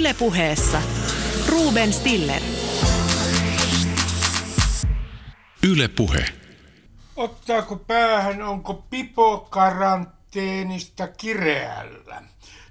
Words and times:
Ylepuheessa 0.00 0.82
Ruben 1.48 1.92
Stiller. 1.92 2.42
Yle-puhe. 5.62 6.24
Ottaako 7.16 7.76
päähän, 7.76 8.42
onko 8.42 8.74
Pipo 8.90 9.46
karanteenista 9.50 11.08
kireällä? 11.08 12.22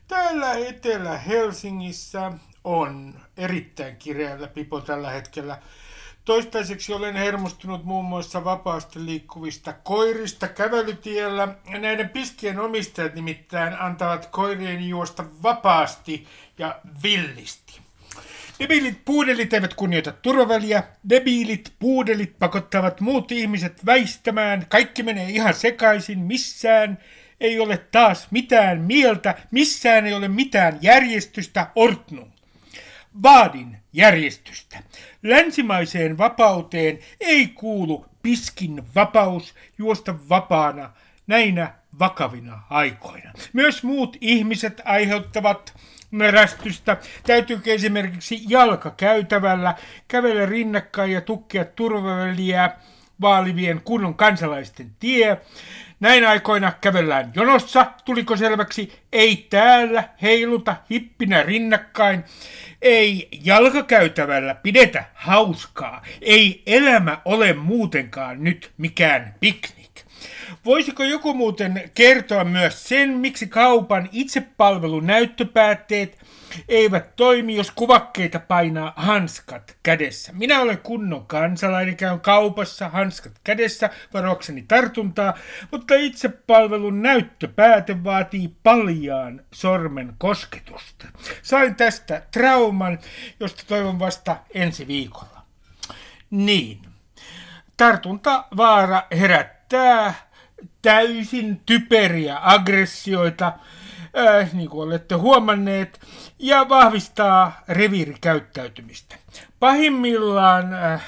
Täällä 0.07 0.53
Etelä-Helsingissä 0.53 2.31
on 2.63 3.19
erittäin 3.37 3.97
kireällä 3.97 4.47
Pipo 4.47 4.81
tällä 4.81 5.09
hetkellä. 5.09 5.57
Toistaiseksi 6.25 6.93
olen 6.93 7.15
hermostunut 7.15 7.83
muun 7.83 8.05
muassa 8.05 8.43
vapaasti 8.43 9.05
liikkuvista 9.05 9.73
koirista 9.73 10.47
kävelytiellä. 10.47 11.47
Näiden 11.79 12.09
piskien 12.09 12.59
omistajat 12.59 13.15
nimittäin 13.15 13.79
antavat 13.79 14.25
koirien 14.25 14.89
juosta 14.89 15.25
vapaasti 15.43 16.27
ja 16.57 16.79
villisti. 17.03 17.79
Debiilit 18.59 19.05
puudelit 19.05 19.53
eivät 19.53 19.73
kunnioita 19.73 20.11
turvaväliä. 20.11 20.83
Debiilit 21.09 21.73
puudelit 21.79 22.39
pakottavat 22.39 23.01
muut 23.01 23.31
ihmiset 23.31 23.85
väistämään. 23.85 24.65
Kaikki 24.69 25.03
menee 25.03 25.29
ihan 25.29 25.53
sekaisin. 25.53 26.19
Missään 26.19 26.97
ei 27.39 27.59
ole 27.59 27.77
taas 27.77 28.27
mitään 28.31 28.81
mieltä. 28.81 29.35
Missään 29.51 30.05
ei 30.05 30.13
ole 30.13 30.27
mitään 30.27 30.77
järjestystä. 30.81 31.67
Ortnung. 31.75 32.31
Vaadin 33.23 33.77
järjestystä. 33.93 34.79
Länsimaiseen 35.23 36.17
vapauteen 36.17 36.99
ei 37.19 37.47
kuulu 37.47 38.05
piskin 38.23 38.83
vapaus 38.95 39.55
juosta 39.77 40.15
vapaana 40.29 40.89
näinä 41.27 41.73
vakavina 41.99 42.63
aikoina. 42.69 43.31
Myös 43.53 43.83
muut 43.83 44.17
ihmiset 44.21 44.81
aiheuttavat 44.85 45.73
närästystä. 46.11 46.97
Täytyykö 47.27 47.73
esimerkiksi 47.73 48.41
jalkakäytävällä 48.47 49.75
kävellä 50.07 50.45
rinnakkain 50.45 51.11
ja 51.11 51.21
tukkea 51.21 51.65
turvaväliä 51.65 52.71
vaalivien 53.21 53.81
kunnon 53.83 54.15
kansalaisten 54.15 54.91
tie? 54.99 55.37
Näin 55.99 56.27
aikoina 56.27 56.71
kävellään 56.81 57.31
jonossa, 57.35 57.85
tuliko 58.05 58.37
selväksi, 58.37 58.93
ei 59.11 59.47
täällä 59.49 60.03
heiluta 60.21 60.75
hippinä 60.89 61.43
rinnakkain, 61.43 62.23
ei 62.81 63.27
jalkakäytävällä 63.43 64.55
pidetä 64.55 65.03
hauskaa, 65.13 66.05
ei 66.21 66.63
elämä 66.65 67.17
ole 67.25 67.53
muutenkaan 67.53 68.43
nyt 68.43 68.71
mikään 68.77 69.35
piknik. 69.39 69.89
Voisiko 70.65 71.03
joku 71.03 71.33
muuten 71.33 71.91
kertoa 71.95 72.43
myös 72.43 72.83
sen, 72.89 73.09
miksi 73.09 73.47
kaupan 73.47 74.09
itsepalvelun 74.11 75.07
näyttöpäätteet 75.07 76.17
eivät 76.67 77.15
toimi, 77.15 77.55
jos 77.55 77.71
kuvakkeita 77.71 78.39
painaa 78.39 78.93
hanskat 78.95 79.77
kädessä. 79.83 80.31
Minä 80.33 80.61
olen 80.61 80.77
kunnon 80.77 81.25
kansalainen, 81.25 81.95
käyn 81.95 82.19
kaupassa 82.19 82.89
hanskat 82.89 83.33
kädessä 83.43 83.89
varoakseni 84.13 84.65
tartuntaa, 84.67 85.33
mutta 85.71 85.95
itsepalvelun 85.95 87.01
näyttöpääte 87.01 88.03
vaatii 88.03 88.55
paljaan 88.63 89.41
sormen 89.53 90.13
kosketusta. 90.17 91.05
Sain 91.41 91.75
tästä 91.75 92.21
trauman, 92.31 92.99
josta 93.39 93.63
toivon 93.67 93.99
vasta 93.99 94.35
ensi 94.53 94.87
viikolla. 94.87 95.41
Niin. 96.29 96.81
Tartuntavaara 97.77 99.03
herättää 99.11 100.13
täysin 100.81 101.61
typeriä 101.65 102.39
aggressioita, 102.41 103.53
äh, 104.17 104.53
niin 104.53 104.69
kuin 104.69 104.87
olette 104.87 105.15
huomanneet, 105.15 105.99
ja 106.39 106.69
vahvistaa 106.69 107.61
reviirikäyttäytymistä. 107.67 109.15
Pahimmillaan 109.59 110.73
äh, 110.73 111.01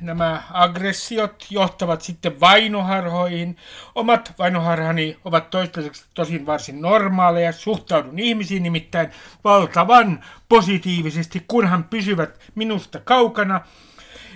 nämä 0.00 0.42
aggressiot 0.50 1.46
johtavat 1.50 2.02
sitten 2.02 2.40
vainoharhoihin. 2.40 3.56
Omat 3.94 4.32
vainoharhani 4.38 5.18
ovat 5.24 5.50
toistaiseksi 5.50 6.04
tosin 6.14 6.46
varsin 6.46 6.80
normaaleja. 6.80 7.52
Suhtaudun 7.52 8.18
ihmisiin 8.18 8.62
nimittäin 8.62 9.10
valtavan 9.44 10.24
positiivisesti, 10.48 11.44
kunhan 11.48 11.84
pysyvät 11.84 12.40
minusta 12.54 13.00
kaukana. 13.00 13.60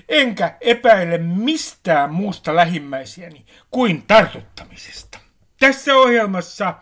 Enkä 0.08 0.56
epäile 0.60 1.18
mistään 1.18 2.14
muusta 2.14 2.56
lähimmäisiäni 2.56 3.46
kuin 3.70 4.04
tartuttamisesta. 4.06 5.18
Tässä 5.60 5.94
ohjelmassa 5.94 6.74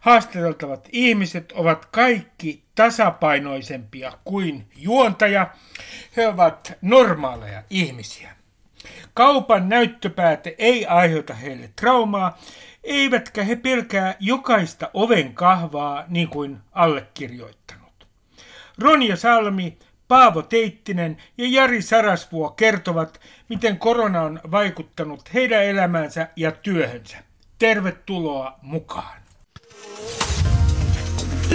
haastateltavat 0.00 0.88
ihmiset 0.92 1.52
ovat 1.52 1.86
kaikki 1.86 2.62
tasapainoisempia 2.74 4.12
kuin 4.24 4.66
juontaja. 4.76 5.50
He 6.16 6.28
ovat 6.28 6.72
normaaleja 6.82 7.62
ihmisiä. 7.70 8.30
Kaupan 9.14 9.68
näyttöpääte 9.68 10.54
ei 10.58 10.86
aiheuta 10.86 11.34
heille 11.34 11.70
traumaa, 11.76 12.38
eivätkä 12.84 13.44
he 13.44 13.56
pelkää 13.56 14.14
jokaista 14.20 14.90
oven 14.94 15.34
kahvaa 15.34 16.04
niin 16.08 16.28
kuin 16.28 16.58
allekirjoittanut. 16.72 18.06
Ronja 18.78 19.16
Salmi, 19.16 19.78
Paavo 20.08 20.42
Teittinen 20.42 21.16
ja 21.38 21.44
Jari 21.48 21.82
Sarasvuo 21.82 22.50
kertovat, 22.50 23.20
miten 23.48 23.78
korona 23.78 24.22
on 24.22 24.40
vaikuttanut 24.50 25.34
heidän 25.34 25.64
elämäänsä 25.64 26.28
ja 26.36 26.52
työhönsä. 26.52 27.16
Tervetuloa 27.58 28.58
mukaan. 28.62 29.19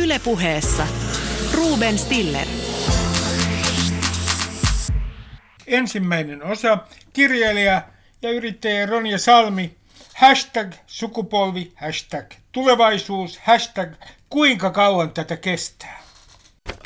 Ylepuheessa 0.02 0.88
Ruben 1.54 1.98
Stiller. 1.98 2.48
Ensimmäinen 5.68 6.44
osa, 6.44 6.78
kirjailija 7.14 7.82
ja 8.22 8.32
yrittäjä 8.32 8.86
Ronja 8.86 9.18
Salmi, 9.18 9.76
hashtag 10.14 10.74
sukupolvi, 10.88 11.72
hashtag 11.76 12.26
tulevaisuus, 12.52 13.40
hashtag 13.44 13.90
kuinka 14.30 14.70
kauan 14.70 15.12
tätä 15.12 15.38
kestää. 15.38 16.04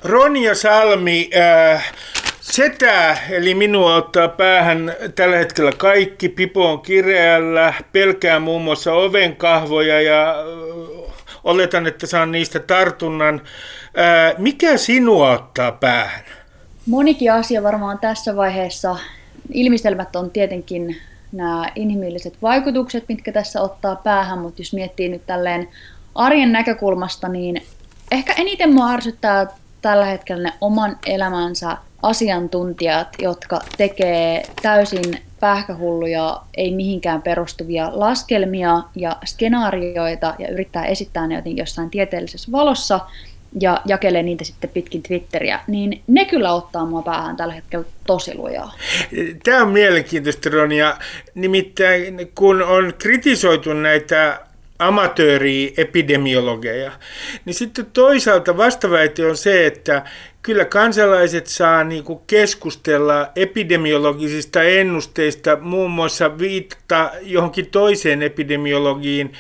Ronja 0.04 0.56
Salmi, 0.56 1.30
äh, 1.38 1.94
Setä, 2.52 3.18
eli 3.30 3.56
minua 3.56 3.96
ottaa 3.96 4.28
päähän 4.28 4.96
tällä 5.16 5.38
hetkellä 5.38 5.72
kaikki. 5.78 6.30
Pipo 6.30 6.72
on 6.72 6.82
kireällä, 6.82 7.74
pelkää 7.92 8.40
muun 8.40 8.62
muassa 8.62 8.94
ovenkahvoja 8.94 10.02
ja 10.02 10.36
oletan, 11.44 11.88
että 11.88 12.08
saan 12.08 12.32
niistä 12.32 12.60
tartunnan. 12.60 13.42
Ää, 13.96 14.34
mikä 14.38 14.78
sinua 14.78 15.32
ottaa 15.32 15.72
päähän? 15.72 16.24
Monikin 16.86 17.34
asia 17.34 17.64
varmaan 17.64 18.00
tässä 18.00 18.36
vaiheessa. 18.36 18.96
Ilmistelmät 19.54 20.16
on 20.16 20.32
tietenkin 20.32 20.98
nämä 21.32 21.66
inhimilliset 21.76 22.34
vaikutukset, 22.42 23.04
mitkä 23.08 23.32
tässä 23.32 23.62
ottaa 23.62 23.96
päähän, 23.96 24.40
mutta 24.40 24.62
jos 24.62 24.74
miettii 24.74 25.10
nyt 25.10 25.26
tälleen 25.26 25.68
arjen 26.16 26.52
näkökulmasta, 26.52 27.28
niin 27.28 27.62
ehkä 28.12 28.34
eniten 28.38 28.74
mua 28.74 28.92
ärsyttää 28.92 29.48
tällä 29.82 30.06
hetkellä 30.06 30.44
ne 30.44 30.54
oman 30.62 30.98
elämänsä 31.06 31.78
asiantuntijat, 32.02 33.08
jotka 33.20 33.62
tekee 33.78 34.44
täysin 34.62 35.29
pähkähulluja, 35.40 36.42
ei 36.58 36.76
mihinkään 36.76 37.22
perustuvia 37.22 37.92
laskelmia 37.94 38.84
ja 38.96 39.16
skenaarioita 39.26 40.36
ja 40.40 40.48
yrittää 40.48 40.86
esittää 40.86 41.28
ne 41.28 41.36
jotenkin 41.36 41.62
jossain 41.62 41.90
tieteellisessä 41.90 42.52
valossa 42.52 43.00
ja 43.62 43.82
jakelee 43.86 44.24
niitä 44.24 44.44
sitten 44.44 44.70
pitkin 44.70 45.04
Twitteriä, 45.04 45.60
niin 45.68 46.02
ne 46.08 46.26
kyllä 46.26 46.54
ottaa 46.54 46.86
mua 46.86 47.02
päähän 47.02 47.38
tällä 47.38 47.54
hetkellä 47.54 47.86
tosi 48.08 48.36
lujaa. 48.36 48.76
Tämä 49.44 49.62
on 49.62 49.70
mielenkiintoista, 49.70 50.50
Ronia. 50.50 50.98
Nimittäin 51.36 52.32
kun 52.36 52.62
on 52.62 52.94
kritisoitu 52.98 53.74
näitä 53.74 54.40
amatööri-epidemiologeja, 54.80 56.92
niin 57.46 57.54
sitten 57.54 57.86
toisaalta 57.86 58.58
vastaväite 58.58 59.26
on 59.26 59.38
se, 59.38 59.66
että 59.66 60.04
kyllä 60.42 60.66
kansalaiset 60.66 61.48
saa 61.48 61.84
niin 61.84 62.04
kuin 62.04 62.20
keskustella 62.28 63.28
epidemiologisista 63.36 64.64
ennusteista, 64.64 65.58
muun 65.62 65.92
muassa 65.92 66.38
viitata 66.38 67.12
johonkin 67.22 67.66
toiseen 67.66 68.22
epidemiologiin, 68.22 69.34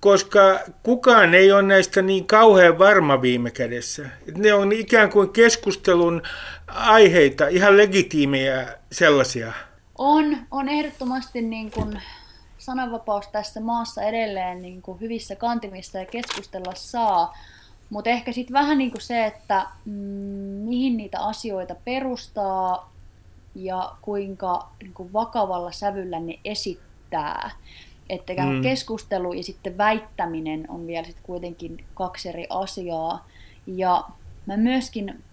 koska 0.00 0.60
kukaan 0.82 1.34
ei 1.34 1.52
ole 1.52 1.62
näistä 1.62 2.02
niin 2.02 2.26
kauhean 2.26 2.78
varma 2.78 3.22
viime 3.22 3.50
kädessä. 3.50 4.08
Ne 4.36 4.54
on 4.54 4.72
ikään 4.72 5.10
kuin 5.10 5.32
keskustelun 5.32 6.22
aiheita, 6.66 7.48
ihan 7.48 7.76
legitiimejä 7.76 8.68
sellaisia. 8.92 9.52
On, 9.98 10.36
on 10.50 10.68
ehdottomasti 10.68 11.42
niin 11.42 11.70
kuin 11.70 12.00
sananvapaus 12.66 13.28
tässä 13.28 13.60
maassa 13.60 14.02
edelleen 14.02 14.62
niin 14.62 14.82
kuin 14.82 15.00
hyvissä 15.00 15.36
kantimissa 15.36 15.98
ja 15.98 16.06
keskustella 16.06 16.72
saa, 16.74 17.36
mutta 17.90 18.10
ehkä 18.10 18.32
sitten 18.32 18.54
vähän 18.54 18.78
niin 18.78 18.90
kuin 18.90 19.02
se, 19.02 19.26
että 19.26 19.66
mm, 19.84 19.92
mihin 20.68 20.96
niitä 20.96 21.20
asioita 21.20 21.74
perustaa 21.84 22.92
ja 23.54 23.92
kuinka 24.02 24.68
niin 24.82 24.94
kuin 24.94 25.12
vakavalla 25.12 25.72
sävyllä 25.72 26.20
ne 26.20 26.38
esittää. 26.44 27.50
Että 28.08 28.32
mm. 28.32 28.62
keskustelu 28.62 29.32
ja 29.32 29.42
sitten 29.42 29.78
väittäminen 29.78 30.64
on 30.68 30.86
vielä 30.86 31.04
sitten 31.06 31.24
kuitenkin 31.24 31.84
kaksi 31.94 32.28
eri 32.28 32.46
asiaa. 32.50 33.26
Ja 33.66 34.04
mä 34.46 34.56
myöskin 34.56 35.24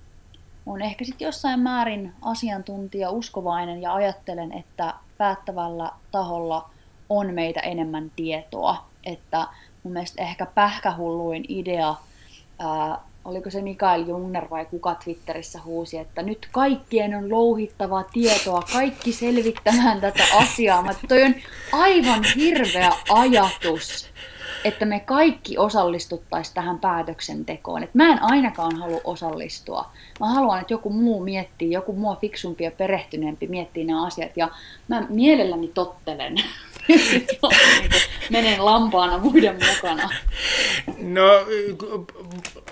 on 0.66 0.82
ehkä 0.82 1.06
sitten 1.06 1.26
jossain 1.26 1.60
määrin 1.60 2.14
asiantuntija 2.22 3.10
uskovainen 3.10 3.82
ja 3.82 3.94
ajattelen, 3.94 4.52
että 4.52 4.94
päättävällä 5.18 5.92
taholla 6.12 6.70
on 7.10 7.34
meitä 7.34 7.60
enemmän 7.60 8.12
tietoa. 8.16 8.86
Että 9.04 9.48
mun 9.84 9.94
mielestä 9.94 10.22
ehkä 10.22 10.46
pähkähulluin 10.46 11.46
idea, 11.48 11.96
ää, 12.60 12.98
oliko 13.26 13.50
se 13.50 13.62
Mikael 13.62 14.08
Jungner 14.08 14.50
vai 14.50 14.66
kuka 14.66 14.96
Twitterissä 14.96 15.60
huusi, 15.66 15.98
että 15.98 16.22
nyt 16.22 16.48
kaikkien 16.52 17.16
on 17.16 17.30
louhittava 17.30 18.04
tietoa, 18.04 18.62
kaikki 18.74 19.12
selvittämään 19.12 20.02
tätä 20.02 20.24
asiaa. 20.38 20.82
Mä, 20.82 20.94
toi 21.08 21.24
on 21.24 21.36
aivan 21.72 22.24
hirveä 22.36 22.92
ajatus 23.10 24.14
että 24.64 24.86
me 24.86 25.00
kaikki 25.00 25.58
osallistuttaisiin 25.58 26.54
tähän 26.54 26.80
päätöksentekoon. 26.80 27.84
Et 27.84 27.96
mä 27.96 28.12
en 28.12 28.24
ainakaan 28.24 28.76
halua 28.76 29.02
osallistua. 29.04 29.90
Mä 30.20 30.28
haluan, 30.28 30.62
että 30.62 30.74
joku 30.74 30.90
muu 30.90 31.24
miettii, 31.24 31.72
joku 31.72 31.94
mua 31.94 32.16
fiksumpi 32.16 32.64
ja 32.64 32.72
perehtyneempi 32.72 33.48
miettii 33.48 33.86
nämä 33.86 34.06
asiat. 34.06 34.38
Ja 34.38 34.50
mä 34.88 35.06
mielelläni 35.10 35.68
tottelen. 35.68 36.36
Menen 38.30 38.66
lampaana 38.66 39.18
muiden 39.18 39.60
mukana. 39.74 40.10
No, 40.98 41.46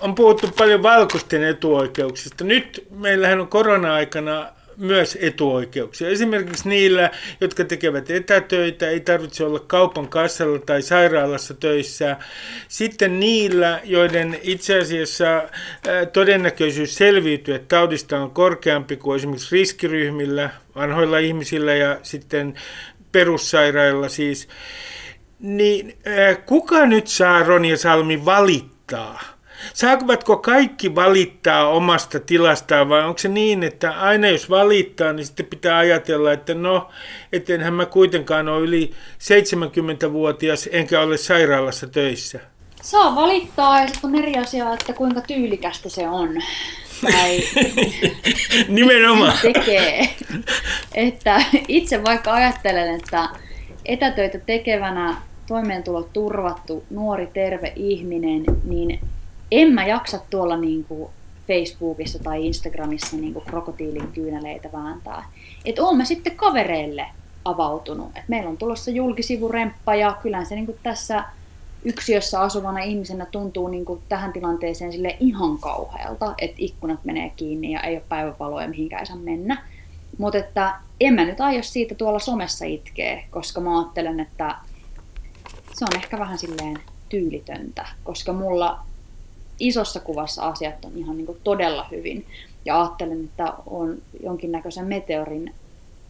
on 0.00 0.14
puhuttu 0.14 0.48
paljon 0.58 0.82
valkoisten 0.82 1.44
etuoikeuksista. 1.44 2.44
Nyt 2.44 2.86
meillähän 2.90 3.40
on 3.40 3.48
korona-aikana 3.48 4.46
myös 4.76 5.18
etuoikeuksia. 5.20 6.08
Esimerkiksi 6.08 6.68
niillä, 6.68 7.10
jotka 7.40 7.64
tekevät 7.64 8.10
etätöitä, 8.10 8.88
ei 8.88 9.00
tarvitse 9.00 9.44
olla 9.44 9.58
kaupan 9.58 10.08
kassalla 10.08 10.58
tai 10.58 10.82
sairaalassa 10.82 11.54
töissä. 11.54 12.16
Sitten 12.68 13.20
niillä, 13.20 13.80
joiden 13.84 14.38
itse 14.42 14.78
asiassa 14.78 15.42
todennäköisyys 16.12 16.94
selviytyä 16.94 17.58
taudista 17.58 18.18
on 18.18 18.30
korkeampi 18.30 18.96
kuin 18.96 19.16
esimerkiksi 19.16 19.56
riskiryhmillä, 19.56 20.50
vanhoilla 20.76 21.18
ihmisillä 21.18 21.74
ja 21.74 21.98
sitten 22.02 22.54
perussairailla 23.12 24.08
siis, 24.08 24.48
niin 25.40 25.98
kuka 26.46 26.86
nyt 26.86 27.06
saa 27.06 27.42
Ronja 27.42 27.76
Salmi 27.76 28.24
valittaa? 28.24 29.20
Saavatko 29.74 30.36
kaikki 30.36 30.94
valittaa 30.94 31.68
omasta 31.68 32.20
tilastaan 32.20 32.88
vai 32.88 33.04
onko 33.04 33.18
se 33.18 33.28
niin, 33.28 33.62
että 33.62 34.00
aina 34.00 34.28
jos 34.28 34.50
valittaa, 34.50 35.12
niin 35.12 35.26
sitten 35.26 35.46
pitää 35.46 35.78
ajatella, 35.78 36.32
että 36.32 36.54
no, 36.54 36.90
ettenhän 37.32 37.74
mä 37.74 37.86
kuitenkaan 37.86 38.48
ole 38.48 38.60
yli 38.60 38.90
70-vuotias 39.18 40.68
enkä 40.72 41.00
ole 41.00 41.16
sairaalassa 41.16 41.86
töissä? 41.86 42.40
Saa 42.82 43.14
valittaa 43.16 43.80
ja 43.80 43.86
sitten 43.86 44.10
on 44.10 44.18
eri 44.18 44.36
asia, 44.36 44.72
että 44.72 44.92
kuinka 44.92 45.20
tyylikästä 45.20 45.88
se 45.88 46.08
on. 46.08 46.28
Tai 47.02 47.40
Nimenomaan. 48.68 49.38
tekee. 49.42 50.08
Että 50.94 51.42
itse 51.68 52.04
vaikka 52.04 52.32
ajattelen, 52.32 52.94
että 52.94 53.28
etätöitä 53.84 54.38
tekevänä 54.38 55.16
toimeentulo 55.46 56.02
turvattu 56.12 56.84
nuori 56.90 57.26
terve 57.26 57.72
ihminen, 57.76 58.44
niin 58.64 59.00
en 59.50 59.72
mä 59.72 59.86
jaksa 59.86 60.20
tuolla 60.30 60.56
niin 60.56 60.84
kuin 60.84 61.10
Facebookissa 61.48 62.18
tai 62.18 62.46
Instagramissa 62.46 63.16
niin 63.16 63.32
kuin 63.32 63.44
krokotiilin 63.44 64.12
kyyneleitä 64.12 64.68
vääntää. 64.72 65.24
Että 65.64 65.82
oon 65.82 65.96
mä 65.96 66.04
sitten 66.04 66.36
kavereille 66.36 67.06
avautunut. 67.44 68.16
Et 68.16 68.28
meillä 68.28 68.50
on 68.50 68.58
tulossa 68.58 68.90
julkisivuremppa 68.90 69.94
ja 69.94 70.16
kyllähän 70.22 70.46
se 70.46 70.54
niin 70.54 70.66
kuin 70.66 70.78
tässä 70.82 71.24
yksiössä 71.84 72.40
asuvana 72.40 72.78
ihmisenä 72.78 73.26
tuntuu 73.26 73.68
niin 73.68 73.84
kuin 73.84 74.02
tähän 74.08 74.32
tilanteeseen 74.32 74.92
sille 74.92 75.16
ihan 75.20 75.58
kauhealta, 75.58 76.34
että 76.38 76.56
ikkunat 76.58 77.04
menee 77.04 77.32
kiinni 77.36 77.72
ja 77.72 77.80
ei 77.80 77.94
ole 77.94 78.02
päivävaloja 78.08 78.68
mihinkään 78.68 79.00
ei 79.00 79.06
saa 79.06 79.16
mennä. 79.16 79.62
Mutta 80.18 80.38
että 80.38 80.74
en 81.00 81.14
mä 81.14 81.24
nyt 81.24 81.40
aio 81.40 81.62
siitä 81.62 81.94
tuolla 81.94 82.18
somessa 82.18 82.64
itkee, 82.64 83.24
koska 83.30 83.60
mä 83.60 83.78
ajattelen, 83.78 84.20
että 84.20 84.56
se 85.72 85.84
on 85.84 85.96
ehkä 85.96 86.18
vähän 86.18 86.38
silleen 86.38 86.78
tyylitöntä, 87.08 87.86
koska 88.04 88.32
mulla 88.32 88.78
isossa 89.60 90.00
kuvassa 90.00 90.42
asiat 90.42 90.84
on 90.84 90.92
ihan 90.94 91.16
niin 91.16 91.26
kuin 91.26 91.38
todella 91.44 91.86
hyvin. 91.90 92.26
Ja 92.64 92.80
ajattelen, 92.80 93.24
että 93.24 93.54
on 93.66 93.98
jonkinnäköisen 94.22 94.86
meteorin 94.86 95.54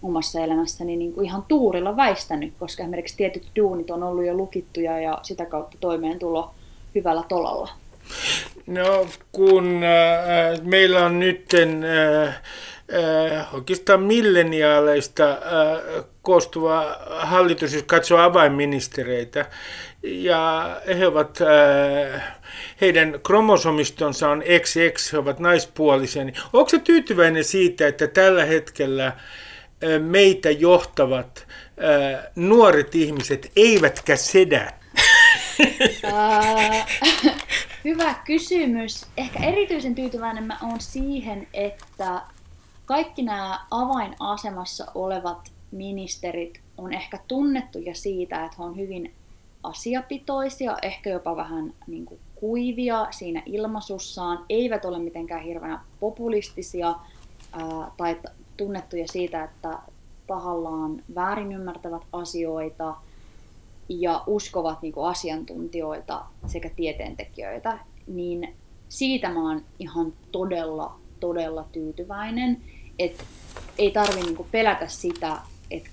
omassa 0.02 0.40
elämässäni 0.40 0.96
niin 0.96 1.12
kuin 1.12 1.26
ihan 1.26 1.44
tuurilla 1.48 1.96
väistänyt, 1.96 2.52
koska 2.58 2.82
esimerkiksi 2.82 3.16
tietyt 3.16 3.46
duunit 3.56 3.90
on 3.90 4.02
ollut 4.02 4.26
jo 4.26 4.34
lukittuja 4.34 5.00
ja 5.00 5.18
sitä 5.22 5.46
kautta 5.46 5.76
toimeentulo 5.80 6.54
hyvällä 6.94 7.24
tolalla. 7.28 7.68
No 8.66 9.06
kun 9.32 9.82
äh, 9.84 10.60
meillä 10.62 11.04
on 11.04 11.20
nyt 11.20 11.46
äh, 11.54 12.28
äh, 12.28 13.54
oikeastaan 13.54 14.02
milleniaaleista 14.02 15.30
äh, 15.30 16.04
koostuva 16.22 16.96
hallitus, 17.08 17.74
jos 17.74 17.82
katsoo 17.82 18.18
avainministereitä, 18.18 19.46
ja 20.02 20.76
he 20.98 21.06
ovat, 21.06 21.38
äh, 21.40 22.22
heidän 22.80 23.20
kromosomistonsa 23.26 24.28
on 24.28 24.42
XX, 24.60 25.12
he 25.12 25.18
ovat 25.18 25.38
naispuolisia. 25.38 26.24
Niin 26.24 26.36
onko 26.52 26.68
se 26.68 26.78
tyytyväinen 26.78 27.44
siitä, 27.44 27.86
että 27.86 28.06
tällä 28.06 28.44
hetkellä 28.44 29.06
äh, 29.06 29.14
meitä 29.98 30.50
johtavat 30.50 31.46
nuoret 32.36 32.94
ihmiset, 32.94 33.52
eivätkä 33.56 34.16
sedät? 34.16 34.74
Hyvä 37.84 38.14
kysymys. 38.24 39.06
Ehkä 39.16 39.44
erityisen 39.44 39.94
tyytyväinen 39.94 40.44
mä 40.44 40.58
oon 40.62 40.80
siihen, 40.80 41.46
että 41.54 42.22
kaikki 42.84 43.22
nämä 43.22 43.60
avainasemassa 43.70 44.86
olevat 44.94 45.52
ministerit 45.70 46.60
on 46.76 46.92
ehkä 46.92 47.18
tunnettuja 47.28 47.94
siitä, 47.94 48.44
että 48.44 48.56
he 48.58 48.64
on 48.64 48.76
hyvin 48.76 49.14
asiapitoisia, 49.62 50.76
ehkä 50.82 51.10
jopa 51.10 51.36
vähän 51.36 51.74
niin 51.86 52.06
kuin 52.06 52.20
kuivia 52.34 53.06
siinä 53.10 53.42
ilmaisussaan, 53.46 54.44
eivät 54.48 54.84
ole 54.84 54.98
mitenkään 54.98 55.42
hirveän 55.42 55.80
populistisia 56.00 56.94
ää, 57.52 57.90
tai 57.96 58.16
tunnettuja 58.62 59.08
siitä, 59.08 59.44
että 59.44 59.78
tahallaan 60.26 61.02
väärin 61.14 61.52
ymmärtävät 61.52 62.02
asioita 62.12 62.94
ja 63.88 64.24
uskovat 64.26 64.82
niin 64.82 64.92
kuin 64.92 65.08
asiantuntijoita 65.08 66.24
sekä 66.46 66.70
tieteentekijöitä, 66.76 67.78
niin 68.06 68.54
siitä 68.88 69.30
mä 69.30 69.48
oon 69.48 69.62
ihan 69.78 70.12
todella, 70.32 70.94
todella 71.20 71.64
tyytyväinen, 71.72 72.60
että 72.98 73.24
ei 73.78 73.90
tarvi 73.90 74.20
niin 74.20 74.46
pelätä 74.50 74.88
sitä, 74.88 75.38
että 75.70 75.90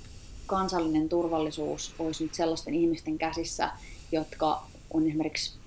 kansallinen 0.47 1.09
turvallisuus 1.09 1.95
olisi 1.99 2.23
nyt 2.23 2.33
sellaisten 2.33 2.73
ihmisten 2.73 3.17
käsissä, 3.17 3.71
jotka 4.11 4.63
on 4.93 5.07
esimerkiksi 5.07 5.57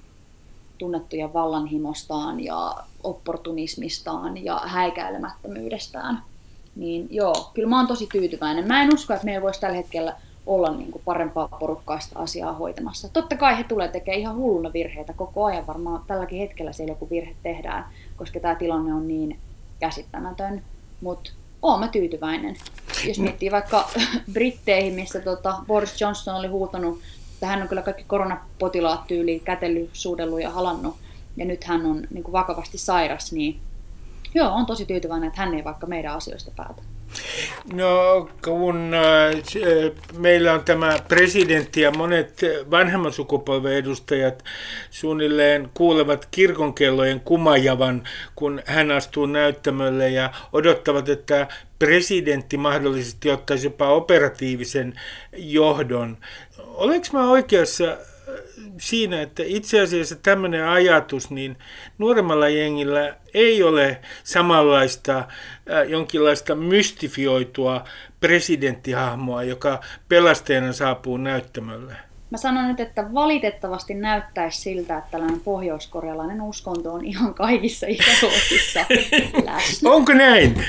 tunnettuja 0.79 1.33
vallanhimostaan 1.33 2.41
ja 2.41 2.77
opportunismistaan 3.03 4.45
ja 4.45 4.61
häikäilemättömyydestään. 4.65 6.32
Niin 6.77 7.09
joo, 7.11 7.51
kyllä 7.55 7.69
mä 7.69 7.77
oon 7.77 7.87
tosi 7.87 8.09
tyytyväinen. 8.13 8.69
Mä 8.69 8.83
en 8.83 8.95
usko, 8.95 9.15
että 9.15 9.25
meillä 9.25 9.43
voisi 9.43 9.61
tällä 9.61 9.77
hetkellä 9.77 10.17
olla 10.47 10.77
niin 10.77 10.93
kuin 10.93 11.03
parempaa 11.05 11.49
porukkaista 11.49 12.19
asiaa 12.19 12.53
hoitamassa. 12.53 13.09
Totta 13.09 13.37
kai 13.37 13.59
he 13.59 13.65
tulee 13.65 13.89
tekemään 13.89 14.21
ihan 14.21 14.37
hulluna 14.37 14.73
virheitä 14.73 15.13
koko 15.13 15.45
ajan. 15.45 15.67
Varmaan 15.67 16.03
tälläkin 16.07 16.39
hetkellä 16.39 16.73
siellä 16.73 16.93
joku 16.93 17.11
virhe 17.11 17.35
tehdään, 17.43 17.85
koska 18.17 18.41
tämä 18.41 18.55
tilanne 18.55 18.95
on 18.95 19.09
niin 19.09 19.39
käsittämätön. 19.81 20.63
Mutta 21.01 21.31
oon 21.63 21.81
mä 21.81 21.89
tyytyväinen. 21.89 22.57
Jos 23.09 23.19
miettii 23.19 23.51
vaikka 23.51 23.89
Britteihin, 24.33 24.95
missä 24.95 25.21
tota 25.21 25.55
Boris 25.67 26.01
Johnson 26.01 26.35
oli 26.35 26.49
huutanut, 26.49 26.99
että 27.35 27.47
hän 27.47 27.63
on 27.63 27.69
kyllä 27.69 27.83
kaikki 27.83 28.05
koronapotilaat 28.07 29.07
tyyliin 29.07 29.41
kätellyt, 29.41 29.91
suudellut 29.93 30.41
ja 30.41 30.51
halannut, 30.51 30.97
ja 31.37 31.45
nyt 31.45 31.65
hän 31.65 31.87
on 31.87 32.07
niin 32.11 32.25
kuin 32.25 32.33
vakavasti 32.33 32.79
sairas, 32.79 33.33
niin 33.33 33.61
joo, 34.35 34.49
on 34.55 34.67
tosi 34.67 34.87
tyytyväinen, 34.87 35.29
että 35.29 35.41
hän 35.41 35.55
ei 35.55 35.65
vaikka 35.65 35.87
meidän 35.87 36.15
asioista 36.15 36.51
päätä. 36.57 36.83
No 37.73 38.29
kun 38.45 38.95
äh, 38.95 39.43
meillä 40.19 40.53
on 40.53 40.65
tämä 40.65 40.99
presidentti 41.09 41.81
ja 41.81 41.91
monet 41.91 42.41
vanhemman 42.71 43.13
sukupolven 43.13 43.73
edustajat 43.73 44.45
suunnilleen 44.91 45.71
kuulevat 45.75 46.29
kirkonkellojen 46.31 47.21
kumajavan, 47.21 48.09
kun 48.37 48.63
hän 48.67 48.91
astuu 48.91 49.27
näyttämölle 49.27 50.11
ja 50.11 50.33
odottavat, 50.53 51.09
että 51.09 51.47
presidentti 51.79 52.57
mahdollisesti 52.57 53.31
ottaisi 53.31 53.67
jopa 53.67 53.89
operatiivisen 53.89 54.95
johdon. 55.37 56.19
Olenko 56.67 57.07
mä 57.13 57.31
oikeassa 57.31 57.97
siinä, 58.81 59.23
että 59.23 59.43
itse 59.47 59.81
asiassa 59.81 60.17
tämmöinen 60.17 60.69
ajatus, 60.69 61.31
niin 61.31 61.57
nuoremmalla 61.99 62.49
jengillä 62.49 63.17
ei 63.35 63.63
ole 63.63 63.99
samanlaista 64.25 65.19
äh, 65.19 65.27
jonkinlaista 65.89 66.55
mystifioitua 66.55 67.85
presidenttihahmoa, 68.21 69.43
joka 69.43 69.81
pelastajana 70.09 70.73
saapuu 70.73 71.17
näyttämölle. 71.17 72.12
Mä 72.33 72.39
sanon 72.39 72.69
nyt, 72.69 72.81
että 72.81 73.15
valitettavasti 73.15 73.95
näyttäisi 73.95 74.61
siltä, 74.61 74.99
että 74.99 75.11
tällainen 75.11 75.41
pohjoiskorealainen 75.41 76.43
uskonto 76.43 76.93
on 76.93 77.05
ihan 77.05 77.35
kaikissa 77.35 77.87
ikäluokissa 77.87 78.81
läsnä. 79.53 79.91
Onko 79.91 80.13
näin? 80.13 80.65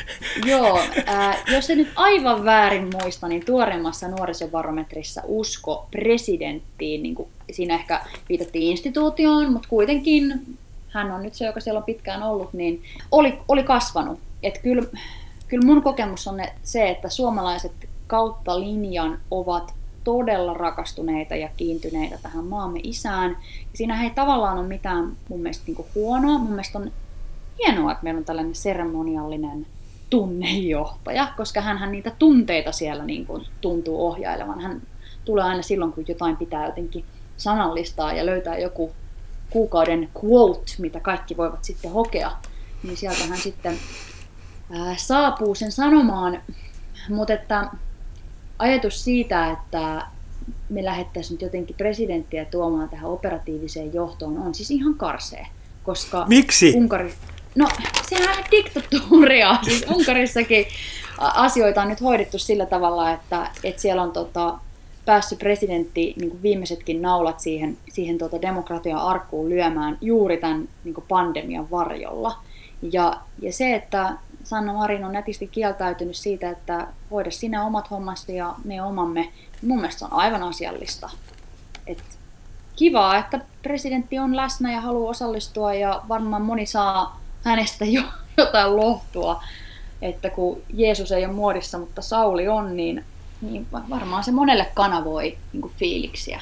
Joo, 0.45 0.79
äh, 1.09 1.43
jos 1.47 1.69
en 1.69 1.77
nyt 1.77 1.87
aivan 1.95 2.45
väärin 2.45 2.89
muista, 3.01 3.27
niin 3.27 3.45
tuoreimmassa 3.45 4.07
nuorisobarometrissa 4.07 5.21
usko 5.25 5.87
presidenttiin, 5.91 7.03
niin 7.03 7.15
kuin 7.15 7.29
siinä 7.51 7.75
ehkä 7.75 8.01
viitattiin 8.29 8.71
instituutioon, 8.71 9.51
mutta 9.51 9.69
kuitenkin 9.69 10.57
hän 10.89 11.11
on 11.11 11.23
nyt 11.23 11.33
se, 11.33 11.45
joka 11.45 11.59
siellä 11.59 11.77
on 11.77 11.83
pitkään 11.83 12.23
ollut, 12.23 12.53
niin 12.53 12.83
oli, 13.11 13.39
oli 13.47 13.63
kasvanut. 13.63 14.19
Että 14.43 14.59
kyllä, 14.59 14.83
kyllä 15.47 15.65
mun 15.65 15.83
kokemus 15.83 16.27
on 16.27 16.39
se, 16.63 16.89
että 16.89 17.09
suomalaiset 17.09 17.71
kautta 18.07 18.59
linjan 18.59 19.19
ovat 19.31 19.73
todella 20.03 20.53
rakastuneita 20.53 21.35
ja 21.35 21.49
kiintyneitä 21.57 22.17
tähän 22.23 22.45
maamme 22.45 22.79
isään. 22.83 23.31
Ja 23.71 23.77
siinä 23.77 24.03
ei 24.03 24.09
tavallaan 24.09 24.57
ole 24.57 24.67
mitään 24.67 25.17
mun 25.29 25.39
mielestä 25.39 25.63
niin 25.67 25.85
huonoa. 25.95 26.37
Mun 26.37 26.49
mielestä 26.49 26.79
on 26.79 26.91
hienoa, 27.59 27.91
että 27.91 28.03
meillä 28.03 28.17
on 28.17 28.25
tällainen 28.25 28.55
seremoniallinen 28.55 29.67
tunnejohtaja, 30.09 31.27
koska 31.37 31.61
hän 31.61 31.91
niitä 31.91 32.11
tunteita 32.19 32.71
siellä 32.71 33.05
niin 33.05 33.25
kuin 33.25 33.45
tuntuu 33.61 34.07
ohjailevan. 34.07 34.59
Hän 34.59 34.81
tulee 35.25 35.43
aina 35.43 35.61
silloin, 35.61 35.93
kun 35.93 36.05
jotain 36.07 36.37
pitää 36.37 36.65
jotenkin 36.65 37.05
sanallistaa 37.37 38.13
ja 38.13 38.25
löytää 38.25 38.57
joku 38.57 38.91
kuukauden 39.49 40.09
quote, 40.23 40.71
mitä 40.77 40.99
kaikki 40.99 41.37
voivat 41.37 41.63
sitten 41.63 41.91
hokea, 41.91 42.31
niin 42.83 42.97
sieltä 42.97 43.23
hän 43.23 43.37
sitten 43.37 43.75
ää, 44.71 44.95
saapuu 44.97 45.55
sen 45.55 45.71
sanomaan. 45.71 46.41
Mutta 47.09 47.33
että 47.33 47.67
ajatus 48.59 49.03
siitä, 49.03 49.51
että 49.51 50.05
me 50.69 50.83
lähettäisiin 50.83 51.35
nyt 51.35 51.41
jotenkin 51.41 51.75
presidenttiä 51.75 52.45
tuomaan 52.45 52.89
tähän 52.89 53.11
operatiiviseen 53.11 53.93
johtoon, 53.93 54.37
on 54.37 54.55
siis 54.55 54.71
ihan 54.71 54.93
karsee. 54.93 55.47
Koska 55.83 56.25
Miksi? 56.29 56.73
Unkari, 56.75 57.13
no 57.55 57.67
sehän 58.09 58.37
on 58.37 58.43
diktatuuria. 58.51 59.57
Siis 59.63 59.85
Unkarissakin 59.95 60.65
asioita 61.17 61.81
on 61.81 61.87
nyt 61.87 62.01
hoidettu 62.01 62.39
sillä 62.39 62.65
tavalla, 62.65 63.11
että, 63.11 63.51
että 63.63 63.81
siellä 63.81 64.01
on 64.01 64.11
tota, 64.11 64.59
päässyt 65.05 65.39
presidentti 65.39 66.13
niin 66.19 66.29
kuin 66.29 66.41
viimeisetkin 66.41 67.01
naulat 67.01 67.39
siihen, 67.39 67.77
siihen 67.89 68.17
tota 68.17 68.41
demokratian 68.41 68.99
arkkuun 68.99 69.49
lyömään 69.49 69.97
juuri 70.01 70.37
tämän 70.37 70.69
niin 70.83 70.93
kuin 70.93 71.05
pandemian 71.07 71.71
varjolla. 71.71 72.39
Ja, 72.91 73.19
ja 73.39 73.53
se, 73.53 73.75
että 73.75 74.13
Sanna 74.43 74.73
Marin 74.73 75.05
on 75.05 75.11
nätisti 75.11 75.47
kieltäytynyt 75.47 76.15
siitä, 76.15 76.49
että 76.49 76.87
hoida 77.11 77.31
sinä 77.31 77.65
omat 77.65 77.91
hommasi 77.91 78.35
ja 78.35 78.55
me 78.63 78.81
omamme, 78.81 79.31
mun 79.61 79.79
mielestä 79.79 80.05
on 80.05 80.13
aivan 80.13 80.43
asiallista. 80.43 81.09
Et 81.87 82.03
kivaa, 82.75 83.17
että 83.17 83.39
presidentti 83.63 84.19
on 84.19 84.35
läsnä 84.35 84.71
ja 84.71 84.81
haluaa 84.81 85.09
osallistua 85.09 85.73
ja 85.73 86.01
varmaan 86.09 86.41
moni 86.41 86.65
saa 86.65 87.21
hänestä 87.43 87.85
jo 87.85 88.03
jotain 88.37 88.75
lohtua, 88.75 89.43
että 90.01 90.29
kun 90.29 90.61
Jeesus 90.73 91.11
ei 91.11 91.25
ole 91.25 91.33
muodissa, 91.33 91.79
mutta 91.79 92.01
Sauli 92.01 92.47
on, 92.47 92.77
niin 92.77 93.05
niin 93.43 93.67
varmaan 93.89 94.23
se 94.23 94.31
monelle 94.31 94.67
kanavoi 94.73 95.37
niin 95.53 95.71
fiiliksiä. 95.77 96.41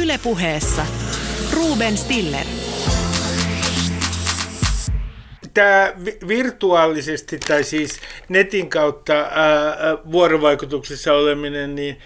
Ylepuheessa 0.00 0.86
Ruben 1.52 1.96
Stiller. 1.96 2.46
Tämä 5.56 5.92
virtuaalisesti 6.28 7.38
tai 7.38 7.64
siis 7.64 8.00
netin 8.28 8.68
kautta 8.68 9.12
ää, 9.12 9.76
vuorovaikutuksessa 10.12 11.12
oleminen, 11.12 11.74
niin 11.74 11.98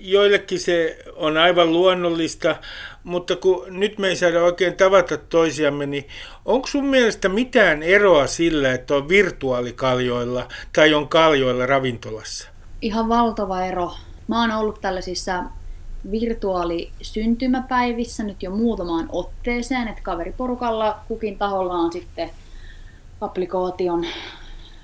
joillekin 0.00 0.60
se 0.60 0.98
on 1.16 1.36
aivan 1.36 1.72
luonnollista, 1.72 2.56
mutta 3.04 3.36
kun 3.36 3.64
nyt 3.68 3.98
me 3.98 4.08
ei 4.08 4.16
saada 4.16 4.42
oikein 4.42 4.76
tavata 4.76 5.16
toisiamme, 5.16 5.86
niin 5.86 6.08
onko 6.44 6.66
sun 6.66 6.86
mielestä 6.86 7.28
mitään 7.28 7.82
eroa 7.82 8.26
sillä, 8.26 8.72
että 8.72 8.94
on 8.94 9.08
virtuaalikaljoilla 9.08 10.48
tai 10.72 10.94
on 10.94 11.08
kaljoilla 11.08 11.66
ravintolassa? 11.66 12.48
Ihan 12.82 13.08
valtava 13.08 13.64
ero. 13.64 13.92
Mä 14.28 14.40
oon 14.40 14.50
ollut 14.50 14.80
tällaisissa 14.80 15.44
virtuaalisyntymäpäivissä 16.10 18.24
nyt 18.24 18.42
jo 18.42 18.50
muutamaan 18.50 19.08
otteeseen, 19.12 19.88
että 19.88 20.02
kaveriporukalla 20.02 20.98
kukin 21.08 21.38
taholla 21.38 21.74
on 21.74 21.92
sitten 21.92 22.30
applikaation 23.20 24.06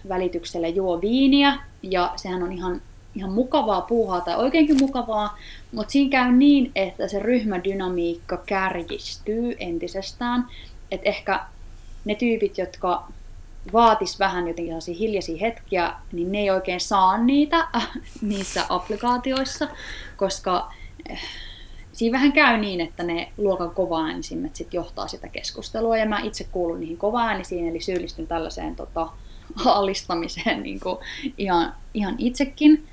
välityksellä 0.09 0.69
juo 0.69 1.01
viiniä, 1.01 1.59
ja 1.83 2.13
sehän 2.17 2.43
on 2.43 2.53
ihan 2.53 2.81
ihan 3.15 3.33
mukavaa 3.33 3.81
puuhaa 3.81 4.21
tai 4.21 4.37
oikeinkin 4.37 4.81
mukavaa, 4.81 5.39
mutta 5.73 5.93
siinä 5.93 6.11
käy 6.11 6.33
niin, 6.33 6.73
että 6.75 7.09
se 7.09 7.19
ryhmädynamiikka 7.19 8.37
kärjistyy 8.37 9.57
entisestään. 9.59 10.47
Että 10.91 11.09
ehkä 11.09 11.41
ne 12.05 12.15
tyypit, 12.15 12.59
jotka 12.59 13.09
vaatis 13.73 14.19
vähän 14.19 14.49
jotenkin 14.49 14.67
sellaisia 14.67 14.95
hiljaisia 14.95 15.39
hetkiä, 15.41 15.93
niin 16.13 16.33
ne 16.33 16.39
ei 16.39 16.51
oikein 16.51 16.81
saa 16.81 17.19
niitä 17.19 17.69
niissä 18.29 18.67
applikaatioissa, 18.69 19.69
koska 20.17 20.73
siinä 21.93 22.17
vähän 22.17 22.33
käy 22.33 22.57
niin, 22.57 22.81
että 22.81 23.03
ne 23.03 23.33
luokan 23.37 23.71
kovaäänisimmät 23.71 24.57
sit 24.57 24.75
johtaa 24.75 25.09
sitä 25.09 25.29
keskustelua, 25.29 25.97
ja 25.97 26.07
mä 26.07 26.21
itse 26.21 26.45
kuulun 26.45 26.81
niihin 26.81 26.99
kovaäänisiin, 26.99 27.69
eli 27.69 27.81
syyllistyn 27.81 28.27
tällaiseen 28.27 28.77
tota, 28.77 29.09
alistamiseen 29.65 30.63
niin 30.63 30.81
kuin 30.81 30.99
ihan, 31.39 31.75
ihan 31.95 32.15
itsekin. 32.19 32.87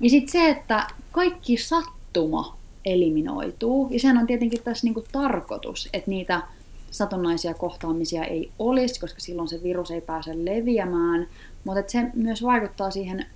Ja 0.00 0.10
sitten 0.10 0.32
se, 0.32 0.48
että 0.48 0.86
kaikki 1.12 1.56
sattuma 1.56 2.56
eliminoituu, 2.84 3.88
ja 3.90 4.00
sehän 4.00 4.18
on 4.18 4.26
tietenkin 4.26 4.62
tässä 4.62 4.86
niinku 4.86 5.04
tarkoitus, 5.12 5.88
että 5.92 6.10
niitä 6.10 6.42
satunnaisia 6.90 7.54
kohtaamisia 7.54 8.24
ei 8.24 8.50
olisi, 8.58 9.00
koska 9.00 9.20
silloin 9.20 9.48
se 9.48 9.62
virus 9.62 9.90
ei 9.90 10.00
pääse 10.00 10.44
leviämään, 10.44 11.26
mutta 11.64 11.90
se 11.90 12.02
myös 12.14 12.42
vaikuttaa 12.42 12.90
siihen 12.90 13.26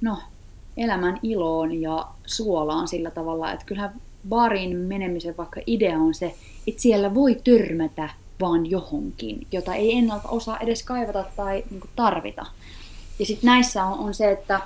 no, 0.00 0.18
elämän 0.80 1.20
iloon 1.22 1.82
ja 1.82 2.06
suolaan 2.26 2.88
sillä 2.88 3.10
tavalla, 3.10 3.52
että 3.52 3.66
kyllähän 3.66 4.00
baariin 4.28 4.76
menemisen 4.76 5.36
vaikka 5.36 5.60
idea 5.66 5.98
on 5.98 6.14
se, 6.14 6.34
että 6.66 6.82
siellä 6.82 7.14
voi 7.14 7.40
törmätä 7.44 8.08
vaan 8.40 8.70
johonkin, 8.70 9.46
jota 9.52 9.74
ei 9.74 9.98
ennalta 9.98 10.28
osaa 10.28 10.58
edes 10.58 10.82
kaivata 10.82 11.24
tai 11.36 11.64
niin 11.70 11.82
tarvita. 11.96 12.46
Ja 13.18 13.26
sitten 13.26 13.48
näissä 13.48 13.84
on, 13.84 13.98
on 13.98 14.14
se, 14.14 14.30
että 14.30 14.60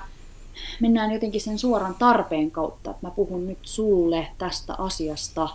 mennään 0.79 1.11
jotenkin 1.11 1.41
sen 1.41 1.59
suoran 1.59 1.95
tarpeen 1.99 2.51
kautta, 2.51 2.91
että 2.91 3.07
mä 3.07 3.11
puhun 3.11 3.47
nyt 3.47 3.57
sulle 3.61 4.27
tästä 4.37 4.73
asiasta 4.73 5.49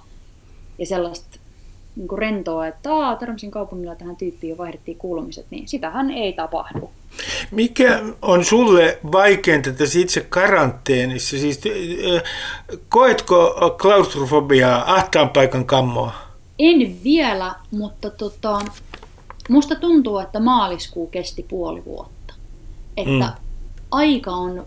ja 0.78 0.86
sellaista 0.86 1.39
niin 2.00 2.08
kuin 2.08 2.18
rentoa, 2.18 2.66
että 2.66 2.94
Aa, 2.94 3.16
törmäsin 3.16 3.50
kaupungilla 3.50 3.94
tähän 3.94 4.16
tyyppiin 4.16 4.50
ja 4.50 4.58
vaihdettiin 4.58 4.96
kuulumiset, 4.96 5.46
niin 5.50 5.68
sitähän 5.68 6.10
ei 6.10 6.32
tapahdu. 6.32 6.90
Mikä 7.50 8.00
on 8.22 8.44
sulle 8.44 8.98
vaikeinta 9.12 9.72
tässä 9.72 9.98
itse 9.98 10.20
karanteenissa? 10.20 11.38
Siis, 11.38 11.60
äh, 11.66 12.22
koetko 12.88 13.54
klaustrofobiaa, 13.82 14.94
ahtaan 14.94 15.28
paikan 15.28 15.66
kammoa? 15.66 16.12
En 16.58 16.96
vielä, 17.04 17.54
mutta 17.70 18.10
tota, 18.10 18.60
musta 19.48 19.74
tuntuu, 19.74 20.18
että 20.18 20.40
maaliskuu 20.40 21.06
kesti 21.06 21.46
puoli 21.48 21.84
vuotta. 21.84 22.34
Että 22.96 23.26
mm. 23.26 23.44
aika 23.90 24.30
on 24.30 24.66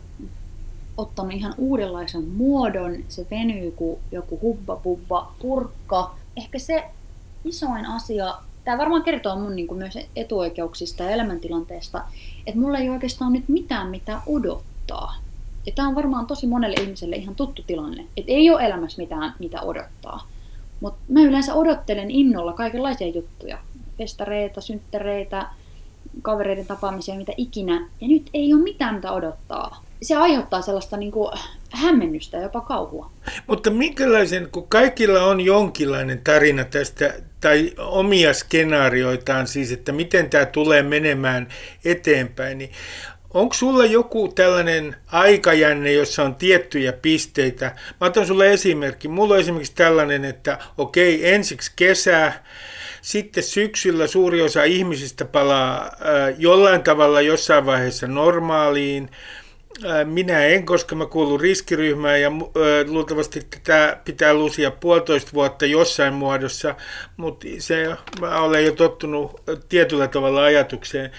ottanut 0.98 1.34
ihan 1.34 1.54
uudenlaisen 1.58 2.24
muodon. 2.24 2.96
Se 3.10 3.26
venyy 3.32 3.72
kuin 3.72 4.00
joku 4.12 4.40
hubba 4.42 4.76
bubba 4.76 5.32
purkka. 5.42 6.16
Ehkä 6.38 6.60
se 6.60 6.84
isoin 7.46 7.86
asia, 7.86 8.34
tämä 8.64 8.78
varmaan 8.78 9.04
kertoo 9.04 9.36
mun 9.36 9.56
niin 9.56 9.68
kuin 9.68 9.78
myös 9.78 9.98
etuoikeuksista 10.16 11.04
ja 11.04 11.10
elämäntilanteesta, 11.10 12.02
että 12.48 12.60
mulla 12.60 12.78
ei 12.78 12.90
oikeastaan 12.90 13.34
nyt 13.34 13.50
mitään 13.50 13.90
mitä 13.90 14.22
odottaa. 14.28 15.16
Ja 15.66 15.72
tämä 15.76 15.88
on 15.88 15.96
varmaan 15.96 16.28
tosi 16.28 16.48
monelle 16.48 16.78
ihmiselle 16.82 17.16
ihan 17.16 17.36
tuttu 17.36 17.64
tilanne, 17.68 18.06
että 18.18 18.32
ei 18.32 18.50
ole 18.50 18.66
elämässä 18.66 19.02
mitään, 19.02 19.34
mitä 19.40 19.62
odottaa. 19.62 20.28
Mutta 20.80 21.00
mä 21.10 21.22
yleensä 21.22 21.54
odottelen 21.54 22.12
innolla 22.12 22.54
kaikenlaisia 22.54 23.08
juttuja. 23.08 23.58
Festareita, 23.98 24.62
synttereitä, 24.62 25.48
kavereiden 26.22 26.66
tapaamisia, 26.66 27.16
mitä 27.16 27.34
ikinä. 27.38 27.90
Ja 28.02 28.08
nyt 28.08 28.30
ei 28.34 28.54
ole 28.54 28.64
mitään 28.64 28.96
mitä 28.96 29.12
odottaa 29.12 29.84
se 30.04 30.16
aiheuttaa 30.16 30.62
sellaista 30.62 30.98
niin 30.98 31.12
kuin 31.12 31.32
hämmennystä 31.70 32.38
ja 32.38 32.44
jopa 32.44 32.62
kauhua. 32.62 33.12
Mutta 33.48 33.72
minkälaisen, 33.72 34.50
kun 34.52 34.68
kaikilla 34.68 35.24
on 35.24 35.42
jonkinlainen 35.42 36.22
tarina 36.24 36.66
tästä, 36.66 37.14
tai 37.44 37.72
omia 37.78 38.34
skenaarioitaan 38.34 39.48
siis, 39.48 39.72
että 39.72 39.92
miten 39.92 40.30
tämä 40.30 40.46
tulee 40.46 40.84
menemään 40.84 41.48
eteenpäin, 41.86 42.58
niin 42.58 42.72
onko 43.34 43.54
sulla 43.54 43.86
joku 43.86 44.28
tällainen 44.28 44.96
aikajänne, 45.12 45.92
jossa 45.92 46.24
on 46.24 46.36
tiettyjä 46.36 46.94
pisteitä? 46.94 47.76
Mä 48.02 48.08
otan 48.08 48.28
sulle 48.28 48.54
esimerkki. 48.54 49.08
Mulla 49.08 49.34
on 49.34 49.40
esimerkiksi 49.40 49.76
tällainen, 49.76 50.26
että 50.26 50.58
okei, 50.78 51.34
ensiksi 51.34 51.72
kesä, 51.76 52.34
sitten 53.02 53.44
syksyllä 53.44 54.08
suuri 54.08 54.42
osa 54.42 54.64
ihmisistä 54.64 55.26
palaa 55.26 55.86
äh, 55.86 56.36
jollain 56.38 56.84
tavalla 56.84 57.22
jossain 57.22 57.66
vaiheessa 57.66 58.08
normaaliin, 58.08 59.10
Minä 60.06 60.46
en, 60.46 60.66
koska 60.66 60.96
mä 60.96 61.06
kuulun 61.06 61.42
riskiryhmään 61.42 62.22
ja 62.22 62.32
luultavasti 62.88 63.42
tätä 63.50 63.98
pitää 64.06 64.34
lusia 64.34 64.72
puolitoista 64.72 65.32
vuotta 65.34 65.66
jossain 65.66 66.14
muodossa, 66.14 66.76
mutta 67.18 67.48
se, 67.60 67.96
mä 68.22 68.42
olen 68.42 68.66
jo 68.66 68.72
tottunut 68.72 69.42
tietyllä 69.70 70.08
tavalla 70.08 70.44
ajatukseen. 70.44 71.12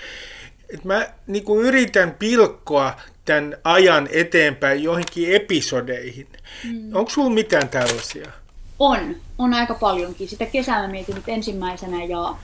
että 0.68 0.88
mä 0.88 1.08
niin 1.26 1.44
yritän 1.60 2.14
pilkkoa 2.18 2.94
tämän 3.24 3.56
ajan 3.64 4.08
eteenpäin 4.12 4.82
johonkin 4.82 5.34
episodeihin. 5.34 6.28
Mm. 6.64 6.96
Onko 6.96 7.10
sulla 7.10 7.30
mitään 7.30 7.68
tällaisia? 7.68 8.32
On, 8.78 9.16
on 9.38 9.54
aika 9.54 9.74
paljonkin. 9.74 10.28
Sitä 10.28 10.46
kesää 10.46 10.82
mä 10.82 10.88
mietin 10.88 11.14
nyt 11.14 11.28
ensimmäisenä 11.28 12.04
ja 12.04 12.34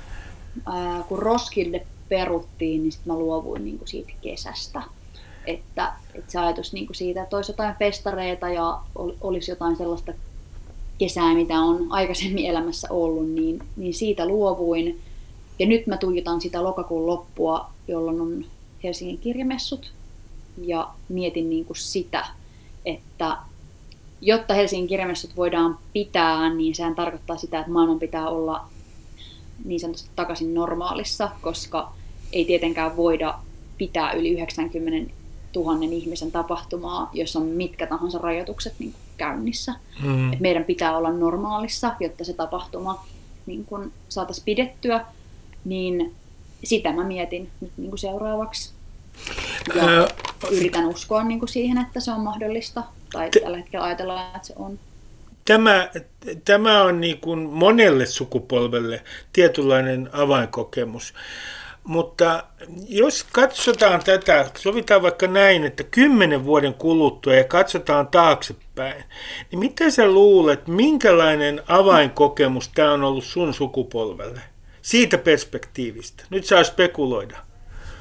ää, 0.67 1.03
kun 1.09 1.19
Roskilde 1.19 1.87
peruttiin, 2.09 2.83
niin 2.83 2.93
sitten 2.93 3.13
mä 3.13 3.19
luovuin 3.19 3.65
niin 3.65 3.79
kuin 3.79 3.89
siitä 3.89 4.13
kesästä. 4.23 4.83
Että, 5.47 5.93
että 6.15 6.33
se 6.33 6.39
ajatus 6.39 6.73
niin 6.73 6.87
kuin 6.87 6.97
siitä, 6.97 7.23
että 7.23 7.37
olisi 7.37 7.53
jotain 7.53 7.75
festareita 7.79 8.49
ja 8.49 8.79
olisi 9.21 9.51
jotain 9.51 9.77
sellaista 9.77 10.13
kesää, 10.99 11.35
mitä 11.35 11.61
on 11.61 11.87
aikaisemmin 11.91 12.47
elämässä 12.47 12.89
ollut, 12.91 13.31
niin, 13.31 13.63
niin 13.77 13.95
siitä 13.95 14.27
luovuin. 14.27 15.01
Ja 15.59 15.67
nyt 15.67 15.87
mä 15.87 15.97
tuijotan 15.97 16.41
sitä 16.41 16.65
lokakuun 16.65 17.07
loppua, 17.07 17.71
jolloin 17.89 18.21
on 18.21 18.45
Helsingin 18.85 19.19
kirjamessut. 19.19 19.93
Ja 20.63 20.89
mietin 21.09 21.51
niin 21.51 21.65
kuin 21.65 21.77
sitä, 21.77 22.27
että 22.85 23.37
jotta 24.21 24.55
Helsingin 24.55 24.89
kirjamessut 24.89 25.37
voidaan 25.37 25.79
pitää, 25.93 26.55
niin 26.55 26.75
sehän 26.75 26.95
tarkoittaa 26.95 27.37
sitä, 27.37 27.61
että 27.61 27.73
maailman 27.73 27.99
pitää 27.99 28.29
olla 28.29 28.65
niin 29.65 29.81
sanotusti 29.81 30.11
takaisin 30.17 30.55
normaalissa, 30.55 31.31
koska 31.41 31.93
ei 32.33 32.45
tietenkään 32.45 32.97
voida 32.97 33.39
pitää 33.79 34.13
yli 34.13 34.31
90 34.31 35.15
000 35.57 35.79
ihmisen 35.91 36.33
tapahtumaa, 36.33 37.11
jos 37.13 37.37
on 37.37 37.43
mitkä 37.43 37.87
tahansa 37.87 38.19
rajoitukset 38.19 38.75
niin 38.79 38.93
kuin 38.93 39.01
käynnissä. 39.17 39.75
Mm. 40.03 40.33
Et 40.33 40.41
meidän 40.41 40.65
pitää 40.65 40.97
olla 40.97 41.13
normaalissa, 41.13 41.95
jotta 42.01 42.25
se 42.25 42.33
tapahtuma 42.33 43.05
niin 43.47 43.65
kuin 43.65 43.93
saataisiin 44.09 44.45
pidettyä, 44.45 45.05
niin 45.65 46.15
sitä 46.65 46.93
mä 46.93 47.05
mietin 47.05 47.51
nyt 47.61 47.73
niin 47.77 47.91
kuin 47.91 47.99
seuraavaksi. 47.99 48.73
Ja 49.75 50.09
yritän 50.51 50.87
uskoa 50.87 51.25
niin 51.25 51.39
kuin 51.39 51.49
siihen, 51.49 51.79
että 51.79 52.01
se 52.01 52.13
on 52.13 52.21
mahdollista, 52.21 52.83
tai 53.13 53.31
tällä 53.31 53.57
hetkellä 53.57 53.85
ajatellaan, 53.85 54.37
että 54.37 54.47
se 54.47 54.55
on 54.57 54.79
tämä, 55.45 55.91
tämä 56.45 56.83
on 56.83 57.01
niin 57.01 57.21
kuin 57.21 57.39
monelle 57.39 58.07
sukupolvelle 58.07 59.03
tietynlainen 59.33 60.11
avainkokemus. 60.13 61.15
Mutta 61.85 62.45
jos 62.89 63.25
katsotaan 63.33 64.05
tätä, 64.05 64.51
sovitaan 64.59 65.03
vaikka 65.03 65.27
näin, 65.27 65.65
että 65.65 65.85
kymmenen 65.85 66.45
vuoden 66.45 66.75
kuluttua 66.75 67.35
ja 67.35 67.45
katsotaan 67.45 68.09
taaksepäin, 68.09 69.05
niin 69.51 69.59
mitä 69.59 69.91
sä 69.91 70.07
luulet, 70.07 70.69
minkälainen 70.69 71.63
avainkokemus 71.69 72.69
tämä 72.69 72.93
on 72.93 73.05
ollut 73.05 73.25
sun 73.25 73.55
sukupolvelle? 73.55 74.41
Siitä 74.83 75.19
perspektiivistä. 75.19 76.25
Nyt 76.31 76.45
saa 76.45 76.65
spekuloida. 76.65 77.39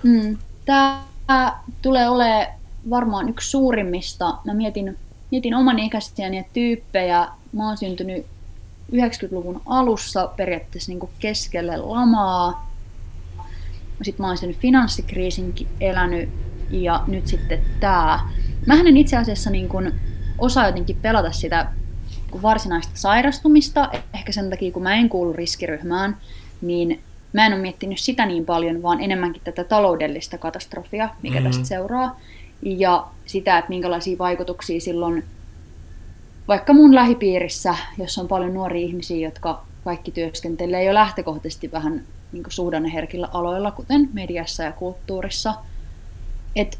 Mm, 0.03 0.38
tämä 0.65 1.59
tulee 1.81 2.09
olemaan 2.09 2.48
varmaan 2.89 3.29
yksi 3.29 3.50
suurimmista. 3.50 4.38
Mä 4.45 4.53
mietin, 4.53 4.98
mietin 5.31 5.55
oman 5.55 5.79
ikäisiäni 5.79 6.45
tyyppejä. 6.53 7.27
Mä 7.53 7.67
oon 7.67 7.77
syntynyt 7.77 8.25
90-luvun 8.91 9.62
alussa 9.65 10.27
periaatteessa 10.38 10.91
niin 10.91 11.09
keskelle 11.19 11.77
lamaa 11.77 12.68
sitten 14.01 14.24
mä 14.24 14.27
oon 14.27 14.38
sen 14.38 14.53
finanssikriisin 14.53 15.53
elänyt 15.82 16.29
ja 16.70 17.03
nyt 17.08 17.27
sitten 17.27 17.60
tämä. 17.79 18.29
Mähän 18.65 18.88
en 18.88 18.98
itse 18.98 19.18
asiassa 19.18 19.50
niin 19.50 19.70
kun 19.70 19.91
osaa 20.38 20.68
jotenkin 20.68 20.96
pelata 21.01 21.32
sitä 21.32 21.68
varsinaista 22.41 22.91
sairastumista, 22.94 23.89
ehkä 24.13 24.32
sen 24.32 24.50
takia 24.50 24.72
kun 24.72 24.84
mä 24.84 24.96
en 24.96 25.10
kuulu 25.10 25.34
riskiryhmään, 25.34 26.18
niin 26.62 27.01
mä 27.34 27.46
en 27.46 27.53
ole 27.53 27.62
miettinyt 27.62 28.00
sitä 28.00 28.25
niin 28.25 28.46
paljon, 28.46 28.82
vaan 28.82 29.01
enemmänkin 29.01 29.41
tätä 29.44 29.63
taloudellista 29.63 30.38
katastrofia, 30.38 31.09
mikä 31.22 31.35
mm-hmm. 31.35 31.51
tästä 31.51 31.68
seuraa. 31.68 32.20
Ja 32.62 33.07
sitä, 33.25 33.57
että 33.57 33.70
minkälaisia 33.70 34.18
vaikutuksia 34.18 34.81
silloin 34.81 35.24
vaikka 36.48 36.74
mun 36.74 36.96
lähipiirissä, 36.96 37.75
jossa 37.98 38.22
on 38.22 38.27
paljon 38.27 38.53
nuoria 38.53 38.85
ihmisiä, 38.88 39.27
jotka 39.27 39.66
kaikki 39.83 40.11
työskentelee 40.11 40.83
jo 40.83 40.94
lähtökohtaisesti 40.94 41.72
vähän 41.72 42.03
niin 42.31 42.44
suhdanneherkillä 42.50 43.29
aloilla, 43.33 43.72
kuten 43.72 44.09
mediassa 44.13 44.63
ja 44.63 44.72
kulttuurissa. 44.72 45.53
Et 46.55 46.79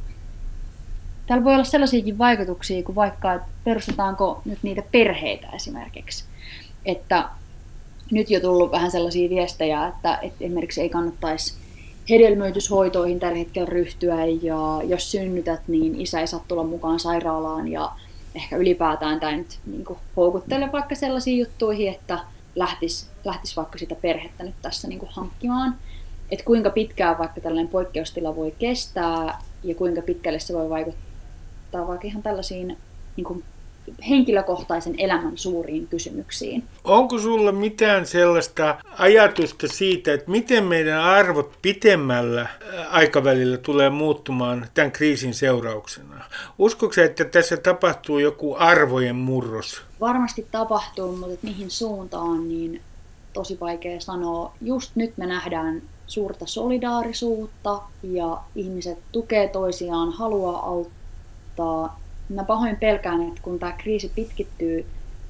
täällä 1.28 1.44
voi 1.44 1.54
olla 1.54 1.64
sellaisiakin 1.64 2.18
vaikutuksia 2.18 2.84
kuin 2.84 2.96
vaikka, 2.96 3.34
että 3.34 3.48
perustetaanko 3.64 4.42
nyt 4.46 4.60
niitä 4.64 4.84
perheitä 4.92 5.48
esimerkiksi. 5.54 6.26
Että 6.86 7.30
nyt 8.12 8.30
jo 8.30 8.40
tullut 8.40 8.72
vähän 8.72 8.92
sellaisia 8.92 9.30
viestejä, 9.30 9.88
että, 9.88 10.20
että 10.22 10.46
esimerkiksi 10.46 10.82
ei 10.82 10.90
kannattaisi 10.90 11.54
hedelmöityshoitoihin 12.10 13.20
tällä 13.20 13.38
hetkellä 13.38 13.70
ryhtyä 13.70 14.26
ja 14.26 14.82
jos 14.84 15.12
synnytät, 15.12 15.62
niin 15.68 16.02
isä 16.02 16.20
ei 16.20 16.28
saa 16.28 16.46
tulla 16.48 16.64
mukaan 16.64 17.00
sairaalaan 17.00 17.68
ja 17.68 17.92
ehkä 18.36 18.58
ylipäätään 18.58 19.20
tämä 19.20 19.38
nyt 19.38 19.60
niin 19.66 19.86
houkuttele 20.16 20.72
vaikka 20.72 20.96
sellaisiin 20.96 21.40
juttuihin, 21.40 21.90
että 21.90 22.20
lähtisi, 22.60 23.06
lähtisi 23.26 23.56
vaikka 23.56 23.78
sitä 23.78 23.96
perhettä 23.96 24.44
nyt 24.44 24.56
tässä 24.62 24.88
niin 24.88 25.00
kuin 25.00 25.10
hankkimaan. 25.12 25.76
Että 26.32 26.46
kuinka 26.46 26.70
pitkään 26.70 27.18
vaikka 27.18 27.42
tällainen 27.42 27.68
poikkeustila 27.68 28.36
voi 28.36 28.56
kestää 28.60 29.42
ja 29.64 29.76
kuinka 29.76 30.02
pitkälle 30.02 30.40
se 30.40 30.54
voi 30.54 30.70
vaikuttaa 30.70 31.88
vaikka 31.88 32.08
ihan 32.08 32.24
tällaisiin 32.24 32.78
niin 33.16 33.26
kuin 33.26 33.44
henkilökohtaisen 34.10 34.96
elämän 34.98 35.38
suuriin 35.38 35.88
kysymyksiin. 35.88 36.64
Onko 36.84 37.20
sulla 37.20 37.52
mitään 37.52 38.06
sellaista 38.06 38.78
ajatusta 38.98 39.68
siitä, 39.68 40.14
että 40.14 40.32
miten 40.32 40.64
meidän 40.64 41.02
arvot 41.02 41.52
pitemmällä 41.62 42.42
äh, 42.42 42.50
aikavälillä 42.90 43.58
tulee 43.58 43.90
muuttumaan 43.90 44.68
tämän 44.74 44.92
kriisin 44.92 45.34
seurauksena? 45.34 46.24
Uskotko 46.58 47.02
että 47.02 47.26
tässä 47.26 47.58
tapahtuu 47.58 48.20
joku 48.20 48.56
arvojen 48.60 49.16
murros? 49.16 49.82
Varmasti 50.00 50.48
tapahtuu, 50.52 51.16
mutta 51.16 51.34
että 51.34 51.48
mihin 51.48 51.72
suuntaan, 51.72 52.50
niin 52.50 52.82
tosi 53.34 53.60
vaikea 53.60 54.00
sanoa. 54.00 54.54
Just 54.62 54.96
nyt 54.96 55.18
me 55.18 55.26
nähdään 55.26 55.82
suurta 56.08 56.46
solidaarisuutta 56.46 57.82
ja 58.04 58.38
ihmiset 58.56 58.98
tukee 59.12 59.48
toisiaan, 59.48 60.12
haluaa 60.12 60.66
auttaa 60.66 62.00
mä 62.30 62.44
pahoin 62.44 62.76
pelkään, 62.76 63.22
että 63.28 63.42
kun 63.42 63.60
tämä 63.60 63.72
kriisi 63.72 64.12
pitkittyy, 64.16 64.86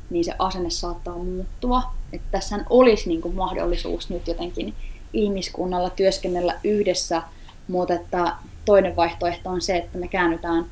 niin 0.09 0.25
se 0.25 0.33
asenne 0.39 0.69
saattaa 0.69 1.17
muuttua. 1.17 1.83
Että 2.13 2.27
tässä 2.31 2.59
olisi 2.69 3.09
niin 3.09 3.21
kuin 3.21 3.35
mahdollisuus 3.35 4.09
nyt 4.09 4.27
jotenkin 4.27 4.73
ihmiskunnalla 5.13 5.89
työskennellä 5.89 6.59
yhdessä, 6.63 7.21
mutta 7.67 7.93
että 7.93 8.35
toinen 8.65 8.95
vaihtoehto 8.95 9.49
on 9.49 9.62
se, 9.62 9.77
että 9.77 9.97
me 9.97 10.07
käännytään 10.07 10.65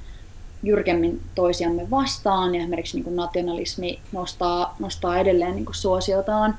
jyrkemmin 0.63 1.21
toisiamme 1.35 1.89
vastaan 1.89 2.55
ja 2.55 2.61
esimerkiksi 2.61 2.97
niin 2.97 3.03
kuin 3.03 3.15
nationalismi 3.15 3.99
nostaa, 4.11 4.75
nostaa 4.79 5.17
edelleen 5.17 5.55
niin 5.55 5.65
kuin 5.65 5.75
suosiotaan. 5.75 6.57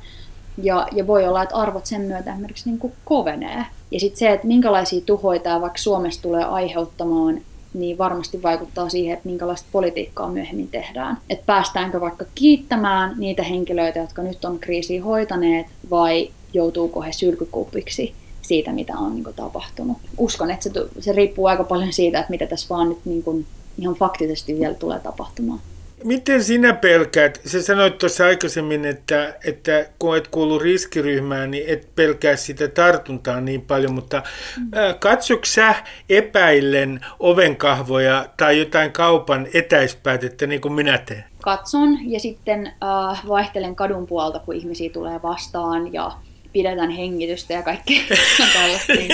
Ja, 0.63 0.89
ja 0.93 1.07
voi 1.07 1.27
olla, 1.27 1.43
että 1.43 1.57
arvot 1.57 1.87
sen 1.87 2.01
myötä 2.01 2.33
esimerkiksi 2.33 2.71
niin 2.71 2.79
kuin 2.79 2.93
kovenee. 3.05 3.65
Ja 3.91 4.01
sitten 4.01 4.19
se, 4.19 4.33
että 4.33 4.47
minkälaisia 4.47 5.01
tuhoja 5.01 5.41
tämä 5.41 5.61
vaikka 5.61 5.79
Suomessa 5.79 6.23
tulee 6.23 6.45
aiheuttamaan, 6.45 7.41
niin 7.75 7.99
varmasti 7.99 8.43
vaikuttaa 8.43 8.89
siihen, 8.89 9.15
että 9.17 9.29
minkälaista 9.29 9.69
politiikkaa 9.73 10.29
myöhemmin 10.29 10.69
tehdään. 10.69 11.19
Että 11.31 11.47
päästäänkö 11.47 12.01
vaikka 12.01 12.25
kiittämään 12.35 13.15
niitä 13.19 13.43
henkilöitä, 13.43 13.99
jotka 13.99 14.23
nyt 14.23 14.45
on 14.45 14.59
kriisiä 14.59 15.05
hoitaneet, 15.05 15.67
vai 15.91 16.31
joutuuko 16.53 17.03
he 17.03 17.13
sylkykupiksi 17.13 18.15
siitä, 18.43 18.73
mitä 18.73 18.99
on 18.99 19.15
niin 19.15 19.25
kuin, 19.25 19.37
tapahtunut. 19.37 19.97
Uskon, 20.19 20.51
että 20.51 20.63
se, 20.63 20.71
se 21.01 21.13
riippuu 21.13 21.47
aika 21.47 21.65
paljon 21.65 21.93
siitä, 21.93 22.19
että 22.19 22.31
mitä 22.31 22.47
tässä 22.47 22.67
vaan 22.71 22.89
nyt 22.89 23.05
niin 23.05 23.23
kuin, 23.23 23.47
ihan 23.79 23.95
faktisesti 23.95 24.59
vielä 24.59 24.75
tulee 24.75 25.01
tapahtumaan. 25.01 25.61
Miten 26.05 26.45
sinä 26.45 26.73
pelkäät? 26.73 27.41
Sä 27.47 27.63
sanoit 27.63 27.99
tuossa 27.99 28.25
aikaisemmin, 28.25 28.85
että, 28.85 29.35
että 29.45 29.87
kun 29.99 30.17
et 30.17 30.29
kuulu 30.29 30.59
riskiryhmään, 30.59 31.51
niin 31.51 31.65
et 31.67 31.89
pelkää 31.95 32.37
sitä 32.37 32.69
tartuntaa 32.69 33.41
niin 33.41 33.63
paljon, 33.63 33.95
mutta 33.95 34.23
mm. 34.57 34.71
katsoks 34.99 35.55
sä 35.55 35.75
epäillen 36.09 37.01
ovenkahvoja 37.21 38.27
tai 38.37 38.59
jotain 38.59 38.93
kaupan 38.93 39.47
etäispäätettä 39.55 40.47
niin 40.47 40.61
kuin 40.61 40.73
minä 40.73 40.99
teen? 40.99 41.25
Katson 41.41 41.99
ja 42.11 42.21
sitten 42.21 42.67
äh, 42.67 43.27
vaihtelen 43.29 43.77
kadun 43.77 44.07
puolta, 44.07 44.39
kun 44.39 44.55
ihmisiä 44.55 44.91
tulee 44.91 45.23
vastaan 45.23 45.93
ja 45.93 46.13
pidetään 46.53 46.91
hengitystä 46.91 47.53
ja 47.53 47.63
kaikki 47.63 48.07
niin 48.89 49.11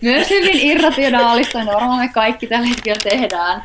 myös 0.00 0.30
hyvin 0.30 0.56
irrationaalista, 0.56 1.58
me 1.98 2.08
kaikki 2.14 2.46
tällä 2.46 2.66
hetkellä 2.66 3.00
tehdään 3.10 3.64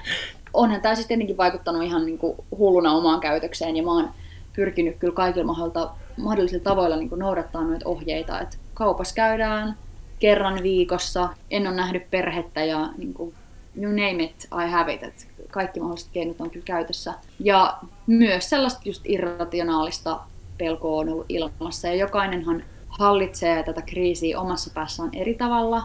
onhan 0.54 0.82
tämä 0.82 0.96
siis 0.96 1.08
tietenkin 1.08 1.38
vaikuttanut 1.38 1.84
ihan 1.84 2.06
niin 2.06 2.18
kuin 2.18 2.38
hulluna 2.58 2.92
omaan 2.92 3.20
käytökseen 3.20 3.78
ja 3.78 3.84
mä 3.84 3.92
oon 3.92 4.10
pyrkinyt 4.56 4.98
kyllä 5.00 5.14
kaikilla 5.14 5.56
mahdollisilla 6.18 6.64
tavoilla 6.64 6.96
niin 6.96 7.10
kuin 7.10 7.20
noudattaa 7.20 7.64
noita 7.64 7.90
ohjeita, 7.90 8.40
että 8.40 8.58
kaupas 8.74 9.14
käydään 9.14 9.78
kerran 10.20 10.64
viikossa, 10.64 11.30
en 11.52 11.68
ole 11.68 11.76
nähnyt 11.76 12.12
perhettä 12.12 12.64
ja 12.64 12.90
niin 12.98 13.14
kuin 13.14 13.34
you 13.76 13.92
name 13.92 14.24
it, 14.24 14.48
I 14.66 14.72
have 14.72 14.94
it. 14.94 15.04
Et 15.04 15.28
kaikki 15.52 15.80
mahdolliset 15.80 16.10
keinot 16.14 16.42
on 16.42 16.50
kyllä 16.50 16.66
käytössä. 16.66 17.14
Ja 17.40 17.78
myös 18.08 18.50
sellaista 18.50 18.82
just 18.86 19.02
irrationaalista 19.06 20.20
pelkoa 20.58 21.00
on 21.00 21.10
ollut 21.10 21.26
ilmassa. 21.30 21.88
Ja 21.88 21.96
jokainenhan 21.96 22.64
hallitsee 22.88 23.64
tätä 23.64 23.82
kriisiä 23.82 24.40
omassa 24.40 24.72
päässään 24.74 25.10
eri 25.14 25.34
tavalla. 25.34 25.84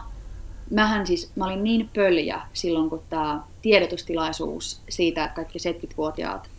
Mähän 0.69 1.07
siis, 1.07 1.31
mä 1.35 1.45
olin 1.45 1.63
niin 1.63 1.89
pöljä 1.95 2.41
silloin, 2.53 2.89
kun 2.89 3.01
tämä 3.09 3.41
tiedotustilaisuus 3.61 4.81
siitä, 4.89 5.23
että 5.23 5.35
kaikki 5.35 5.59
70-vuotiaat, 5.59 6.49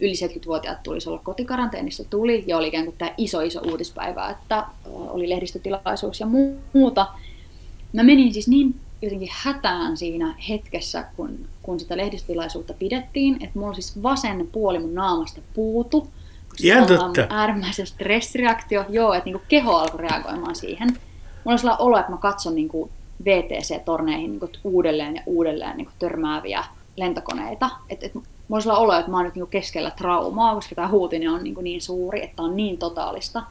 yli 0.00 0.12
70-vuotiaat 0.12 0.82
tulisi 0.82 1.08
olla 1.08 1.20
kotikaranteenissa 1.24 2.04
tuli, 2.04 2.44
ja 2.46 2.56
oli 2.56 2.68
ikään 2.68 2.84
kuin 2.84 2.96
tämä 2.98 3.10
iso 3.16 3.40
iso 3.40 3.60
uutispäivä, 3.60 4.30
että 4.30 4.64
oli 4.86 5.28
lehdistötilaisuus 5.28 6.20
ja 6.20 6.26
muuta. 6.72 7.06
Mä 7.92 8.02
menin 8.02 8.32
siis 8.32 8.48
niin 8.48 8.74
jotenkin 9.02 9.28
hätään 9.32 9.96
siinä 9.96 10.34
hetkessä, 10.48 11.04
kun, 11.16 11.38
kun 11.62 11.80
sitä 11.80 11.96
lehdistötilaisuutta 11.96 12.74
pidettiin, 12.74 13.34
että 13.34 13.58
mulla 13.58 13.74
siis 13.74 14.02
vasen 14.02 14.48
puoli 14.52 14.78
mun 14.78 14.94
naamasta 14.94 15.40
puutu, 15.54 16.08
Ihan 16.62 16.86
totta. 16.86 17.26
äärimmäisen 17.30 17.86
stressireaktio, 17.86 18.84
joo, 18.88 19.12
että 19.12 19.24
niinku 19.24 19.42
keho 19.48 19.76
alkoi 19.76 20.00
reagoimaan 20.00 20.56
siihen. 20.56 20.88
Mulla 20.88 21.00
oli 21.44 21.58
sellainen 21.58 21.86
olo, 21.86 21.98
että 21.98 22.12
mä 22.12 22.18
katson 22.18 22.54
niinku 22.54 22.90
VTC-torneihin 23.24 24.30
niinku 24.30 24.48
uudelleen 24.64 25.16
ja 25.16 25.22
uudelleen 25.26 25.76
niinku 25.76 25.92
törmääviä 25.98 26.64
lentokoneita. 26.96 27.70
Et, 27.90 28.04
et, 28.04 28.14
mulla 28.48 28.60
sellainen 28.60 28.84
olo, 28.84 28.98
että 28.98 29.10
mä 29.10 29.16
oon 29.16 29.24
nyt 29.24 29.34
niinku 29.34 29.50
keskellä 29.50 29.90
traumaa, 29.90 30.54
koska 30.54 30.74
tämä 30.74 30.88
huutinen 30.88 31.30
on 31.30 31.44
niinku 31.44 31.60
niin 31.60 31.82
suuri, 31.82 32.24
että 32.24 32.42
on 32.42 32.56
niin 32.56 32.78
totaalista. 32.78 33.42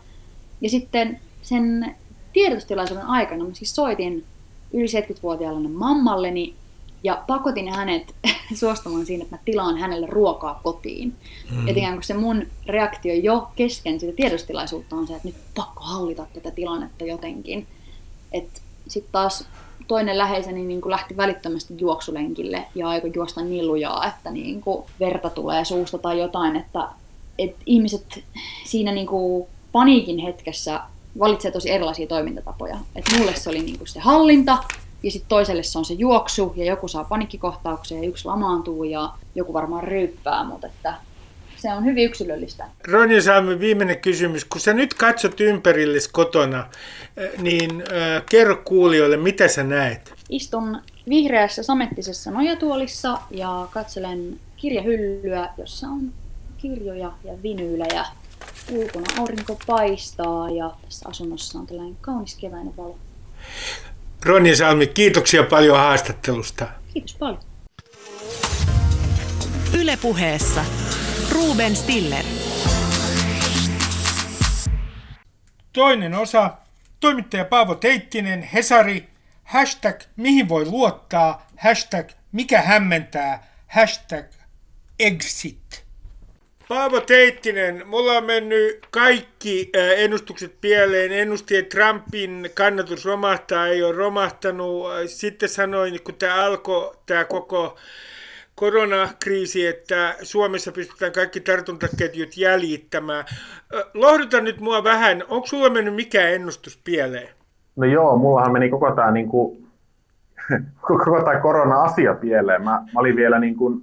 Ja 0.61 0.69
sitten 0.69 1.19
sen 1.41 1.95
tiedotustilaisuuden 2.33 3.05
aikana 3.05 3.45
mä 3.45 3.53
siis 3.53 3.75
soitin 3.75 4.25
yli 4.73 4.85
70-vuotiaalle 4.85 5.69
mammalleni 5.69 6.55
ja 7.03 7.23
pakotin 7.27 7.73
hänet 7.73 8.15
suostumaan 8.59 9.05
siinä, 9.05 9.23
että 9.23 9.35
mä 9.35 9.41
tilaan 9.45 9.77
hänelle 9.77 10.07
ruokaa 10.07 10.59
kotiin. 10.63 11.15
Mm. 11.51 11.67
Et 11.67 11.77
ikään 11.77 11.93
kuin 11.93 12.03
se 12.03 12.13
mun 12.13 12.45
reaktio 12.65 13.13
jo 13.13 13.47
kesken 13.55 13.99
sitä 13.99 14.13
tiedostilaisuutta 14.13 14.95
on 14.95 15.07
se, 15.07 15.15
että 15.15 15.27
nyt 15.27 15.35
pakko 15.55 15.83
hallita 15.83 16.25
tätä 16.33 16.51
tilannetta 16.51 17.05
jotenkin. 17.05 17.67
Sitten 18.87 19.11
taas 19.11 19.45
toinen 19.87 20.17
läheiseni 20.17 20.63
niin 20.65 20.81
kuin 20.81 20.91
lähti 20.91 21.17
välittömästi 21.17 21.73
juoksulenkille 21.77 22.65
ja 22.75 22.89
aika 22.89 23.07
juosta 23.07 23.41
niin 23.41 23.67
lujaa, 23.67 24.07
että 24.07 24.31
niin 24.31 24.61
kuin 24.61 24.83
verta 24.99 25.29
tulee 25.29 25.65
suusta 25.65 25.97
tai 25.97 26.19
jotain, 26.19 26.55
että, 26.55 26.87
että 27.39 27.61
ihmiset 27.65 28.23
siinä 28.65 28.91
niin 28.91 29.07
kuin 29.07 29.47
paniikin 29.71 30.19
hetkessä 30.19 30.79
valitsee 31.19 31.51
tosi 31.51 31.69
erilaisia 31.69 32.07
toimintatapoja. 32.07 32.77
Et 32.95 33.05
mulle 33.17 33.35
se 33.35 33.49
oli 33.49 33.59
niin 33.59 33.77
kuin 33.77 33.87
se 33.87 33.99
hallinta, 33.99 34.57
ja 35.03 35.11
sitten 35.11 35.29
toiselle 35.29 35.63
se 35.63 35.77
on 35.77 35.85
se 35.85 35.93
juoksu, 35.93 36.53
ja 36.55 36.65
joku 36.65 36.87
saa 36.87 37.03
panikkikohtauksia, 37.03 37.97
ja 37.97 38.07
yksi 38.09 38.25
lamaantuu, 38.25 38.83
ja 38.83 39.09
joku 39.35 39.53
varmaan 39.53 39.83
ryyppää, 39.83 40.43
mutta 40.43 40.67
että 40.67 40.93
se 41.57 41.73
on 41.73 41.85
hyvin 41.85 42.05
yksilöllistä. 42.05 42.65
Ronja 42.87 43.21
Salmi, 43.21 43.59
viimeinen 43.59 43.99
kysymys. 43.99 44.45
Kun 44.45 44.61
sä 44.61 44.73
nyt 44.73 44.93
katsot 44.93 45.41
ympärilles 45.41 46.07
kotona, 46.07 46.67
niin 47.37 47.71
äh, 47.81 48.23
kerro 48.29 48.61
kuulijoille, 48.65 49.17
mitä 49.17 49.47
sä 49.47 49.63
näet? 49.63 50.13
Istun 50.29 50.81
vihreässä 51.09 51.63
samettisessa 51.63 52.31
nojatuolissa 52.31 53.17
ja 53.31 53.67
katselen 53.71 54.39
kirjahyllyä, 54.55 55.49
jossa 55.57 55.87
on 55.87 56.13
kirjoja 56.57 57.11
ja 57.23 57.33
vinyylejä. 57.43 58.05
Ulkona 58.71 59.07
aurinko 59.19 59.59
paistaa 59.67 60.49
ja 60.49 60.71
tässä 60.81 61.09
asunnossa 61.09 61.59
on 61.59 61.67
tällainen 61.67 61.97
kaunis 62.01 62.35
keväinen 62.35 62.77
valo. 62.77 62.97
Ronja 64.25 64.55
Salmi, 64.55 64.87
kiitoksia 64.87 65.43
paljon 65.43 65.77
haastattelusta. 65.77 66.67
Kiitos 66.93 67.15
paljon. 67.15 67.39
Ylepuheessa 69.79 70.65
Ruben 71.31 71.75
Stiller. 71.75 72.25
Toinen 75.73 76.13
osa. 76.13 76.53
Toimittaja 76.99 77.45
Paavo 77.45 77.75
Teittinen, 77.75 78.43
Hesari, 78.43 79.07
hashtag 79.43 80.01
mihin 80.15 80.49
voi 80.49 80.65
luottaa, 80.65 81.47
hashtag 81.57 82.09
mikä 82.31 82.61
hämmentää, 82.61 83.47
hashtag 83.67 84.25
exit. 84.99 85.85
Paavo 86.67 87.01
Teittinen, 87.01 87.87
mulla 87.87 88.11
on 88.11 88.23
mennyt 88.25 88.85
kaikki 88.91 89.69
ennustukset 89.97 90.61
pieleen. 90.61 91.11
Ennustin, 91.11 91.59
että 91.59 91.77
Trumpin 91.77 92.49
kannatus 92.53 93.05
romahtaa, 93.05 93.67
ei 93.67 93.83
ole 93.83 93.95
romahtanut. 93.95 94.87
Sitten 95.07 95.49
sanoin, 95.49 96.03
kun 96.03 96.15
tämä 96.15 96.35
alkoi, 96.35 96.97
tämä 97.05 97.25
koko 97.25 97.77
koronakriisi, 98.59 99.67
että 99.67 100.15
Suomessa 100.23 100.71
pystytään 100.71 101.11
kaikki 101.11 101.39
tartuntaketjut 101.39 102.37
jäljittämään. 102.37 103.25
Lohduta 103.93 104.41
nyt 104.41 104.59
mua 104.59 104.83
vähän, 104.83 105.23
onko 105.29 105.47
sulla 105.47 105.69
mennyt 105.69 105.95
mikään 105.95 106.33
ennustus 106.33 106.81
pieleen? 106.83 107.29
No 107.75 107.85
joo, 107.85 108.17
mullahan 108.17 108.51
meni 108.51 108.69
koko 108.69 108.91
tämä 108.91 109.11
niin 109.11 109.29
kuin, 109.29 109.67
koko 110.87 111.21
tämä 111.25 111.39
korona-asia 111.39 112.13
pieleen. 112.15 112.63
Mä, 112.63 112.71
mä 112.71 112.99
olin 112.99 113.15
vielä 113.15 113.39
niin 113.39 113.55
kuin, 113.55 113.73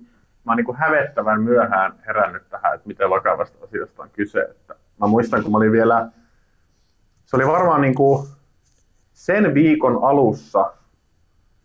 mä 0.44 0.52
olen 0.52 0.56
niin 0.56 0.64
kuin 0.64 0.78
hävettävän 0.78 1.42
myöhään 1.42 1.94
herännyt 2.06 2.48
tähän, 2.48 2.74
että 2.74 2.88
miten 2.88 3.10
vakavasta 3.10 3.58
asiasta 3.64 4.02
on 4.02 4.10
kyse. 4.10 4.40
Että 4.40 4.74
mä 5.00 5.06
muistan, 5.06 5.42
kun 5.42 5.52
mä 5.52 5.56
olin 5.56 5.72
vielä, 5.72 6.08
se 7.24 7.36
oli 7.36 7.46
varmaan 7.46 7.80
niin 7.80 7.94
kuin 7.94 8.28
sen 9.12 9.54
viikon 9.54 10.04
alussa, 10.04 10.72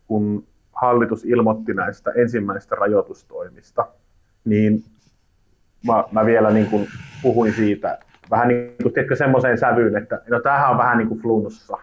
kun 0.07 0.48
hallitus 0.81 1.25
ilmoitti 1.25 1.73
näistä 1.73 2.11
ensimmäistä 2.11 2.75
rajoitustoimista, 2.75 3.87
niin 4.45 4.83
mä, 5.87 6.03
mä 6.11 6.25
vielä 6.25 6.51
niin 6.51 6.67
kuin 6.67 6.87
puhuin 7.21 7.53
siitä 7.53 7.99
vähän 8.31 8.47
niin 8.47 8.75
kuin, 8.83 8.93
tiedätkö, 8.93 9.15
semmoiseen 9.15 9.57
sävyyn, 9.57 9.97
että 9.97 10.21
no 10.29 10.39
tämähän 10.39 10.69
on 10.69 10.77
vähän 10.77 10.97
niin 10.97 11.07
kuin 11.07 11.21
flunssa. 11.21 11.77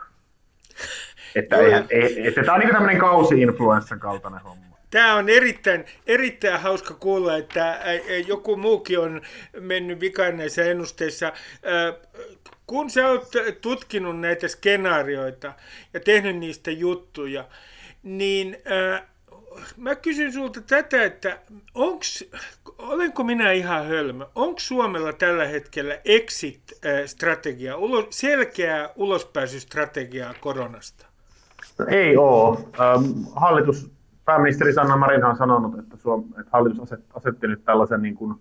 Että, 1.35 1.57
eihän, 1.57 1.85
ei, 1.91 2.29
että 2.29 2.43
tämä 2.43 2.55
on 2.55 2.61
niin 2.61 2.73
tämmöinen 2.73 2.99
kausi-influenssan 2.99 4.01
kaltainen 4.01 4.41
homma. 4.41 4.77
Tämä 4.91 5.15
on 5.15 5.29
erittäin, 5.29 5.85
erittäin 6.07 6.61
hauska 6.61 6.95
kuulla, 6.95 7.37
että 7.37 7.79
joku 8.27 8.57
muukin 8.57 8.99
on 8.99 9.21
mennyt 9.61 10.01
vikaan 10.01 10.37
näissä 10.37 10.65
ennusteissa. 10.65 11.33
Kun 12.67 12.91
sä 12.91 13.09
oot 13.09 13.33
tutkinut 13.61 14.21
näitä 14.21 14.49
skenaarioita 14.49 15.53
ja 15.95 16.01
tehnyt 16.01 16.37
niistä 16.37 16.71
juttuja, 16.71 17.45
niin 18.07 18.57
äh, 18.95 19.03
mä 19.77 19.95
kysyn 19.95 20.33
sulta 20.33 20.61
tätä, 20.61 21.05
että 21.05 21.39
onks, 21.75 22.31
olenko 22.79 23.25
minä 23.25 23.53
ihan 23.53 23.87
hölmö? 23.87 24.27
Onko 24.35 24.59
Suomella 24.59 25.13
tällä 25.13 25.45
hetkellä 25.45 25.95
exit-strategia, 26.05 27.75
selkeää 28.11 28.89
ulospääsystrategiaa 28.97 30.35
koronasta? 30.41 31.07
Ei 31.89 32.17
ole. 32.17 32.59
Ähm, 32.59 33.05
hallitus, 33.37 33.91
pääministeri 34.25 34.73
Sanna 34.73 34.97
Marin 34.97 35.25
on 35.25 35.37
sanonut, 35.37 35.79
että, 35.79 35.97
Suom, 35.97 36.25
että 36.29 36.51
hallitus 36.53 36.93
asetti 37.15 37.47
nyt 37.47 37.65
tällaisen 37.65 38.03
niin 38.03 38.15
kuin 38.15 38.35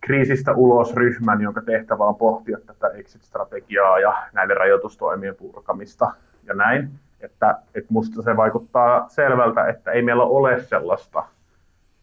kriisistä 0.00 0.52
ulos 0.52 0.94
ryhmän, 0.94 1.40
jonka 1.40 1.62
tehtävä 1.62 2.04
on 2.04 2.16
pohtia 2.16 2.58
tätä 2.66 2.88
exit-strategiaa 2.88 3.98
ja 3.98 4.26
näiden 4.32 4.56
rajoitustoimien 4.56 5.34
purkamista 5.34 6.12
ja 6.46 6.54
näin 6.54 6.90
että, 7.20 7.58
että 7.74 7.92
musta 7.92 8.22
se 8.22 8.36
vaikuttaa 8.36 9.08
selvältä, 9.08 9.68
että 9.68 9.90
ei 9.90 10.02
meillä 10.02 10.24
ole 10.24 10.64
sellaista 10.64 11.24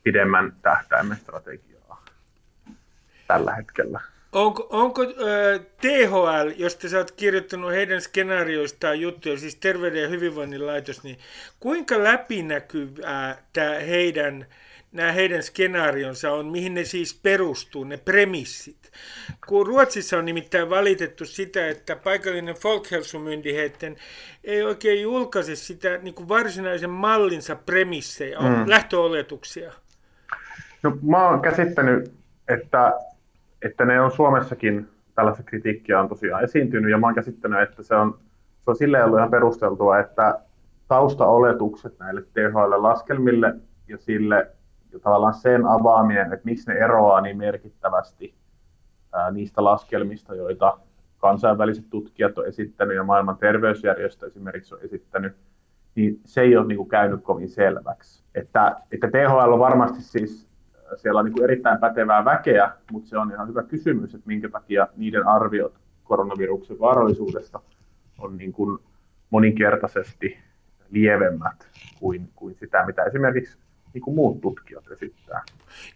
pidemmän 0.04 0.54
tähtäimen 0.62 1.18
strategiaa 1.18 2.04
tällä 3.28 3.56
hetkellä. 3.56 4.00
Onko, 4.32 4.68
onko 4.70 5.02
äh, 5.04 5.60
THL, 5.82 6.52
josta 6.56 6.90
sä 6.90 6.98
oot 6.98 7.12
kirjoittanut 7.12 7.72
heidän 7.72 8.02
skenaarioistaan 8.02 9.00
juttuja, 9.00 9.38
siis 9.38 9.56
Terveyden 9.56 10.02
ja 10.02 10.08
hyvinvoinnin 10.08 10.68
laitos, 10.68 11.04
niin 11.04 11.18
kuinka 11.60 12.04
läpinäkyvää 12.04 13.38
tämä 13.54 13.76
heidän 13.80 14.46
nämä 14.96 15.12
heidän 15.12 15.44
skenaarionsa 15.44 16.32
on, 16.32 16.46
mihin 16.46 16.74
ne 16.74 16.84
siis 16.84 17.20
perustuu, 17.24 17.84
ne 17.84 17.98
premissit. 17.98 18.92
Kun 19.48 19.68
Ruotsissa 19.68 20.18
on 20.18 20.26
nimittäin 20.26 20.70
valitettu 20.70 21.26
sitä, 21.26 21.68
että 21.68 21.96
paikallinen 21.96 22.56
Folkhälsomyndigheten 22.56 23.96
ei 24.44 24.64
oikein 24.64 25.02
julkaise 25.02 25.56
sitä 25.56 25.98
niin 25.98 26.14
kuin 26.16 26.30
varsinaisen 26.30 26.90
mallinsa 26.90 27.56
premissejä, 27.56 28.40
mm. 28.40 28.70
lähtöoletuksia. 28.70 29.74
No, 30.84 30.98
mä 31.02 31.30
oon 31.30 31.42
käsittänyt, 31.42 32.12
että, 32.48 32.94
että 33.62 33.86
ne 33.86 34.02
on 34.02 34.12
Suomessakin 34.12 34.88
tällaista 35.16 35.44
kritiikkiä 35.44 36.00
on 36.00 36.10
tosiaan 36.10 36.44
esiintynyt, 36.44 36.92
ja 36.92 36.98
mä 36.98 37.08
oon 37.08 37.16
käsittänyt, 37.16 37.62
että 37.62 37.84
se 37.84 37.96
on, 37.96 38.20
se 38.64 38.70
on 38.70 38.76
silleen 38.76 39.06
ollut 39.06 39.20
ihan 39.20 39.32
perusteltua, 39.32 40.00
että 40.00 40.40
taustaoletukset 40.88 42.00
näille 42.00 42.22
THL-laskelmille 42.22 43.56
ja 43.88 43.98
sille 43.98 44.48
ja 44.96 45.00
tavallaan 45.00 45.34
sen 45.34 45.66
avaaminen, 45.66 46.34
että 46.34 46.46
miksi 46.46 46.72
ne 46.72 46.78
eroaa 46.78 47.22
niin 47.22 47.38
merkittävästi 47.38 48.36
ää, 49.14 49.32
niistä 49.32 49.64
laskelmista, 49.64 50.36
joita 50.36 50.78
kansainväliset 51.18 51.90
tutkijat 51.90 52.38
on 52.38 52.48
esittänyt 52.48 52.96
ja 52.96 53.04
maailman 53.04 53.38
terveysjärjestö 53.38 54.28
esimerkiksi 54.28 54.76
on 54.76 54.82
esittänyt, 54.84 55.36
niin 55.96 56.20
se 56.26 56.42
ei 56.42 56.58
ole 56.58 56.68
niin 56.68 56.78
kuin 56.78 56.90
käynyt 56.90 57.24
kovin 57.24 57.50
selväksi. 57.50 58.24
Että, 58.36 58.76
että 58.92 59.08
THL 59.08 59.54
on 59.54 59.60
varmasti 59.60 60.02
siis 60.02 60.48
siellä 60.96 61.20
on 61.20 61.26
niin 61.26 61.34
kuin 61.34 61.44
erittäin 61.44 61.80
pätevää 61.80 62.26
väkeä, 62.26 62.72
mutta 62.92 63.10
se 63.10 63.18
on 63.18 63.32
ihan 63.32 63.48
hyvä 63.48 63.64
kysymys, 63.64 64.16
että 64.16 64.28
minkä 64.28 64.50
takia 64.50 64.88
niiden 64.96 65.28
arviot 65.28 65.80
koronaviruksen 66.04 66.80
vaarallisuudesta 66.80 67.60
on 68.20 68.38
niin 68.38 68.54
kuin 68.54 68.80
moninkertaisesti 69.30 70.38
lievemmät 70.90 71.68
kuin, 72.00 72.30
kuin 72.36 72.56
sitä, 72.56 72.86
mitä 72.86 73.04
esimerkiksi 73.04 73.58
niin 73.96 74.02
kuin 74.02 74.16
muut 74.16 74.42
tutkijat 74.42 74.92
esittää. 74.92 75.44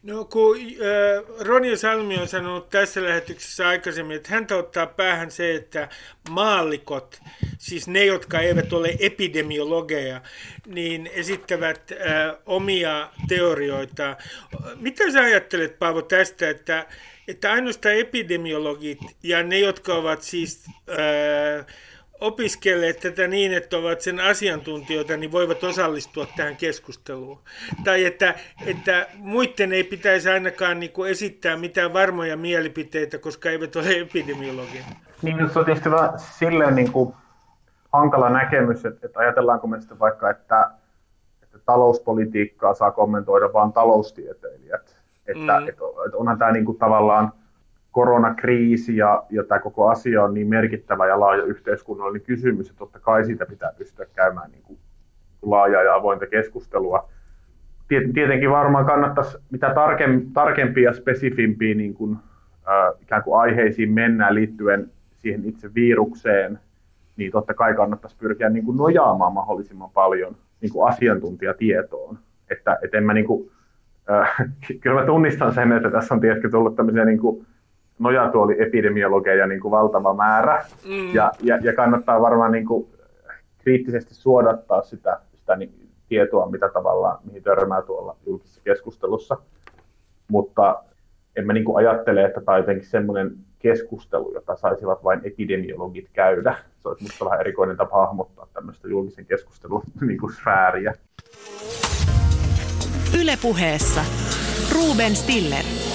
No 0.04 0.26
kun 0.26 0.58
äh, 0.58 1.46
Ronja 1.46 1.78
Salmi 1.78 2.18
on 2.18 2.28
sanonut 2.28 2.70
tässä 2.70 3.04
lähetyksessä 3.04 3.68
aikaisemmin, 3.68 4.18
että 4.18 4.30
häntä 4.30 4.56
ottaa 4.56 4.88
päähän 4.88 5.32
se, 5.32 5.56
että 5.56 5.90
maallikot, 6.30 7.22
siis 7.58 7.88
ne, 7.88 8.06
jotka 8.06 8.40
eivät 8.40 8.74
ole 8.74 8.96
epidemiologeja, 9.00 10.22
niin 10.66 11.10
esittävät 11.14 11.92
äh, 11.92 12.36
omia 12.46 13.10
teorioita. 13.28 14.18
Mitä 14.76 15.12
sä 15.12 15.20
ajattelet, 15.20 15.80
Paavo, 15.80 16.02
tästä, 16.02 16.50
että, 16.50 16.86
että 17.28 17.52
ainoastaan 17.52 17.96
epidemiologit 17.96 19.00
ja 19.24 19.44
ne, 19.44 19.60
jotka 19.60 19.94
ovat 19.94 20.22
siis... 20.22 20.66
Äh, 20.90 21.66
opiskelleet 22.22 23.00
tätä 23.00 23.28
niin, 23.28 23.54
että 23.54 23.78
ovat 23.78 24.02
sen 24.02 24.20
asiantuntijoita, 24.20 25.18
niin 25.18 25.32
voivat 25.32 25.64
osallistua 25.64 26.28
tähän 26.36 26.56
keskusteluun. 26.56 27.40
Tai 27.84 28.06
että, 28.06 28.36
että 28.66 29.08
muiden 29.16 29.74
ei 29.74 29.84
pitäisi 29.84 30.30
ainakaan 30.30 30.80
niin 30.80 30.92
kuin 30.92 31.12
esittää 31.12 31.58
mitään 31.58 31.94
varmoja 31.94 32.38
mielipiteitä, 32.38 33.18
koska 33.18 33.50
eivät 33.50 33.76
ole 33.76 34.00
epidemiologia. 34.00 34.84
Niin, 35.22 35.50
se 35.50 35.60
on 35.60 35.66
tietysti 35.66 35.92
vähän 35.92 36.20
silleen 36.20 36.76
niin 36.76 36.92
kuin 36.92 37.14
hankala 37.94 38.30
näkemys, 38.30 38.86
että, 38.86 39.06
että 39.06 39.20
ajatellaanko 39.20 39.68
me 39.68 39.80
sitten 39.80 40.00
vaikka, 40.00 40.30
että, 40.30 40.72
että 41.44 41.60
talouspolitiikkaa 41.66 42.74
saa 42.74 42.92
kommentoida 42.92 43.54
vain 43.54 43.74
taloustieteilijät. 43.74 44.96
Että, 45.28 45.60
mm. 45.60 45.68
että, 45.68 45.86
että 46.06 46.18
onhan 46.18 46.38
tämä 46.38 46.52
niin 46.52 46.66
kuin 46.66 46.78
tavallaan 46.78 47.34
koronakriisi 47.92 48.98
ja, 48.98 49.24
ja 49.30 49.44
tämä 49.44 49.60
koko 49.60 49.88
asia 49.88 50.24
on 50.24 50.34
niin 50.34 50.48
merkittävä 50.48 51.08
ja 51.08 51.20
laaja 51.20 51.44
yhteiskunnallinen 51.44 52.26
kysymys, 52.26 52.70
että 52.70 52.80
totta 52.80 53.00
kai 53.00 53.26
siitä 53.26 53.46
pitää 53.46 53.74
pystyä 53.78 54.06
käymään 54.16 54.52
niin 54.52 54.64
kuin 54.64 54.80
laajaa 55.42 55.84
ja 55.84 55.96
avointa 55.96 56.28
keskustelua. 56.28 57.10
Tietenkin 57.88 58.50
varmaan 58.50 58.86
kannattaisi 58.86 59.38
mitä 59.52 59.74
tarkem, 59.74 60.22
tarkempia 60.34 60.90
ja 60.90 60.94
spesifimpiä 60.94 61.76
niin 61.76 61.94
kuin, 61.94 62.18
äh, 62.68 63.02
ikään 63.02 63.24
kuin 63.24 63.40
aiheisiin 63.40 63.92
mennään 63.92 64.36
liittyen 64.36 64.92
siihen 65.18 65.46
itse 65.46 65.74
virukseen, 65.76 66.60
niin 67.18 67.32
totta 67.32 67.54
kai 67.54 67.74
kannattaisi 67.74 68.18
pyrkiä 68.18 68.50
niin 68.50 68.66
kuin 68.66 68.78
nojaamaan 68.78 69.34
mahdollisimman 69.34 69.90
paljon 69.90 70.36
niin 70.62 70.72
kuin 70.74 70.90
asiantuntijatietoon. 70.90 72.20
Että 72.50 72.78
et 72.84 72.96
en 72.96 73.04
mä 73.04 73.14
niin 73.14 73.26
kuin, 73.26 73.52
äh, 74.12 74.36
kyllä 74.82 75.00
mä 75.00 75.06
tunnistan 75.06 75.54
sen, 75.54 75.72
että 75.72 75.92
tässä 75.92 76.14
on 76.14 76.22
tietenkin 76.22 76.52
tullut 76.52 76.76
tämmöisiä 76.76 77.06
niin 77.06 77.20
kuin, 77.20 77.46
nojatuoli 78.00 78.56
epidemiologeja 78.62 79.48
niin 79.48 79.62
kuin 79.62 79.72
valtava 79.72 80.14
määrä, 80.14 80.66
mm. 80.86 81.16
ja, 81.16 81.32
ja, 81.42 81.58
ja 81.62 81.74
kannattaa 81.74 82.22
varmaan 82.22 82.52
niin 82.52 82.66
kuin 82.66 82.88
kriittisesti 83.58 84.14
suodattaa 84.14 84.82
sitä, 84.82 85.20
sitä 85.34 85.56
niin, 85.56 85.90
tietoa, 86.10 86.50
mitä 86.50 86.70
tavallaan, 86.70 87.20
mihin 87.24 87.44
törmää 87.44 87.82
tuolla 87.82 88.16
julkisessa 88.26 88.62
keskustelussa. 88.64 89.38
Mutta 90.28 90.84
en 91.36 91.46
mä 91.46 91.54
niin 91.54 91.66
kuin 91.66 91.78
ajattele, 91.78 92.26
että 92.26 92.42
tämä 92.42 92.56
on 92.56 92.62
jotenkin 92.62 92.90
semmoinen 92.90 93.32
keskustelu, 93.60 94.34
jota 94.34 94.56
saisivat 94.56 95.04
vain 95.04 95.22
epidemiologit 95.24 96.10
käydä. 96.14 96.56
Se 96.80 96.88
olisi 96.88 97.04
minusta 97.04 97.26
vähän 97.26 97.40
erikoinen 97.40 97.78
tapa 97.78 98.06
hahmottaa 98.06 98.48
tämmöistä 98.54 98.88
julkisen 98.88 99.26
keskustelun 99.26 99.84
niin 100.08 100.20
kuin 100.20 100.34
sfääriä. 100.34 100.94
Ylepuheessa 103.22 104.02
Ruben 104.76 105.16
Stiller. 105.16 105.89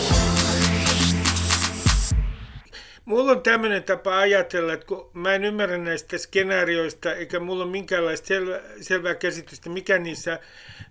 Mulla 3.05 3.33
on 3.33 3.43
tämmöinen 3.43 3.83
tapa 3.83 4.19
ajatella, 4.19 4.73
että 4.73 4.87
kun 4.87 5.11
mä 5.12 5.35
en 5.35 5.45
ymmärrä 5.45 5.79
näistä 5.79 6.19
skenaarioista, 6.19 7.14
eikä 7.14 7.40
mulla 7.40 7.64
ole 7.64 7.71
minkäänlaista 7.71 8.27
selvä, 8.27 8.61
selvää 8.81 9.14
käsitystä, 9.14 9.71
mikä, 9.71 9.99
niissä, 9.99 10.38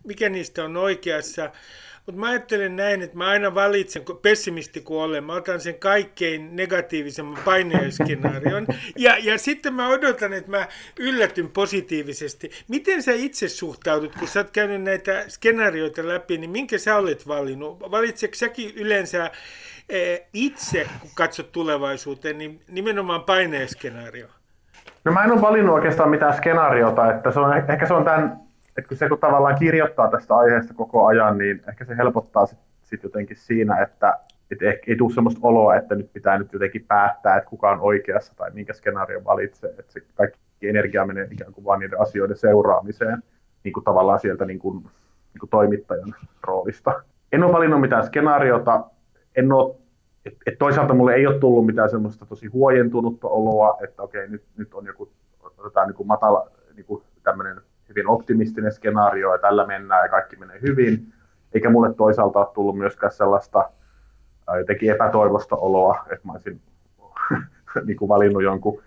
mikä 0.03 0.29
niistä 0.29 0.63
on 0.63 0.77
oikeassa. 0.77 1.51
Mutta 2.05 2.19
mä 2.19 2.27
ajattelen 2.27 2.75
näin, 2.75 3.01
että 3.01 3.17
mä 3.17 3.27
aina 3.27 3.55
valitsen, 3.55 4.03
pessimisti 4.21 4.81
kun 4.81 5.03
olen, 5.03 5.23
mä 5.23 5.33
otan 5.33 5.61
sen 5.61 5.79
kaikkein 5.79 6.55
negatiivisemman 6.55 7.43
paineiskenaarion. 7.45 8.67
Ja, 8.97 9.17
ja 9.17 9.37
sitten 9.37 9.73
mä 9.73 9.87
odotan, 9.87 10.33
että 10.33 10.51
mä 10.51 10.67
yllätyn 10.99 11.49
positiivisesti. 11.49 12.51
Miten 12.67 13.03
sä 13.03 13.11
itse 13.11 13.49
suhtaudut, 13.49 14.15
kun 14.15 14.27
sä 14.27 14.39
oot 14.39 14.51
käynyt 14.51 14.81
näitä 14.81 15.25
skenaarioita 15.27 16.07
läpi, 16.07 16.37
niin 16.37 16.49
minkä 16.49 16.77
sä 16.77 16.95
olet 16.95 17.27
valinnut? 17.27 17.79
Valitsetko 17.79 18.35
säkin 18.35 18.73
yleensä 18.75 19.31
itse, 20.33 20.87
kun 21.01 21.09
katsot 21.15 21.51
tulevaisuuteen, 21.51 22.37
niin 22.37 22.61
nimenomaan 22.69 23.23
paineeskenaario? 23.23 24.27
No 25.05 25.11
mä 25.11 25.23
en 25.23 25.31
ole 25.31 25.41
valinnut 25.41 25.75
oikeastaan 25.75 26.09
mitään 26.09 26.33
skenaariota, 26.33 27.11
että 27.11 27.31
se 27.31 27.39
on, 27.39 27.57
ehkä 27.57 27.87
se 27.87 27.93
on 27.93 28.05
tämän, 28.05 28.39
että 28.77 28.87
kun 28.87 28.97
se 28.97 29.09
kun 29.09 29.19
tavallaan 29.19 29.59
kirjoittaa 29.59 30.11
tästä 30.11 30.35
aiheesta 30.35 30.73
koko 30.73 31.05
ajan, 31.05 31.37
niin 31.37 31.63
ehkä 31.69 31.85
se 31.85 31.97
helpottaa 31.97 32.45
sitten 32.45 32.67
sit 32.83 33.03
jotenkin 33.03 33.37
siinä, 33.37 33.81
että 33.81 34.19
et 34.51 34.61
ehkä 34.61 34.91
ei 34.91 34.97
tule 34.97 35.13
sellaista 35.13 35.39
oloa, 35.43 35.75
että 35.75 35.95
nyt 35.95 36.13
pitää 36.13 36.37
nyt 36.37 36.53
jotenkin 36.53 36.85
päättää, 36.87 37.37
että 37.37 37.49
kuka 37.49 37.71
on 37.71 37.79
oikeassa 37.79 38.33
tai 38.35 38.51
minkä 38.51 38.73
skenaario 38.73 39.23
valitsee, 39.23 39.69
että 39.69 39.93
se 39.93 40.01
kaikki 40.15 40.69
energia 40.69 41.05
menee 41.05 41.27
ikään 41.31 41.53
kuin 41.53 41.65
vain 41.65 41.79
niiden 41.79 42.01
asioiden 42.01 42.37
seuraamiseen, 42.37 43.23
niin 43.63 43.73
kuin 43.73 43.83
tavallaan 43.83 44.19
sieltä 44.19 44.45
niin 44.45 44.59
kuin, 44.59 44.77
niin 45.33 45.39
kuin 45.39 45.49
toimittajan 45.49 46.15
roolista. 46.43 47.03
En 47.31 47.43
ole 47.43 47.53
valinnut 47.53 47.81
mitään 47.81 48.05
skenaariota, 48.05 48.83
en 49.35 49.51
ole, 49.51 49.75
et, 50.25 50.37
et 50.45 50.57
toisaalta 50.57 50.93
mulle 50.93 51.13
ei 51.13 51.27
ole 51.27 51.39
tullut 51.39 51.65
mitään 51.65 51.89
semmoista 51.89 52.25
tosi 52.25 52.47
huojentunutta 52.47 53.27
oloa, 53.27 53.77
että 53.83 54.03
okei, 54.03 54.27
nyt, 54.27 54.43
nyt 54.57 54.73
on 54.73 54.85
joku, 54.85 55.09
otetaan 55.57 55.87
niin 55.87 55.95
kuin 55.95 56.07
matala, 56.07 56.51
niin 56.75 56.85
kuin 56.85 57.03
tämmöinen 57.23 57.61
hyvin 57.89 58.07
optimistinen 58.07 58.71
skenaario 58.71 59.31
ja 59.31 59.37
tällä 59.37 59.67
mennään 59.67 60.05
ja 60.05 60.09
kaikki 60.09 60.35
menee 60.35 60.61
hyvin. 60.61 61.13
Eikä 61.53 61.69
mulle 61.69 61.93
toisaalta 61.93 62.39
ole 62.39 62.47
tullut 62.53 62.77
myöskään 62.77 63.11
sellaista 63.11 63.69
jotenkin 64.57 64.91
epätoivosta 64.91 65.55
oloa, 65.55 66.05
että 66.11 66.27
mä 66.27 66.31
olisin 66.31 66.61
niin 67.87 67.97
kuin 67.97 68.09
valinnut 68.09 68.43
jonkun 68.43 68.81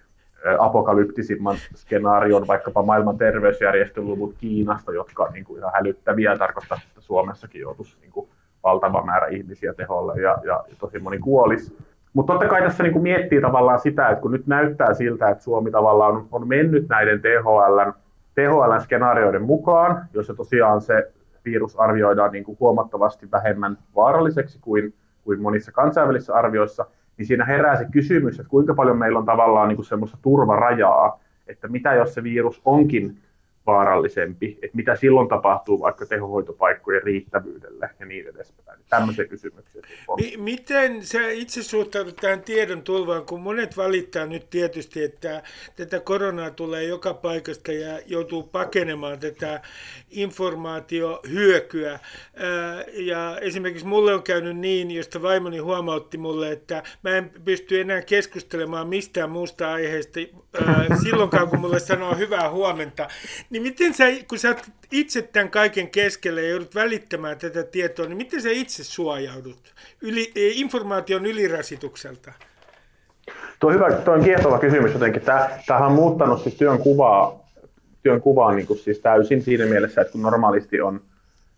apokalyptisimman 0.59 1.56
skenaarion, 1.74 2.46
vaikkapa 2.46 2.82
maailman 2.82 3.18
terveysjärjestön 3.18 4.06
luvut 4.06 4.35
Kiinasta, 4.38 4.92
jotka 4.92 5.22
on 5.22 5.32
niin 5.32 5.44
kuin 5.44 5.59
ihan 5.59 5.72
hälyttäviä, 5.74 6.38
tarkoittaa, 6.38 6.78
että 6.88 7.00
Suomessakin 7.00 7.61
joutuisi 7.61 7.96
niin 8.00 8.12
kuin 8.12 8.28
valtava 8.66 9.05
määrä 9.05 9.26
ihmisiä 9.26 9.74
teholle 9.74 10.20
ja, 10.20 10.38
ja, 10.44 10.64
tosi 10.79 10.98
moni 10.98 11.18
kuolisi. 11.18 11.76
Mutta 12.12 12.33
totta 12.33 12.48
kai 12.48 12.62
tässä 12.62 12.83
niin 12.83 13.02
miettii 13.02 13.40
tavallaan 13.40 13.79
sitä, 13.81 14.09
että 14.09 14.22
kun 14.22 14.33
nyt 14.33 14.46
näyttää 14.46 14.94
siltä, 14.94 15.29
että 15.29 15.44
Suomi 15.44 15.70
tavallaan 15.70 16.16
on, 16.16 16.29
on 16.33 16.48
mennyt 16.48 16.88
näiden 16.88 17.20
THL, 17.20 17.90
THL-skenaarioiden 18.35 19.42
mukaan, 19.42 20.05
jossa 20.14 20.35
tosiaan 20.35 20.81
se 20.81 21.12
virus 21.44 21.76
arvioidaan 21.76 22.33
niin 22.33 22.44
kuin 22.44 22.57
huomattavasti 22.61 23.31
vähemmän 23.31 23.79
vaaralliseksi 23.96 24.59
kuin, 24.61 24.94
kuin 25.24 25.42
monissa 25.42 25.72
kansainvälisissä 25.72 26.35
arvioissa, 26.35 26.87
niin 27.16 27.26
siinä 27.26 27.44
herää 27.44 27.76
se 27.76 27.87
kysymys, 27.90 28.40
että 28.40 28.50
kuinka 28.50 28.74
paljon 28.74 28.98
meillä 28.98 29.18
on 29.18 29.26
tavallaan 29.26 29.68
niin 29.68 29.76
kuin 29.76 29.87
semmoista 29.87 30.18
turvarajaa, 30.22 31.20
että 31.46 31.68
mitä 31.68 31.94
jos 31.94 32.14
se 32.14 32.22
virus 32.22 32.62
onkin 32.64 33.18
vaarallisempi, 33.66 34.59
että 34.62 34.76
mitä 34.76 34.96
silloin 34.96 35.29
tapahtuu 35.29 35.81
vaikka 35.81 36.07
tehohoitopaikkojen 36.07 37.02
riittävyydelle 37.02 37.90
ja 38.00 38.07
niin 38.07 38.29
edespäin. 38.29 38.81
Tämmöisiä 38.90 39.24
kysymyksiä. 39.24 39.83
M- 40.09 40.42
miten 40.42 41.05
sä 41.05 41.29
itse 41.29 41.62
suhtaudut 41.62 42.16
tähän 42.16 42.42
tiedon 42.42 42.83
tulvaan, 42.83 43.26
kun 43.26 43.40
monet 43.40 43.76
valittaa 43.76 44.26
nyt 44.26 44.50
tietysti, 44.50 45.05
että 45.05 45.42
tätä 45.76 46.00
koronaa 46.00 46.50
tulee 46.50 46.85
joka 46.85 47.14
paikasta 47.14 47.72
ja 47.72 48.00
joutuu 48.07 48.42
pakenemaan 48.42 49.18
tätä 49.18 49.61
informaatiohyökyä. 50.11 51.98
Ja 52.92 53.38
esimerkiksi 53.40 53.87
mulle 53.87 54.14
on 54.14 54.22
käynyt 54.22 54.57
niin, 54.57 54.90
josta 54.90 55.22
vaimoni 55.22 55.59
huomautti 55.59 56.18
mulle, 56.18 56.52
että 56.52 56.83
mä 57.02 57.11
en 57.11 57.31
pysty 57.44 57.81
enää 57.81 58.02
keskustelemaan 58.02 58.88
mistään 58.88 59.31
muusta 59.31 59.72
aiheesta 59.72 60.20
silloinkaan, 61.02 61.48
kun 61.48 61.61
mulle 61.61 61.81
sanoo 61.81 62.14
hyvää 62.14 62.50
huomenta 62.50 63.09
niin 63.57 63.62
miten 63.62 63.95
sä, 63.95 64.05
kun 64.29 64.38
sä 64.38 64.57
itse 64.92 65.23
tämän 65.23 65.51
kaiken 65.51 65.90
keskellä 65.90 66.40
ja 66.40 66.51
joudut 66.51 66.75
välittämään 66.75 67.38
tätä 67.38 67.62
tietoa, 67.62 68.07
niin 68.07 68.16
miten 68.16 68.42
sä 68.42 68.49
itse 68.53 68.85
suojaudut 68.85 69.75
yli, 70.03 70.33
e, 70.37 70.49
informaation 70.55 71.27
ylirasitukselta? 71.27 72.33
Tuo, 73.61 73.71
hyvä, 73.71 73.92
tuo 73.92 74.14
on 74.14 74.25
kiehtova 74.25 74.59
kysymys 74.59 74.92
jotenkin. 74.92 75.23
Tämä, 75.23 75.49
tämähän 75.66 75.88
on 75.88 75.95
muuttanut 75.95 76.42
siis 76.42 76.55
työn 76.55 76.79
kuvaa, 76.79 77.40
työn 78.03 78.21
kuvaa 78.21 78.55
niin 78.55 78.66
kuin 78.66 78.79
siis 78.79 78.99
täysin 78.99 79.42
siinä 79.42 79.66
mielessä, 79.66 80.01
että 80.01 80.12
kun 80.12 80.23
normaalisti 80.23 80.81
on 80.81 81.01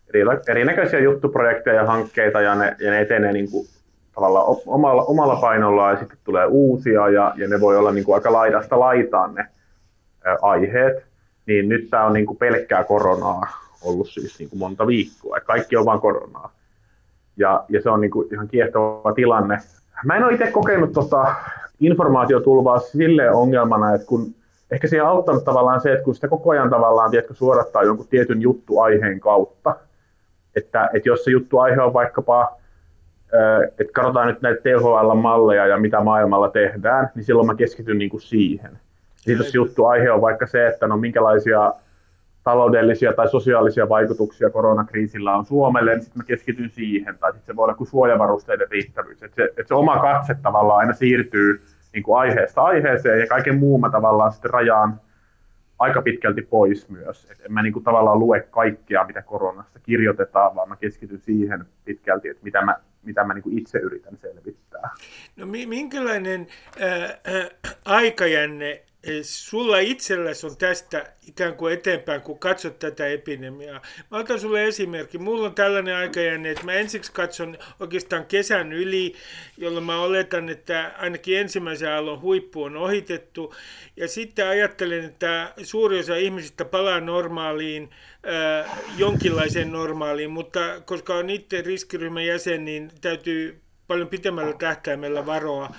eri, 0.07 0.21
erinäköisiä 0.47 0.99
juttuprojekteja 0.99 1.75
ja 1.75 1.87
hankkeita 1.87 2.41
ja 2.41 2.55
ne, 2.55 2.75
ja 2.79 2.91
ne 2.91 3.01
etenee 3.01 3.33
niin 3.33 3.51
kuin 3.51 3.67
tavallaan 4.15 4.45
omalla, 4.65 5.03
omalla 5.03 5.35
painollaan 5.35 5.93
ja 5.93 5.99
sitten 5.99 6.17
tulee 6.23 6.45
uusia 6.45 7.09
ja, 7.09 7.33
ja 7.37 7.47
ne 7.47 7.59
voi 7.59 7.77
olla 7.77 7.91
niin 7.91 8.05
kuin 8.05 8.15
aika 8.15 8.31
laidasta 8.31 8.79
laitaan 8.79 9.35
ne 9.35 9.45
aiheet, 10.41 11.08
niin 11.49 11.69
nyt 11.69 11.89
tämä 11.89 12.05
on 12.05 12.13
niin 12.13 12.25
kuin 12.25 12.37
pelkkää 12.37 12.83
koronaa 12.83 13.41
ollut 13.81 14.09
siis 14.09 14.39
niin 14.39 14.49
kuin 14.49 14.59
monta 14.59 14.87
viikkoa. 14.87 15.37
Ja 15.37 15.41
kaikki 15.41 15.77
on 15.77 15.85
vain 15.85 15.99
koronaa. 15.99 16.51
Ja, 17.37 17.65
ja 17.69 17.81
se 17.81 17.89
on 17.89 18.01
niin 18.01 18.11
kuin 18.11 18.27
ihan 18.33 18.47
kiehtova 18.47 19.13
tilanne. 19.13 19.57
Mä 20.05 20.15
en 20.15 20.23
ole 20.23 20.33
itse 20.33 20.51
kokenut 20.51 20.93
tota 20.93 21.35
informaatiotulvaa 21.79 22.79
sille 22.79 23.31
ongelmana, 23.31 23.93
että 23.93 24.07
kun 24.07 24.35
ehkä 24.71 24.87
siihen 24.87 25.05
auttanut 25.05 25.43
tavallaan 25.43 25.81
se, 25.81 25.91
että 25.91 26.03
kun 26.03 26.15
sitä 26.15 26.27
koko 26.27 26.49
ajan 26.49 26.69
tavallaan 26.69 27.11
tiedätkö, 27.11 27.33
suorattaa 27.33 27.83
jonkun 27.83 28.07
tietyn 28.07 28.41
juttuaiheen 28.41 29.19
kautta, 29.19 29.75
että, 30.55 30.89
että 30.93 31.09
jos 31.09 31.23
se 31.23 31.31
juttuaihe 31.31 31.81
on 31.81 31.93
vaikkapa, 31.93 32.55
että 33.79 33.93
katsotaan 33.93 34.27
nyt 34.27 34.41
näitä 34.41 34.61
THL-malleja 34.61 35.67
ja 35.67 35.77
mitä 35.77 36.01
maailmalla 36.01 36.49
tehdään, 36.49 37.09
niin 37.15 37.23
silloin 37.23 37.47
mä 37.47 37.55
keskityn 37.55 37.97
niin 37.97 38.09
kuin 38.09 38.21
siihen. 38.21 38.79
Sitten 39.19 39.37
jos 39.37 39.55
juttuaihe 39.55 40.11
on 40.11 40.21
vaikka 40.21 40.47
se, 40.47 40.67
että 40.67 40.87
no 40.87 40.97
minkälaisia 40.97 41.73
taloudellisia 42.43 43.13
tai 43.13 43.29
sosiaalisia 43.29 43.89
vaikutuksia 43.89 44.49
koronakriisillä 44.49 45.35
on 45.35 45.45
Suomelle, 45.45 45.91
niin 45.91 46.03
sitten 46.03 46.19
mä 46.19 46.23
keskityn 46.23 46.69
siihen. 46.69 47.17
Tai 47.17 47.31
sitten 47.31 47.53
se 47.53 47.55
voi 47.55 47.63
olla 47.63 47.73
kuin 47.73 47.87
suojavarusteiden 47.87 48.71
riittävyys. 48.71 49.23
Että 49.23 49.35
se, 49.35 49.43
että 49.43 49.67
se 49.67 49.73
oma 49.73 49.99
katse 49.99 50.35
tavallaan 50.41 50.79
aina 50.79 50.93
siirtyy 50.93 51.61
niin 51.93 52.03
kuin 52.03 52.19
aiheesta 52.19 52.61
aiheeseen 52.61 53.19
ja 53.19 53.27
kaiken 53.27 53.59
muun 53.59 53.81
mä 53.81 53.89
tavallaan 53.89 54.31
sitten 54.31 54.51
rajaan 54.51 55.01
aika 55.79 56.01
pitkälti 56.01 56.41
pois 56.41 56.89
myös. 56.89 57.27
Et 57.31 57.45
en 57.45 57.53
mä 57.53 57.63
niin 57.63 57.73
kuin 57.73 57.83
tavallaan 57.83 58.19
lue 58.19 58.39
kaikkea, 58.39 59.03
mitä 59.03 59.21
koronasta 59.21 59.79
kirjoitetaan, 59.79 60.55
vaan 60.55 60.69
mä 60.69 60.75
keskityn 60.75 61.19
siihen 61.19 61.65
pitkälti, 61.85 62.29
että 62.29 62.43
mitä 62.43 62.61
mä, 62.61 62.75
mitä 63.03 63.23
mä 63.23 63.33
niin 63.33 63.43
kuin 63.43 63.57
itse 63.57 63.77
yritän 63.77 64.17
selvittää. 64.17 64.89
No 65.35 65.45
minkälainen 65.45 66.47
äh, 66.81 67.03
äh, 67.03 67.75
aikajänne 67.85 68.83
sulla 69.21 69.79
itselläsi 69.79 70.47
on 70.47 70.57
tästä 70.57 71.13
ikään 71.27 71.55
kuin 71.55 71.73
eteenpäin, 71.73 72.21
kun 72.21 72.39
katsot 72.39 72.79
tätä 72.79 73.07
epidemiaa. 73.07 73.81
Mä 74.11 74.17
otan 74.17 74.39
sulle 74.39 74.65
esimerkki. 74.65 75.17
Mulla 75.17 75.47
on 75.47 75.55
tällainen 75.55 75.95
aikajänne, 75.95 76.49
että 76.51 76.65
mä 76.65 76.73
ensiksi 76.73 77.11
katson 77.11 77.57
oikeastaan 77.79 78.25
kesän 78.25 78.73
yli, 78.73 79.13
jolloin 79.57 79.85
mä 79.85 80.01
oletan, 80.01 80.49
että 80.49 80.91
ainakin 80.97 81.37
ensimmäisen 81.37 81.91
aallon 81.91 82.21
huippu 82.21 82.63
on 82.63 82.77
ohitettu. 82.77 83.55
Ja 83.97 84.07
sitten 84.07 84.47
ajattelen, 84.47 85.05
että 85.05 85.53
suuri 85.63 85.99
osa 85.99 86.15
ihmisistä 86.15 86.65
palaa 86.65 86.99
normaaliin, 86.99 87.89
äh, 88.63 88.79
jonkinlaiseen 88.97 89.71
normaaliin, 89.71 90.31
mutta 90.31 90.81
koska 90.85 91.15
on 91.15 91.29
itse 91.29 91.61
riskiryhmän 91.61 92.25
jäsen, 92.25 92.65
niin 92.65 92.91
täytyy 93.01 93.61
paljon 93.87 94.07
pitemmällä 94.07 94.53
tähtäimellä 94.53 95.25
varoa. 95.25 95.75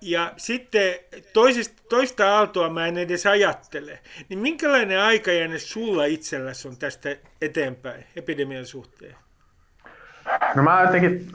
Ja 0.00 0.32
sitten 0.36 0.94
toisesta, 1.32 1.82
toista 1.88 2.36
aaltoa 2.36 2.68
mä 2.68 2.86
en 2.86 2.98
edes 2.98 3.26
ajattele. 3.26 3.98
Niin 4.28 4.38
minkälainen 4.38 5.00
aikajänne 5.00 5.58
sulla 5.58 6.04
itselläsi 6.04 6.68
on 6.68 6.76
tästä 6.76 7.08
eteenpäin 7.40 8.04
epidemian 8.16 8.66
suhteen? 8.66 9.14
No 10.54 10.62
mä 10.62 10.82
jotenkin, 10.82 11.32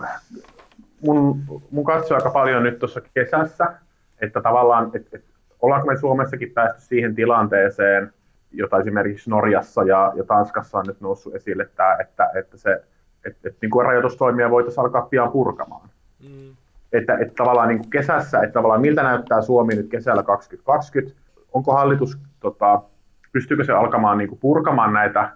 mun, 1.01 1.43
mun 1.71 1.85
katsoo 1.85 2.17
aika 2.17 2.29
paljon 2.29 2.63
nyt 2.63 2.79
tuossa 2.79 3.01
kesässä, 3.13 3.73
että 4.21 4.41
tavallaan, 4.41 4.91
että, 4.93 5.17
että 5.17 5.33
ollaanko 5.61 5.87
me 5.87 5.97
Suomessakin 5.97 6.51
päästy 6.51 6.81
siihen 6.81 7.15
tilanteeseen, 7.15 8.13
jota 8.51 8.79
esimerkiksi 8.79 9.29
Norjassa 9.29 9.83
ja, 9.83 10.13
ja 10.15 10.23
Tanskassa 10.23 10.77
on 10.77 10.85
nyt 10.87 11.01
noussut 11.01 11.35
esille, 11.35 11.63
että, 11.63 11.97
että, 12.01 12.29
että, 12.35 12.57
se, 12.57 12.73
että, 13.25 13.49
että 13.49 13.57
niin 13.61 13.71
kuin 13.71 13.85
rajoitustoimia 13.85 14.49
voitaisiin 14.49 14.81
alkaa 14.81 15.01
pian 15.01 15.31
purkamaan. 15.31 15.89
Mm 16.19 16.55
että, 16.93 17.17
että 17.17 17.33
tavallaan 17.37 17.67
niin 17.67 17.79
kuin 17.79 17.89
kesässä, 17.89 18.39
että 18.39 18.53
tavallaan 18.53 18.81
miltä 18.81 19.03
näyttää 19.03 19.41
Suomi 19.41 19.75
nyt 19.75 19.89
kesällä 19.89 20.23
2020, 20.23 21.21
onko 21.53 21.73
hallitus, 21.73 22.17
tota, 22.39 22.81
pystyykö 23.31 23.63
se 23.63 23.73
alkamaan 23.73 24.17
niin 24.17 24.29
kuin 24.29 24.39
purkamaan 24.39 24.93
näitä 24.93 25.29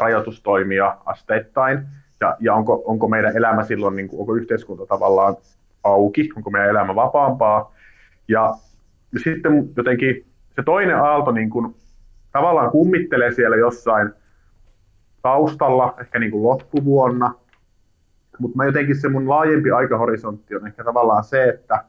rajoitustoimia 0.00 0.96
asteittain, 1.06 1.86
ja, 2.20 2.36
ja 2.40 2.54
onko, 2.54 2.82
onko 2.84 3.08
meidän 3.08 3.36
elämä 3.36 3.64
silloin, 3.64 3.96
niin 3.96 4.08
kuin, 4.08 4.20
onko 4.20 4.34
yhteiskunta 4.34 4.86
tavallaan 4.86 5.36
auki, 5.84 6.30
onko 6.36 6.50
meidän 6.50 6.70
elämä 6.70 6.94
vapaampaa, 6.94 7.74
ja 8.28 8.54
sitten 9.22 9.70
jotenkin 9.76 10.26
se 10.56 10.62
toinen 10.62 10.96
aalto 10.96 11.30
niin 11.30 11.50
kuin, 11.50 11.74
tavallaan 12.32 12.70
kummittelee 12.70 13.32
siellä 13.32 13.56
jossain 13.56 14.12
taustalla, 15.22 15.94
ehkä 16.00 16.18
niin 16.18 16.30
kuin 16.30 16.42
loppuvuonna, 16.42 17.34
mutta 18.42 18.56
mä 18.56 18.64
jotenkin 18.64 19.00
se 19.00 19.08
mun 19.08 19.28
laajempi 19.28 19.70
aikahorisontti 19.70 20.56
on 20.56 20.66
ehkä 20.66 20.84
tavallaan 20.84 21.24
se, 21.24 21.44
että 21.44 21.84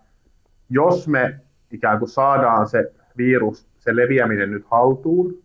jos 0.69 1.07
me 1.07 1.39
ikään 1.71 1.99
kuin 1.99 2.09
saadaan 2.09 2.67
se 2.67 2.91
virus, 3.17 3.67
se 3.79 3.95
leviäminen 3.95 4.51
nyt 4.51 4.65
haltuun, 4.65 5.43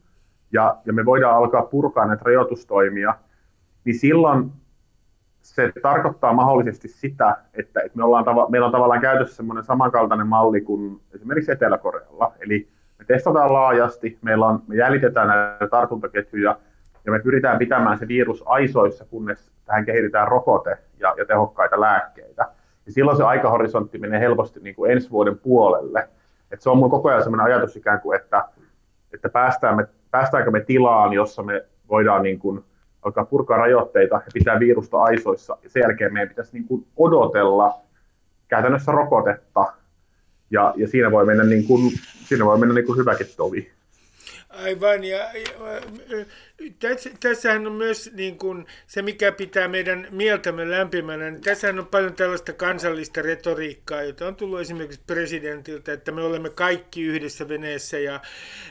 ja, 0.53 0.77
ja 0.85 0.93
me 0.93 1.05
voidaan 1.05 1.37
alkaa 1.37 1.63
purkaa 1.63 2.07
näitä 2.07 2.23
rajoitustoimia, 2.25 3.15
niin 3.85 3.99
silloin 3.99 4.53
se 5.43 5.73
tarkoittaa 5.83 6.33
mahdollisesti 6.33 6.89
sitä, 6.89 7.37
että, 7.55 7.81
että 7.81 7.99
me 7.99 8.05
ollaan 8.05 8.25
tava, 8.25 8.49
meillä 8.49 8.67
on 8.67 8.73
tavallaan 8.73 9.01
käytössä 9.01 9.37
semmoinen 9.37 9.65
samankaltainen 9.65 10.27
malli 10.27 10.61
kuin 10.61 11.01
esimerkiksi 11.15 11.53
Etelä-Korealla. 11.53 12.33
Eli 12.41 12.69
me 12.99 13.05
testataan 13.05 13.53
laajasti, 13.53 14.19
meillä 14.23 14.47
on, 14.47 14.63
me 14.67 14.77
jäljitetään 14.77 15.29
näitä 15.29 15.67
tartuntaketjuja, 15.67 16.59
ja 17.09 17.13
me 17.13 17.19
pyritään 17.19 17.59
pitämään 17.59 17.99
se 17.99 18.09
virus 18.09 18.43
aisoissa, 18.47 19.05
kunnes 19.05 19.51
tähän 19.65 19.85
kehitetään 19.85 20.29
rokote 20.29 20.79
ja, 20.99 21.15
ja 21.19 21.25
tehokkaita 21.25 21.81
lääkkeitä. 21.81 22.47
Ja 22.87 22.93
silloin 22.93 23.17
se 23.17 23.25
aikahorisontti 23.25 23.99
menee 23.99 24.21
helposti 24.21 24.61
niin 24.61 24.75
kuin 24.75 24.91
ensi 24.91 25.11
vuoden 25.11 25.39
puolelle. 25.39 26.09
Et 26.51 26.63
se 26.63 26.71
on 26.71 26.79
mun 26.79 26.91
koko 26.91 27.09
ajan 27.09 27.23
sellainen 27.23 27.47
ajatus 27.47 27.77
ikään 27.77 28.01
kuin, 28.01 28.21
että, 28.21 28.49
että 29.15 29.29
päästään 29.29 29.77
me, 29.77 29.87
päästäänkö 30.11 30.51
me 30.51 30.61
tilaan, 30.61 31.13
jossa 31.13 31.43
me 31.43 31.65
voidaan 31.89 32.23
niin 32.23 32.39
kuin 32.39 32.65
alkaa 33.03 33.25
purkaa 33.25 33.57
rajoitteita 33.57 34.15
ja 34.15 34.31
pitää 34.35 34.61
virusta 34.61 35.03
aisoissa. 35.03 35.59
Ja 35.63 35.71
sen 35.71 35.81
jälkeen 35.81 36.13
meidän 36.13 36.29
pitäisi 36.29 36.53
niin 36.53 36.69
kuin 36.69 36.87
odotella 36.97 37.75
käytännössä 38.49 38.93
rokotetta. 38.93 39.73
Ja, 40.51 40.75
ja 40.77 40.89
siinä 40.89 41.11
voi 41.11 41.27
mennä, 41.27 41.45
niin 41.45 41.67
kuin, 41.67 41.91
siinä 42.25 42.45
voi 42.45 42.59
mennä 42.59 42.75
niin 42.75 42.87
kuin 42.87 42.99
hyväkin 42.99 43.27
tovi. 43.37 43.78
Aivan, 44.49 45.05
ja, 45.05 45.19
ja 45.19 45.45
tässä, 46.79 47.11
tässähän 47.21 47.67
on 47.67 47.73
myös 47.73 48.11
niin 48.15 48.39
kuin, 48.39 48.67
se, 48.87 49.03
mikä 49.03 49.33
pitää 49.33 49.69
meidän 49.69 50.09
mieltämme 50.11 50.71
lämpimänä, 50.71 51.31
niin 51.31 51.43
tässähän 51.43 51.79
on 51.79 51.87
paljon 51.87 52.15
tällaista 52.15 52.53
kansallista 52.53 53.23
retoriikkaa, 53.23 54.03
jota 54.03 54.27
on 54.27 54.37
tullut 54.37 54.61
esimerkiksi 54.61 55.01
presidentiltä, 55.07 55.93
että 55.93 56.13
me 56.13 56.21
olemme 56.23 56.51
kaikki 56.51 57.03
yhdessä 57.03 57.49
veneessä 57.49 57.99
ja, 57.99 58.21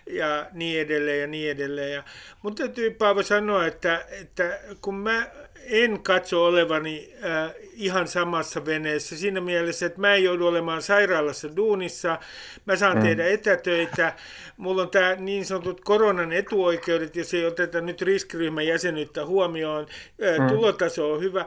ja 0.10 0.46
niin 0.52 0.82
edelleen 0.82 1.22
ja 1.22 1.28
niin 1.28 1.52
edelleen. 1.52 1.94
Ja, 1.94 2.04
mutta 2.42 2.63
täytyy 2.63 2.92
Paavo 2.92 3.24
sanoa, 3.24 3.66
että, 3.66 4.06
että 4.22 4.60
kun 4.82 4.96
mä 4.96 5.28
en 5.70 6.04
katso 6.04 6.46
olevani 6.46 7.14
äh, 7.24 7.52
ihan 7.74 8.08
samassa 8.08 8.66
veneessä 8.66 9.18
siinä 9.18 9.42
mielessä, 9.42 9.86
että 9.86 10.02
mä 10.02 10.14
en 10.14 10.24
joudu 10.24 10.48
olemaan 10.48 10.82
sairaalassa 10.82 11.56
duunissa, 11.56 12.20
mä 12.66 12.76
saan 12.76 12.98
mm. 12.98 13.04
tehdä 13.04 13.28
etätöitä, 13.28 14.14
mulla 14.58 14.82
on 14.82 14.90
tämä 14.90 15.16
niin 15.16 15.46
sanotut 15.46 15.82
koronan 15.82 16.34
etuoikeudet, 16.34 17.16
jos 17.16 17.34
ei 17.34 17.46
oteta 17.46 17.82
nyt 17.82 18.02
riskiryhmän 18.02 18.68
jäsenyyttä 18.68 19.26
huomioon, 19.26 19.88
äh, 20.24 20.40
mm. 20.40 20.48
tulotaso 20.48 21.14
on 21.14 21.22
hyvä. 21.22 21.46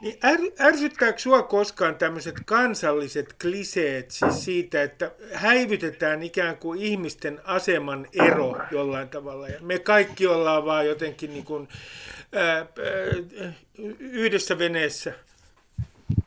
Niin 0.00 0.18
är, 0.22 0.40
ärsyttääkö 0.60 1.18
sua 1.18 1.42
koskaan 1.42 1.94
tämmöiset 1.94 2.34
kansalliset 2.44 3.34
kliseet 3.42 4.10
siis 4.10 4.44
siitä, 4.44 4.82
että 4.82 5.10
häivytetään 5.32 6.22
ikään 6.22 6.56
kuin 6.56 6.80
ihmisten 6.80 7.40
aseman 7.44 8.06
ero 8.12 8.56
jollain 8.70 9.08
tavalla 9.08 9.48
ja 9.48 9.60
me 9.60 9.78
kaikki 9.78 10.26
ollaan 10.26 10.64
vaan 10.64 10.86
jotenkin 10.86 11.32
niin 11.32 11.44
kuin, 11.44 11.68
yhdessä 14.00 14.58
veneessä? 14.58 15.12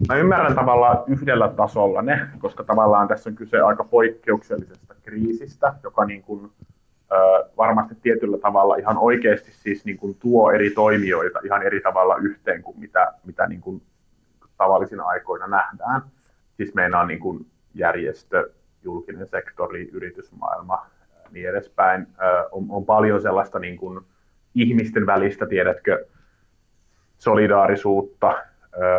Mä 0.07 0.15
ymmärrän 0.15 0.55
tavallaan 0.55 1.03
yhdellä 1.07 1.47
tasolla 1.47 2.01
ne, 2.01 2.27
koska 2.39 2.63
tavallaan 2.63 3.07
tässä 3.07 3.29
on 3.29 3.35
kyse 3.35 3.59
aika 3.59 3.83
poikkeuksellisesta 3.83 4.95
kriisistä, 5.03 5.73
joka 5.83 6.05
niin 6.05 6.21
kuin, 6.21 6.51
ö, 7.11 7.15
varmasti 7.57 7.95
tietyllä 8.01 8.37
tavalla 8.37 8.75
ihan 8.75 8.97
oikeasti 8.97 9.51
siis 9.51 9.85
niin 9.85 9.97
kuin 9.97 10.15
tuo 10.15 10.51
eri 10.51 10.69
toimijoita 10.69 11.39
ihan 11.43 11.63
eri 11.63 11.81
tavalla 11.81 12.15
yhteen 12.15 12.63
kuin 12.63 12.79
mitä, 12.79 13.13
mitä 13.25 13.47
niin 13.47 13.61
kuin 13.61 13.81
tavallisina 14.57 15.03
aikoina 15.03 15.47
nähdään. 15.47 16.01
Siis 16.57 16.73
meillä 16.73 16.99
on 16.99 17.07
niin 17.07 17.19
kuin 17.19 17.45
järjestö, 17.73 18.51
julkinen 18.83 19.27
sektori, 19.27 19.89
yritysmaailma 19.91 20.85
niin 21.31 21.49
edespäin. 21.49 22.07
Ö, 22.21 22.47
on, 22.51 22.65
on 22.69 22.85
paljon 22.85 23.21
sellaista 23.21 23.59
niin 23.59 23.77
kuin, 23.77 24.05
ihmisten 24.55 25.05
välistä, 25.05 25.45
tiedätkö, 25.45 26.05
solidaarisuutta, 27.17 28.33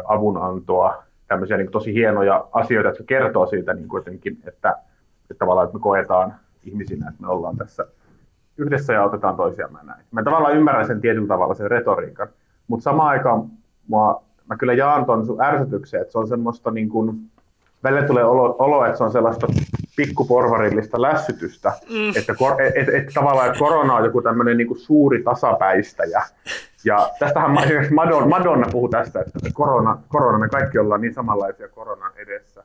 avunantoa, 0.04 1.04
tämmöisiä 1.28 1.56
niin 1.56 1.70
tosi 1.70 1.94
hienoja 1.94 2.46
asioita, 2.52 2.88
jotka 2.88 3.04
kertoo 3.04 3.46
siitä 3.46 3.74
niin 3.74 3.88
kuitenkin, 3.88 4.38
että, 4.46 4.74
että 5.22 5.34
tavallaan 5.38 5.66
että 5.66 5.78
me 5.78 5.82
koetaan 5.82 6.34
ihmisinä, 6.64 7.08
että 7.08 7.22
me 7.22 7.28
ollaan 7.28 7.56
tässä 7.56 7.86
yhdessä 8.58 8.92
ja 8.92 9.04
otetaan 9.04 9.36
toisiamme 9.36 9.78
näin. 9.82 10.04
Mä 10.10 10.22
tavallaan 10.22 10.56
ymmärrän 10.56 10.86
sen 10.86 11.00
tietyllä 11.00 11.28
tavalla 11.28 11.54
sen 11.54 11.70
retoriikan, 11.70 12.28
mutta 12.68 12.84
samaan 12.84 13.08
aikaan 13.08 13.50
mua, 13.88 14.24
mä 14.46 14.56
kyllä 14.56 14.72
jaan 14.72 15.06
tuon 15.06 15.26
sun 15.26 15.42
ärsytyksen, 15.42 16.00
että 16.00 16.12
se 16.12 16.18
on 16.18 16.28
semmoista 16.28 16.70
niin 16.70 16.88
kuin, 16.88 17.30
välillä 17.84 18.06
tulee 18.06 18.24
olo, 18.24 18.56
olo, 18.58 18.84
että 18.84 18.98
se 18.98 19.04
on 19.04 19.12
sellaista 19.12 19.46
pikkuporvarillista 19.96 21.02
lässytystä, 21.02 21.72
mm. 21.90 22.10
että, 22.16 22.34
kor, 22.34 22.62
et, 22.62 22.76
et, 22.76 22.88
et, 22.88 23.06
tavallaan 23.14 23.46
että 23.46 23.58
korona 23.58 23.94
on 23.94 24.04
joku 24.04 24.22
tämmöinen 24.22 24.56
niin 24.56 24.78
suuri 24.78 25.22
tasapäistäjä. 25.22 26.22
Ja 26.84 27.10
tästähän 27.18 27.50
Madonna, 27.94 28.28
Madonna 28.28 28.66
puhuu 28.72 28.88
tästä, 28.88 29.20
että 29.20 29.38
korona, 29.52 29.98
korona, 30.08 30.38
me 30.38 30.48
kaikki 30.48 30.78
ollaan 30.78 31.00
niin 31.00 31.14
samanlaisia 31.14 31.68
koronan 31.68 32.12
edessä. 32.16 32.64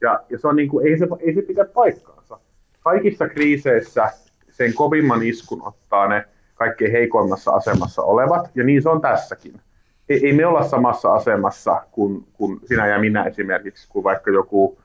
Ja, 0.00 0.20
ja 0.30 0.38
se 0.38 0.48
on 0.48 0.56
niin 0.56 0.68
kuin, 0.68 0.86
ei, 0.86 0.98
se, 0.98 1.08
ei 1.20 1.34
se 1.34 1.42
pidä 1.42 1.64
paikkaansa. 1.64 2.38
Kaikissa 2.80 3.28
kriiseissä 3.28 4.10
sen 4.50 4.74
kovimman 4.74 5.22
iskun 5.22 5.66
ottaa 5.66 6.08
ne 6.08 6.24
kaikkein 6.54 6.92
heikoimmassa 6.92 7.50
asemassa 7.50 8.02
olevat, 8.02 8.50
ja 8.54 8.64
niin 8.64 8.82
se 8.82 8.88
on 8.88 9.00
tässäkin. 9.00 9.60
Ei, 10.08 10.26
ei 10.26 10.32
me 10.32 10.46
olla 10.46 10.62
samassa 10.62 11.14
asemassa 11.14 11.82
kuin, 11.92 12.26
kuin 12.32 12.60
sinä 12.64 12.86
ja 12.86 12.98
minä 12.98 13.24
esimerkiksi, 13.24 13.88
kuin 13.88 14.04
vaikka 14.04 14.30
joku, 14.30 14.78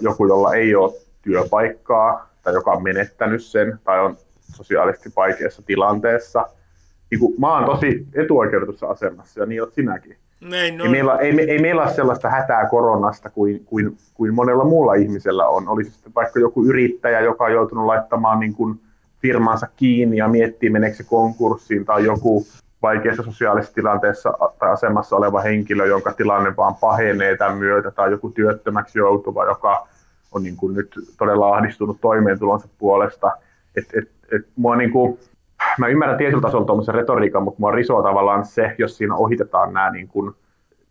joku, 0.00 0.26
jolla 0.26 0.54
ei 0.54 0.74
ole 0.74 0.92
työpaikkaa, 1.22 2.28
tai 2.42 2.54
joka 2.54 2.70
on 2.70 2.82
menettänyt 2.82 3.44
sen, 3.44 3.78
tai 3.84 4.00
on 4.00 4.16
sosiaalisesti 4.40 5.12
vaikeassa 5.16 5.62
tilanteessa. 5.62 6.46
Niin 7.10 7.18
kuin, 7.18 7.34
mä 7.38 7.54
oon 7.54 7.64
tosi 7.64 8.06
etuoikeutetussa 8.14 8.86
asemassa, 8.86 9.40
ja 9.40 9.46
niin 9.46 9.62
oot 9.62 9.74
sinäkin. 9.74 10.16
Näin 10.40 10.80
ei, 10.80 10.88
meillä, 10.88 11.16
ei, 11.16 11.50
ei 11.50 11.58
meillä 11.58 11.82
ole 11.82 11.92
sellaista 11.92 12.30
hätää 12.30 12.68
koronasta 12.68 13.30
kuin, 13.30 13.64
kuin, 13.64 13.96
kuin 14.14 14.34
monella 14.34 14.64
muulla 14.64 14.94
ihmisellä 14.94 15.48
on. 15.48 15.68
Olisi 15.68 15.90
sitten 15.90 16.14
vaikka 16.14 16.40
joku 16.40 16.64
yrittäjä, 16.64 17.20
joka 17.20 17.44
on 17.44 17.52
joutunut 17.52 17.86
laittamaan 17.86 18.40
niin 18.40 18.54
kuin 18.54 18.80
firmansa 19.18 19.68
kiinni 19.76 20.16
ja 20.16 20.28
miettii, 20.28 20.70
meneekö 20.70 20.96
se 20.96 21.04
konkurssiin, 21.04 21.84
tai 21.84 22.04
joku 22.04 22.46
vaikeassa 22.82 23.22
sosiaalisessa 23.22 23.74
tilanteessa 23.74 24.32
tai 24.58 24.70
asemassa 24.70 25.16
oleva 25.16 25.40
henkilö, 25.40 25.86
jonka 25.86 26.12
tilanne 26.12 26.56
vaan 26.56 26.74
pahenee 26.74 27.36
tämän 27.36 27.58
myötä, 27.58 27.90
tai 27.90 28.10
joku 28.10 28.30
työttömäksi 28.30 28.98
joutuva, 28.98 29.44
joka 29.44 29.88
on 30.32 30.42
niin 30.42 30.56
kuin 30.56 30.74
nyt 30.74 30.94
todella 31.18 31.56
ahdistunut 31.56 32.00
toimeentulonsa 32.00 32.68
puolesta. 32.78 33.32
Et, 33.76 33.84
et, 33.94 34.10
et 34.32 34.46
mua 34.56 34.76
niin 34.76 34.90
kuin, 34.90 35.18
mä 35.78 35.86
ymmärrän 35.86 36.18
tietyllä 36.18 36.42
tasolla 36.42 36.66
tuommoisen 36.66 36.94
retoriikan, 36.94 37.42
mutta 37.42 37.60
mua 37.60 37.70
risoo 37.70 38.02
tavallaan 38.02 38.44
se, 38.44 38.74
jos 38.78 38.96
siinä 38.96 39.16
ohitetaan 39.16 39.72
nämä 39.72 39.90
niin 39.90 40.08
kuin, 40.08 40.34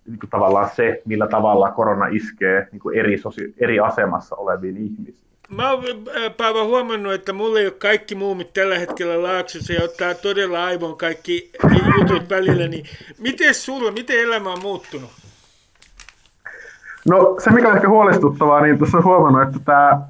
niin 0.08 0.20
kuin 0.20 0.30
tavallaan 0.30 0.70
se, 0.76 1.02
millä 1.06 1.28
tavalla 1.28 1.72
korona 1.72 2.08
iskee 2.08 2.68
niin 2.72 2.80
kuin 2.80 3.00
eri, 3.00 3.18
sosi- 3.18 3.54
eri 3.58 3.80
asemassa 3.80 4.36
oleviin 4.36 4.78
ihmisiin. 4.78 5.32
Mä 5.50 5.72
oon 5.72 5.84
äh, 5.86 6.38
Paava 6.38 6.64
huomannut, 6.64 7.14
että 7.14 7.34
mulla 7.34 7.60
ei 7.60 7.66
ole 7.66 7.74
kaikki 7.74 8.16
muumit 8.16 8.54
tällä 8.54 8.80
hetkellä 8.80 9.24
laaksossa 9.24 9.74
ja 9.74 9.84
ottaa 9.84 10.14
todella 10.14 10.66
aivon 10.66 10.98
kaikki 10.98 11.52
jutut 12.00 12.30
välillä, 12.30 12.68
niin 12.68 12.86
miten 13.20 13.54
sulla, 13.54 13.92
miten 13.92 14.20
elämä 14.20 14.54
on 14.54 14.62
muuttunut? 14.62 15.21
No 17.10 17.36
se 17.40 17.52
mikä 17.52 17.70
on 17.70 17.76
ehkä 17.76 17.90
huolestuttavaa, 17.90 18.62
niin 18.62 18.78
tuossa 18.78 18.98
on 18.98 19.04
huomannut, 19.04 19.42
että 19.42 19.60
tämä 19.66 20.02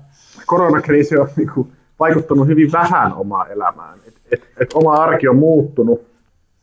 koronakriisi 0.45 1.17
on 1.17 1.27
niin 1.35 1.51
kuin, 1.53 1.71
vaikuttanut 1.99 2.47
hyvin 2.47 2.71
vähän 2.71 3.13
omaan 3.13 3.51
elämään. 3.51 3.99
Et, 4.07 4.13
et, 4.31 4.41
et 4.59 4.73
oma 4.73 4.93
arki 4.93 5.27
on 5.27 5.35
muuttunut 5.35 6.01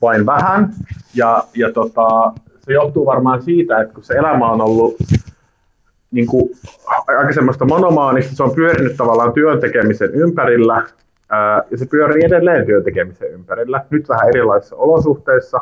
vain 0.02 0.26
vähän 0.26 0.70
ja, 1.14 1.44
ja 1.54 1.72
tota, 1.72 2.32
se 2.60 2.72
johtuu 2.72 3.06
varmaan 3.06 3.42
siitä, 3.42 3.80
että 3.80 3.94
kun 3.94 4.04
se 4.04 4.14
elämä 4.14 4.50
on 4.50 4.60
ollut 4.60 4.96
niin 6.10 6.26
kuin, 6.26 6.50
aika 7.18 7.32
semmoista 7.32 7.64
monomaanista, 7.64 8.36
se 8.36 8.42
on 8.42 8.54
pyörinyt 8.54 8.96
tavallaan 8.96 9.32
työn 9.32 9.60
tekemisen 9.60 10.14
ympärillä, 10.14 10.86
ää, 11.28 11.62
ja 11.70 11.78
se 11.78 11.86
pyörii 11.86 12.24
edelleen 12.24 12.66
työn 12.66 12.84
tekemisen 12.84 13.32
ympärillä, 13.32 13.84
nyt 13.90 14.08
vähän 14.08 14.28
erilaisissa 14.28 14.76
olosuhteissa, 14.76 15.60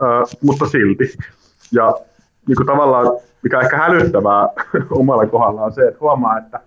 ää, 0.00 0.22
mutta 0.42 0.66
silti. 0.66 1.16
Ja 1.72 1.94
niin 2.48 2.56
kuin 2.56 2.66
tavallaan, 2.66 3.06
mikä 3.42 3.58
on 3.58 3.64
ehkä 3.64 3.76
hälyttävää 3.76 4.48
omalla 4.90 5.26
kohdalla 5.26 5.62
on 5.62 5.72
se, 5.72 5.88
että 5.88 6.00
huomaa, 6.00 6.38
että, 6.38 6.60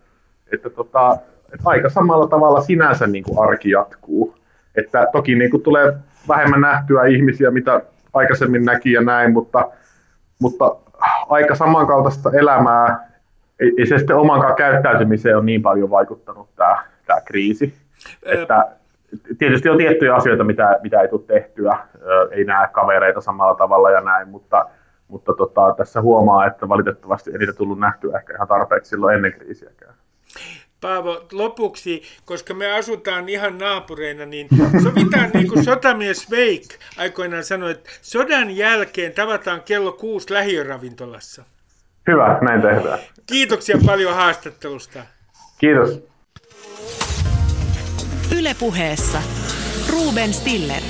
että, 0.53 0.69
tota, 0.69 1.17
että 1.53 1.69
aika 1.69 1.89
samalla 1.89 2.28
tavalla 2.28 2.61
sinänsä 2.61 3.07
niin 3.07 3.23
kuin 3.23 3.39
arki 3.49 3.69
jatkuu. 3.69 4.36
Että 4.75 5.07
toki 5.11 5.36
niin 5.36 5.51
kuin 5.51 5.63
tulee 5.63 5.93
vähemmän 6.28 6.61
nähtyä 6.61 7.05
ihmisiä, 7.05 7.51
mitä 7.51 7.82
aikaisemmin 8.13 8.65
näki 8.65 8.91
ja 8.91 9.01
näin, 9.01 9.34
mutta, 9.34 9.71
mutta 10.39 10.75
aika 11.30 11.55
samankaltaista 11.55 12.32
elämää. 12.34 13.07
Ei, 13.59 13.73
ei 13.78 13.86
se 13.86 13.97
sitten 13.97 14.15
omankaan 14.15 14.55
käyttäytymiseen 14.55 15.38
ole 15.38 15.45
niin 15.45 15.61
paljon 15.61 15.89
vaikuttanut 15.89 16.55
tämä, 16.55 16.84
tämä 17.05 17.21
kriisi. 17.21 17.73
Että 18.23 18.67
tietysti 19.38 19.69
on 19.69 19.78
tiettyjä 19.78 20.15
asioita, 20.15 20.43
mitä, 20.43 20.80
mitä 20.84 21.01
ei 21.01 21.07
tule 21.07 21.21
tehtyä, 21.28 21.78
ei 22.32 22.43
näe 22.43 22.67
kavereita 22.71 23.21
samalla 23.21 23.55
tavalla 23.55 23.91
ja 23.91 24.01
näin, 24.01 24.30
mutta, 24.30 24.65
mutta 25.08 25.34
tota, 25.34 25.74
tässä 25.78 26.01
huomaa, 26.01 26.45
että 26.45 26.70
valitettavasti 26.70 27.32
ei 27.32 27.38
niitä 27.38 27.53
tullut 27.53 27.80
nähtyä 27.80 28.18
ehkä 28.18 28.34
ihan 28.34 28.47
tarpeeksi 28.47 28.89
silloin 28.89 29.16
ennen 29.16 29.34
kriisiäkään. 29.34 29.93
Paavo, 30.82 31.28
lopuksi, 31.32 32.01
koska 32.26 32.53
me 32.53 32.72
asutaan 32.72 33.30
ihan 33.30 33.58
naapureina, 33.58 34.26
niin 34.26 34.47
sovitaan 34.84 35.30
niin 35.34 35.47
kuin 35.47 35.64
sotamies 35.64 36.32
Veik 36.32 36.64
aikoinaan 36.97 37.43
sanoi, 37.43 37.72
että 37.72 37.89
sodan 38.01 38.51
jälkeen 38.58 39.14
tavataan 39.14 39.62
kello 39.62 39.91
kuusi 39.91 40.34
lähiöravintolassa. 40.34 41.43
Hyvä, 42.08 42.39
näin 42.41 42.62
tehdään. 42.62 42.99
Kiitoksia 43.26 43.78
paljon 43.86 44.16
haastattelusta. 44.16 44.99
Kiitos. 45.58 46.03
Ylepuheessa 48.39 49.22
Ruben 49.91 50.34
Stiller. 50.34 50.82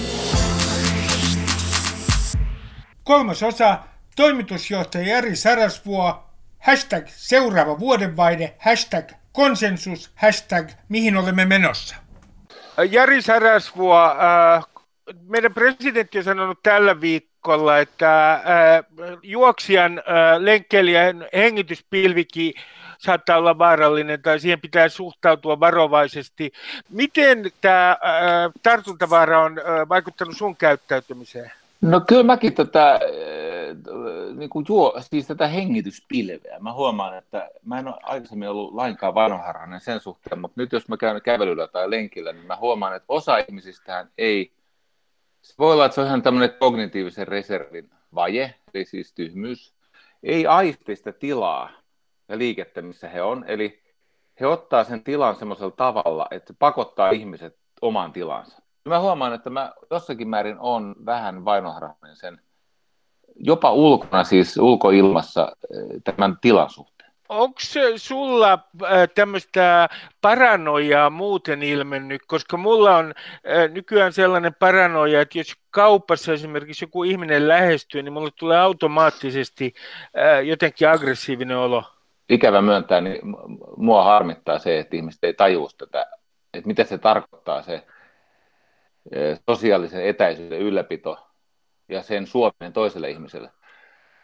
Kolmas 3.04 3.44
osa, 3.44 3.78
toimitusjohtaja 4.18 5.08
Jari 5.08 5.36
Sarasvuo, 5.36 6.24
hashtag 6.60 7.08
seuraava 7.08 7.80
vuodenvaihde, 7.80 8.54
hashtag 8.60 9.12
konsensus, 9.32 10.12
hashtag 10.16 10.70
mihin 10.90 11.18
olemme 11.18 11.46
menossa. 11.46 11.96
Jari 12.90 13.22
Sarasvuo, 13.22 14.02
äh, 14.06 14.66
meidän 15.28 15.54
presidentti 15.54 16.18
on 16.18 16.24
sanonut 16.24 16.60
tällä 16.64 17.02
viikolla, 17.02 17.80
että 17.80 18.34
äh, 18.34 18.42
juoksijan, 19.24 19.98
äh, 19.98 20.04
lenkkeilijän 20.40 21.28
hengityspilvikin 21.34 22.54
saattaa 22.98 23.38
olla 23.38 23.58
vaarallinen 23.58 24.22
tai 24.22 24.40
siihen 24.40 24.62
pitää 24.62 24.90
suhtautua 24.90 25.60
varovaisesti. 25.60 26.52
Miten 26.90 27.52
tämä 27.62 27.98
tartuntavaara 28.64 29.44
on 29.44 29.56
vaikuttanut 29.90 30.38
sun 30.38 30.56
käyttäytymiseen? 30.56 31.52
No 31.82 32.02
kyllä 32.02 32.24
mäkin 32.24 32.54
tätä, 32.54 32.92
äh, 32.92 33.00
niin 34.38 34.50
kuin 34.50 34.66
juo, 34.70 34.94
siis 35.00 35.28
tätä 35.28 35.48
hengityspilveä. 35.48 36.60
Mä 36.60 36.74
huomaan, 36.74 37.18
että 37.18 37.50
mä 37.66 37.80
en 37.80 37.88
ole 37.88 37.96
aikaisemmin 38.04 38.50
ollut 38.50 38.74
lainkaan 38.74 39.16
vanharainen 39.16 39.82
sen 39.82 40.00
suhteen, 40.00 40.40
mutta 40.40 40.62
nyt 40.62 40.72
jos 40.72 40.88
mä 40.88 40.98
käyn 40.98 41.22
kävelyllä 41.22 41.68
tai 41.68 41.90
lenkillä, 41.90 42.34
niin 42.34 42.46
mä 42.46 42.56
huomaan, 42.56 42.96
että 42.96 43.06
osa 43.08 43.38
ihmisistähän 43.38 44.10
ei, 44.18 44.54
se 45.42 45.54
voi 45.60 45.74
olla, 45.74 45.86
että 45.86 45.96
se 45.96 46.02
on 46.02 46.08
ihan 46.08 46.22
tämmöinen 46.22 46.58
kognitiivisen 46.60 47.28
reservin 47.28 47.90
vaje, 48.16 48.56
eli 48.74 48.86
siis 48.86 49.14
tyhmyys, 49.14 49.74
ei 50.24 50.48
aisti 50.48 50.96
sitä 50.96 51.12
tilaa 51.12 51.70
ja 52.30 52.38
liikettä, 52.38 52.82
missä 52.82 53.10
he 53.10 53.22
on, 53.22 53.46
eli 53.48 53.84
he 54.40 54.48
ottaa 54.48 54.84
sen 54.84 55.04
tilan 55.04 55.36
semmoisella 55.36 55.72
tavalla, 55.72 56.28
että 56.32 56.54
se 56.54 56.58
pakottaa 56.60 57.10
ihmiset 57.10 57.58
omaan 57.82 58.14
tilansa. 58.14 58.62
Mä 58.86 59.00
huomaan, 59.00 59.34
että 59.34 59.50
mä 59.50 59.74
jossakin 59.92 60.28
määrin 60.28 60.60
on 60.60 60.96
vähän 61.06 61.46
vainoharhainen 61.46 62.16
sen 62.16 62.42
jopa 63.40 63.72
ulkona, 63.72 64.24
siis 64.24 64.58
ulkoilmassa 64.58 65.52
eh, 65.74 66.02
tämän 66.04 66.38
tilan 66.42 66.70
suhteen. 66.70 67.12
Onko 67.30 67.60
sulla 67.96 68.54
äh, 68.54 68.90
tämmöistä 69.16 69.90
paranoiaa 70.22 71.10
muuten 71.10 71.64
ilmennyt, 71.64 72.22
koska 72.28 72.58
mulla 72.58 72.98
on 72.98 73.14
äh, 73.18 73.70
nykyään 73.72 74.14
sellainen 74.14 74.56
paranoia, 74.60 75.22
että 75.22 75.38
jos 75.38 75.54
kaupassa 75.70 76.34
esimerkiksi 76.34 76.86
joku 76.86 77.04
ihminen 77.04 77.48
lähestyy, 77.48 78.04
niin 78.04 78.14
mulle 78.14 78.30
tulee 78.40 78.60
automaattisesti 78.60 79.74
jotenkin 80.44 80.90
aggressiivinen 80.90 81.58
olo. 81.58 81.84
Ikävä 82.30 82.62
myöntää, 82.62 83.02
niin 83.02 83.20
mua 83.78 84.04
harmittaa 84.04 84.60
se, 84.60 84.80
että 84.80 84.96
ihmiset 84.96 85.24
ei 85.24 85.34
tajua 85.34 85.70
tätä, 85.78 86.06
että 86.54 86.68
mitä 86.68 86.84
se 86.84 86.98
tarkoittaa 86.98 87.62
se 87.62 87.84
sosiaalisen 89.50 90.06
etäisyyden 90.06 90.60
ylläpito 90.60 91.27
ja 91.90 92.02
sen 92.02 92.28
suominen 92.28 92.74
toiselle 92.74 93.10
ihmiselle. 93.10 93.52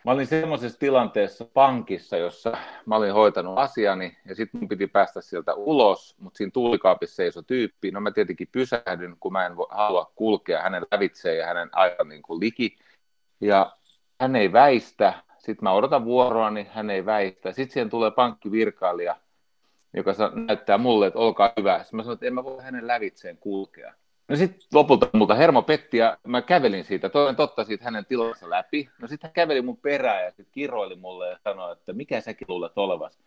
Mä 0.06 0.12
olin 0.12 0.28
semmoisessa 0.28 0.80
tilanteessa 0.80 1.46
pankissa, 1.46 2.18
jossa 2.18 2.58
mä 2.86 2.96
olin 2.96 3.14
hoitanut 3.14 3.58
asiani 3.58 4.18
ja 4.26 4.36
sitten 4.36 4.60
mun 4.60 4.68
piti 4.68 4.88
päästä 4.88 5.22
sieltä 5.22 5.54
ulos, 5.54 6.16
mutta 6.20 6.38
siinä 6.38 6.52
tuulikaapissa 6.54 7.16
seisoi 7.16 7.44
tyyppi. 7.44 7.92
No 7.92 8.02
mä 8.02 8.12
tietenkin 8.12 8.50
pysähdyn, 8.52 9.16
kun 9.20 9.32
mä 9.32 9.46
en 9.46 9.54
halua 9.70 10.12
kulkea 10.16 10.62
hänen 10.62 10.86
lävitseen 10.92 11.38
ja 11.38 11.46
hänen 11.46 11.70
aivan 11.72 12.10
niin 12.10 12.22
kuin 12.22 12.40
liki. 12.40 12.78
Ja 13.42 13.78
hän 14.22 14.36
ei 14.36 14.54
väistä. 14.54 15.14
Sitten 15.38 15.64
mä 15.64 15.72
odotan 15.72 16.06
vuoroa, 16.06 16.50
niin 16.50 16.68
hän 16.74 16.90
ei 16.90 17.06
väistä. 17.06 17.52
Sitten 17.52 17.74
siihen 17.74 17.90
tulee 17.90 18.12
pankkivirkailija, 18.12 19.16
joka 19.94 20.12
näyttää 20.48 20.78
mulle, 20.78 21.08
että 21.08 21.20
olkaa 21.20 21.54
hyvä. 21.58 21.80
Sitten 21.80 21.98
mä 21.98 22.04
sanoin, 22.04 22.16
että 22.16 22.26
en 22.26 22.34
mä 22.34 22.44
voi 22.44 22.64
hänen 22.64 22.88
lävitseen 22.88 23.38
kulkea. 23.38 23.94
No 24.28 24.36
sitten 24.36 24.62
lopulta 24.74 25.10
multa 25.14 25.36
hermo 25.36 25.62
petti 25.62 25.98
ja 25.98 26.18
mä 26.28 26.42
kävelin 26.42 26.86
siitä, 26.86 27.10
toinen 27.10 27.36
totta 27.36 27.64
siitä 27.64 27.84
hänen 27.84 28.06
tilansa 28.06 28.50
läpi. 28.50 28.90
No 29.02 29.08
sitten 29.08 29.28
hän 29.28 29.34
käveli 29.34 29.62
mun 29.62 29.78
perään 29.78 30.24
ja 30.24 30.30
sitten 30.30 30.48
kiroili 30.52 30.96
mulle 30.96 31.30
ja 31.30 31.38
sanoi, 31.44 31.72
että 31.72 31.94
mikä 31.94 32.22
säkin 32.22 32.48
luulet 32.50 32.78
olevas. 32.78 33.20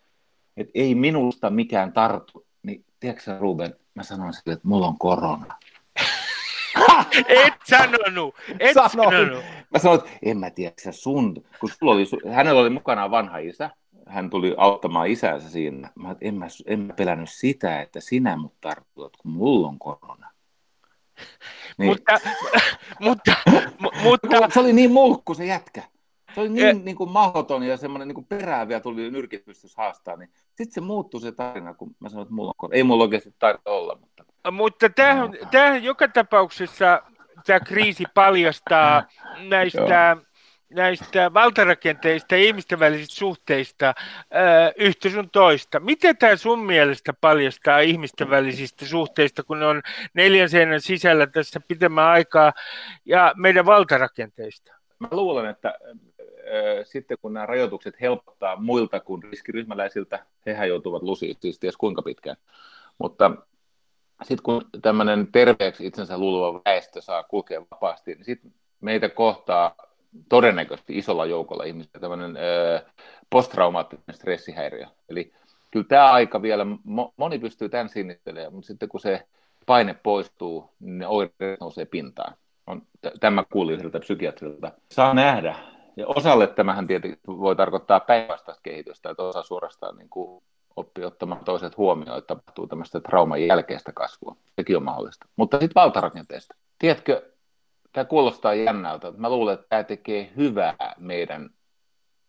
että 0.56 0.70
ei 0.74 0.94
minusta 0.94 1.50
mikään 1.50 1.92
tartu. 1.92 2.46
Niin 2.62 2.84
tiedätkö 3.00 3.38
Ruben, 3.38 3.74
mä 3.94 4.02
sanoin 4.02 4.32
sille, 4.32 4.52
että 4.52 4.68
mulla 4.68 4.86
on 4.86 4.98
korona. 4.98 5.54
Et 7.28 7.54
sanonut, 7.64 8.34
et 8.60 8.74
sanoin. 8.74 9.10
sanonut. 9.10 9.44
Mä 9.70 9.78
sanoin, 9.78 10.00
että 10.00 10.10
en 10.22 10.38
mä 10.38 10.50
tiedä, 10.50 10.72
sä 10.82 10.92
sun, 10.92 11.44
kun 11.60 11.70
sulla 11.70 11.92
oli, 11.92 12.32
hänellä 12.32 12.60
oli 12.60 12.70
mukana 12.70 13.10
vanha 13.10 13.38
isä, 13.38 13.70
hän 14.08 14.30
tuli 14.30 14.54
auttamaan 14.56 15.08
isänsä 15.08 15.50
siinä. 15.50 15.90
Mä, 15.94 16.16
en, 16.20 16.34
mä, 16.34 16.46
en 16.66 16.80
mä 16.80 16.92
pelännyt 16.92 17.30
sitä, 17.30 17.80
että 17.80 18.00
sinä 18.00 18.36
mut 18.36 18.54
tartut, 18.60 19.16
kun 19.16 19.30
mulla 19.30 19.68
on 19.68 19.78
korona. 19.78 20.30
Niin. 21.78 21.88
Mutta, 21.88 22.20
mutta, 23.00 23.32
mutta... 24.02 24.50
Se 24.54 24.60
oli 24.60 24.72
niin 24.72 24.92
mulkku 24.92 25.34
se 25.34 25.46
jätkä. 25.46 25.82
Se 26.34 26.40
oli 26.40 26.48
niin, 26.48 26.84
niin 26.84 26.96
kuin 26.96 27.10
mahdoton 27.10 27.62
ja 27.62 27.76
semmoinen 27.76 28.08
niin 28.08 28.24
perääviä 28.24 28.80
tuli 28.80 29.10
nyrkit 29.10 29.44
pystyisi 29.44 29.76
haastaa. 29.76 30.16
Niin 30.16 30.30
sitten 30.46 30.72
se 30.72 30.80
muuttui 30.80 31.20
se 31.20 31.32
tarina, 31.32 31.74
kun 31.74 31.96
mä 32.00 32.08
sanoin, 32.08 32.22
että 32.24 32.34
mulla 32.34 32.52
on 32.62 32.74
Ei 32.74 32.82
mulla 32.82 33.04
oikeasti 33.04 33.34
taida 33.38 33.58
olla. 33.64 33.98
Mutta, 34.00 34.24
mutta 34.52 34.88
tämähän, 34.88 35.30
tämähän 35.50 35.84
joka 35.84 36.08
tapauksessa 36.08 37.02
tämä 37.46 37.60
kriisi 37.60 38.04
paljastaa 38.14 39.04
näistä 39.48 40.16
näistä 40.70 41.34
valtarakenteista 41.34 42.34
ja 42.34 42.42
ihmisten 42.42 42.78
välisistä 42.78 43.14
suhteista 43.14 43.94
ää, 44.30 44.72
yhtä 44.76 45.10
sun 45.10 45.30
toista. 45.30 45.80
Miten 45.80 46.16
tämä 46.16 46.36
sun 46.36 46.58
mielestä 46.58 47.12
paljastaa 47.20 47.78
ihmisten 47.78 48.30
välisistä 48.30 48.86
suhteista, 48.86 49.42
kun 49.42 49.60
ne 49.60 49.66
on 49.66 49.82
neljän 50.14 50.48
seinän 50.48 50.80
sisällä 50.80 51.26
tässä 51.26 51.60
pitemmän 51.68 52.06
aikaa, 52.06 52.52
ja 53.04 53.32
meidän 53.36 53.66
valtarakenteista? 53.66 54.72
Mä 54.98 55.08
luulen, 55.10 55.46
että 55.46 55.68
ää, 55.68 56.84
sitten 56.84 57.18
kun 57.22 57.34
nämä 57.34 57.46
rajoitukset 57.46 58.00
helpottaa 58.00 58.56
muilta 58.56 59.00
kuin 59.00 59.22
riskiryhmäläisiltä, 59.22 60.26
hehän 60.46 60.68
joutuvat 60.68 61.02
lusiin 61.02 61.36
siis 61.40 61.58
ties 61.58 61.76
kuinka 61.76 62.02
pitkään. 62.02 62.36
Mutta 62.98 63.30
sitten 64.22 64.42
kun 64.42 64.62
tämmöinen 64.82 65.28
terveeksi 65.32 65.86
itsensä 65.86 66.18
luuluva 66.18 66.60
väestö 66.64 67.00
saa 67.00 67.22
kulkea 67.22 67.60
vapaasti, 67.70 68.14
niin 68.14 68.24
sitten 68.24 68.54
meitä 68.80 69.08
kohtaa 69.08 69.74
todennäköisesti 70.28 70.98
isolla 70.98 71.26
joukolla 71.26 71.64
ihmisiä 71.64 72.00
tämmöinen 72.00 72.38
posttraumaattinen 73.30 74.02
stressihäiriö. 74.12 74.86
Eli 75.08 75.32
kyllä 75.70 75.86
tämä 75.88 76.12
aika 76.12 76.42
vielä, 76.42 76.66
moni 77.16 77.38
pystyy 77.38 77.68
tämän 77.68 77.88
sinnittelemään, 77.88 78.52
mutta 78.52 78.66
sitten 78.66 78.88
kun 78.88 79.00
se 79.00 79.26
paine 79.66 79.94
poistuu, 80.02 80.70
niin 80.80 80.98
ne 80.98 81.06
oireet 81.06 81.60
nousee 81.60 81.84
pintaan. 81.84 82.34
On, 82.66 82.82
tämä 83.20 83.44
kuuli 83.52 83.72
yhdeltä 83.72 84.00
psykiatrilta. 84.00 84.72
Saa 84.90 85.14
nähdä. 85.14 85.54
Ja 85.96 86.06
osalle 86.06 86.46
tämähän 86.46 86.86
tietenkin 86.86 87.20
voi 87.26 87.56
tarkoittaa 87.56 88.00
päinvastaista 88.00 88.62
kehitystä, 88.62 89.10
että 89.10 89.22
osa 89.22 89.42
suorastaan 89.42 89.96
niin 89.96 90.08
kuin 90.08 90.42
oppii 90.76 91.04
ottamaan 91.04 91.44
toiset 91.44 91.76
huomioon, 91.76 92.18
että 92.18 92.34
tapahtuu 92.34 92.66
tämmöistä 92.66 93.00
trauman 93.00 93.46
jälkeistä 93.46 93.92
kasvua. 93.92 94.36
Sekin 94.56 94.76
on 94.76 94.82
mahdollista. 94.82 95.26
Mutta 95.36 95.56
sitten 95.56 95.82
valtarakenteesta. 95.82 96.54
Tiedätkö, 96.78 97.22
tämä 97.96 98.04
kuulostaa 98.04 98.54
jännältä. 98.54 99.12
Mä 99.16 99.30
luulen, 99.30 99.54
että 99.54 99.66
tämä 99.68 99.84
tekee 99.84 100.30
hyvää 100.36 100.94
meidän 100.98 101.50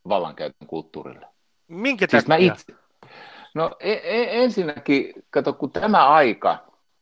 vallankäytön 0.07 0.67
kulttuurille. 0.67 1.25
Minkä 1.67 2.07
siis 2.09 2.25
takia? 2.25 2.47
Mä 2.47 2.53
itse, 2.53 2.73
no 3.53 3.71
e- 3.79 3.91
e- 3.91 4.43
ensinnäkin, 4.43 5.13
kato, 5.29 5.53
kun 5.53 5.71
tämä 5.71 6.09
aika, 6.09 6.57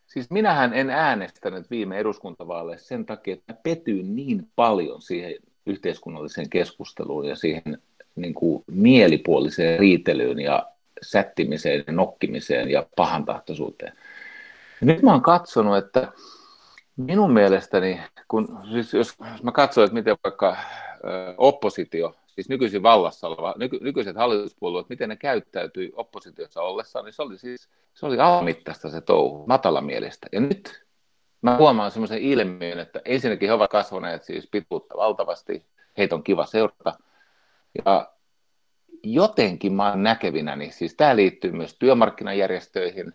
siis 0.08 0.30
minähän 0.30 0.74
en 0.74 0.90
äänestänyt 0.90 1.70
viime 1.70 1.98
eduskuntavaaleissa 1.98 2.88
sen 2.88 3.06
takia, 3.06 3.34
että 3.34 3.54
mä 3.54 3.60
petyin 3.64 4.16
niin 4.16 4.48
paljon 4.56 5.02
siihen 5.02 5.36
yhteiskunnalliseen 5.66 6.50
keskusteluun 6.50 7.26
ja 7.26 7.36
siihen 7.36 7.82
niin 8.16 8.34
kuin 8.34 8.64
mielipuoliseen 8.68 9.80
riitelyyn 9.80 10.40
ja 10.40 10.66
sättimiseen 11.02 11.84
ja 11.88 11.94
nokkimiseen 11.94 12.72
ja 12.72 12.88
pahantahtoisuuteen. 12.96 13.94
Ja 14.82 14.88
nyt 14.88 15.02
mä 15.02 15.12
oon 15.12 15.22
katsonut, 15.22 15.78
että 15.78 16.12
minun 16.98 17.34
mielestäni, 17.34 18.02
kun, 18.28 18.60
siis 18.72 18.94
jos, 18.94 19.16
jos 19.34 19.44
mä 19.44 19.52
katson, 19.52 19.84
että 19.84 19.94
miten 19.94 20.18
vaikka 20.24 20.58
oppositio, 21.38 22.16
siis 22.28 22.50
nykyisin 22.50 22.84
vallassa 22.84 23.28
oleva, 23.28 23.54
nyky, 23.58 23.80
nykyiset 23.82 24.16
hallituspuolueet, 24.16 24.90
miten 24.90 25.10
ne 25.10 25.16
käyttäytyi 25.16 25.92
oppositiossa 25.96 26.62
ollessaan, 26.62 27.06
niin 27.06 27.14
se 27.14 27.22
oli 27.22 27.38
siis 27.38 27.70
se 27.96 28.06
oli 28.06 28.20
alamittaista 28.20 28.90
se 28.90 29.02
touhu, 29.02 29.46
matalamielistä. 29.48 30.28
Ja 30.32 30.40
nyt 30.40 30.86
mä 31.42 31.58
huomaan 31.58 31.92
semmoisen 31.92 32.22
ilmiön, 32.22 32.80
että 32.80 33.02
ensinnäkin 33.06 33.50
he 33.50 33.54
ovat 33.54 33.72
kasvaneet 33.72 34.24
siis 34.24 34.48
pituutta 34.52 34.98
valtavasti, 34.98 35.66
heitä 35.98 36.16
on 36.16 36.24
kiva 36.24 36.46
seurata. 36.46 36.94
Ja 37.86 38.12
jotenkin 39.04 39.74
mä 39.74 39.90
oon 39.90 40.04
näkevinäni, 40.04 40.72
siis 40.72 40.96
tämä 40.96 41.16
liittyy 41.16 41.52
myös 41.52 41.76
työmarkkinajärjestöihin, 41.80 43.14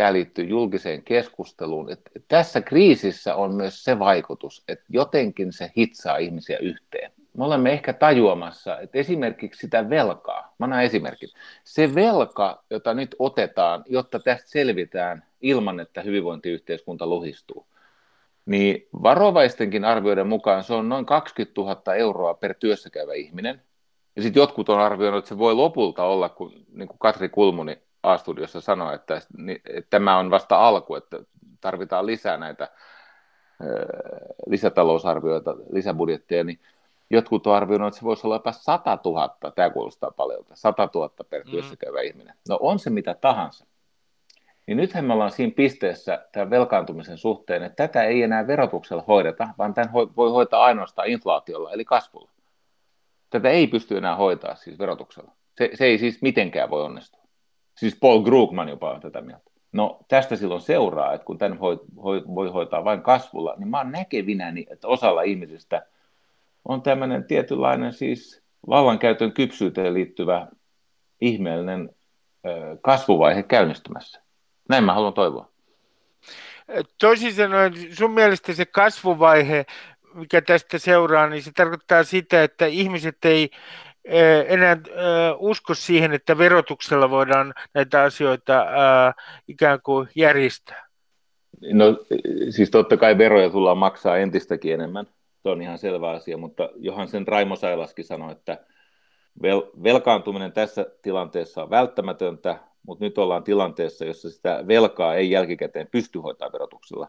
tämä 0.00 0.12
liittyy 0.12 0.44
julkiseen 0.44 1.02
keskusteluun. 1.02 1.92
Että 1.92 2.10
tässä 2.28 2.60
kriisissä 2.60 3.34
on 3.34 3.54
myös 3.54 3.84
se 3.84 3.98
vaikutus, 3.98 4.64
että 4.68 4.84
jotenkin 4.88 5.52
se 5.52 5.72
hitsaa 5.76 6.16
ihmisiä 6.16 6.58
yhteen. 6.58 7.12
Me 7.36 7.44
olemme 7.44 7.72
ehkä 7.72 7.92
tajuamassa, 7.92 8.78
että 8.78 8.98
esimerkiksi 8.98 9.60
sitä 9.60 9.90
velkaa, 9.90 10.54
mä 10.58 10.64
annan 10.64 10.84
esimerkin, 10.84 11.28
se 11.64 11.94
velka, 11.94 12.64
jota 12.70 12.94
nyt 12.94 13.16
otetaan, 13.18 13.84
jotta 13.88 14.20
tästä 14.20 14.50
selvitään 14.50 15.24
ilman, 15.40 15.80
että 15.80 16.02
hyvinvointiyhteiskunta 16.02 17.06
luhistuu, 17.06 17.66
niin 18.46 18.88
varovaistenkin 19.02 19.84
arvioiden 19.84 20.26
mukaan 20.26 20.64
se 20.64 20.74
on 20.74 20.88
noin 20.88 21.06
20 21.06 21.60
000 21.60 21.94
euroa 21.94 22.34
per 22.34 22.54
työssäkäyvä 22.54 23.14
ihminen. 23.14 23.62
Ja 24.16 24.22
sitten 24.22 24.40
jotkut 24.40 24.68
on 24.68 24.80
arvioinut, 24.80 25.18
että 25.18 25.28
se 25.28 25.38
voi 25.38 25.54
lopulta 25.54 26.04
olla, 26.04 26.28
kun, 26.28 26.52
niin 26.72 26.88
kuin 26.88 26.98
Katri 26.98 27.28
Kulmuni 27.28 27.78
A-studiossa 28.02 28.60
sanoi, 28.60 28.94
että, 28.94 29.20
että 29.46 29.90
tämä 29.90 30.18
on 30.18 30.30
vasta 30.30 30.68
alku, 30.68 30.94
että 30.94 31.18
tarvitaan 31.60 32.06
lisää 32.06 32.36
näitä 32.36 32.68
lisätalousarvioita, 34.46 35.56
lisäbudjetteja, 35.72 36.44
niin 36.44 36.60
jotkut 37.10 37.46
on 37.46 37.54
arvioinut, 37.54 37.88
että 37.88 37.98
se 37.98 38.04
voisi 38.04 38.26
olla 38.26 38.34
jopa 38.34 38.52
100 38.52 38.98
000, 39.04 39.36
tämä 39.54 39.70
kuulostaa 39.70 40.10
paljon, 40.10 40.44
100 40.54 40.88
000 40.94 41.10
per 41.30 41.44
työssä 41.50 41.76
käyvä 41.76 41.98
mm. 41.98 42.06
ihminen. 42.06 42.34
No 42.48 42.58
on 42.60 42.78
se 42.78 42.90
mitä 42.90 43.14
tahansa. 43.14 43.66
Niin 44.66 44.76
nythän 44.76 45.04
me 45.04 45.12
ollaan 45.12 45.30
siinä 45.30 45.52
pisteessä 45.56 46.26
tämän 46.32 46.50
velkaantumisen 46.50 47.18
suhteen, 47.18 47.62
että 47.62 47.88
tätä 47.88 48.04
ei 48.04 48.22
enää 48.22 48.46
verotuksella 48.46 49.04
hoideta, 49.08 49.48
vaan 49.58 49.74
tämän 49.74 49.92
voi 49.92 50.30
hoitaa 50.30 50.64
ainoastaan 50.64 51.08
inflaatiolla, 51.08 51.72
eli 51.72 51.84
kasvulla. 51.84 52.30
Tätä 53.30 53.48
ei 53.48 53.66
pysty 53.66 53.96
enää 53.96 54.16
hoitaa 54.16 54.54
siis 54.54 54.78
verotuksella. 54.78 55.32
Se, 55.58 55.70
se 55.74 55.84
ei 55.84 55.98
siis 55.98 56.22
mitenkään 56.22 56.70
voi 56.70 56.82
onnistua. 56.82 57.19
Siis 57.80 57.96
Paul 58.00 58.22
Krugman 58.22 58.68
jopa 58.68 58.90
on 58.90 59.00
tätä 59.00 59.20
mieltä. 59.20 59.50
No 59.72 59.98
tästä 60.08 60.36
silloin 60.36 60.60
seuraa, 60.60 61.12
että 61.12 61.24
kun 61.24 61.38
tämän 61.38 61.60
voi, 61.60 61.80
voi, 61.96 62.22
voi 62.34 62.48
hoitaa 62.48 62.84
vain 62.84 63.02
kasvulla, 63.02 63.54
niin 63.58 63.68
mä 63.68 63.78
oon 63.78 63.92
näkevinäni, 63.92 64.66
että 64.70 64.88
osalla 64.88 65.22
ihmisistä 65.22 65.86
on 66.64 66.82
tämmöinen 66.82 67.24
tietynlainen 67.24 67.92
siis 67.92 68.42
vallankäytön 68.68 69.32
kypsyyteen 69.32 69.94
liittyvä 69.94 70.46
ihmeellinen 71.20 71.90
ö, 72.46 72.76
kasvuvaihe 72.80 73.42
käynnistymässä. 73.42 74.22
Näin 74.68 74.84
mä 74.84 74.94
haluan 74.94 75.14
toivoa. 75.14 75.48
Toisin 76.98 77.34
sanoen, 77.34 77.72
sun 77.94 78.10
mielestä 78.10 78.52
se 78.52 78.66
kasvuvaihe, 78.66 79.66
mikä 80.14 80.42
tästä 80.42 80.78
seuraa, 80.78 81.28
niin 81.28 81.42
se 81.42 81.52
tarkoittaa 81.52 82.04
sitä, 82.04 82.42
että 82.42 82.66
ihmiset 82.66 83.24
ei 83.24 83.50
enää 84.48 84.76
usko 85.38 85.74
siihen, 85.74 86.12
että 86.12 86.38
verotuksella 86.38 87.10
voidaan 87.10 87.54
näitä 87.74 88.02
asioita 88.02 88.66
ikään 89.48 89.78
kuin 89.82 90.08
järjestää? 90.14 90.86
No 91.72 91.84
siis 92.50 92.70
totta 92.70 92.96
kai 92.96 93.18
veroja 93.18 93.50
tullaan 93.50 93.78
maksaa 93.78 94.16
entistäkin 94.16 94.74
enemmän, 94.74 95.06
se 95.42 95.48
on 95.48 95.62
ihan 95.62 95.78
selvä 95.78 96.10
asia, 96.10 96.36
mutta 96.36 96.68
johan 96.76 97.08
sen 97.08 97.28
Raimo 97.28 97.56
Sailaskin 97.56 98.04
sanoi, 98.04 98.32
että 98.32 98.58
vel- 99.42 99.82
velkaantuminen 99.82 100.52
tässä 100.52 100.86
tilanteessa 101.02 101.62
on 101.62 101.70
välttämätöntä, 101.70 102.58
mutta 102.86 103.04
nyt 103.04 103.18
ollaan 103.18 103.44
tilanteessa, 103.44 104.04
jossa 104.04 104.30
sitä 104.30 104.64
velkaa 104.68 105.14
ei 105.14 105.30
jälkikäteen 105.30 105.88
pysty 105.92 106.18
hoitaa 106.18 106.52
verotuksella. 106.52 107.08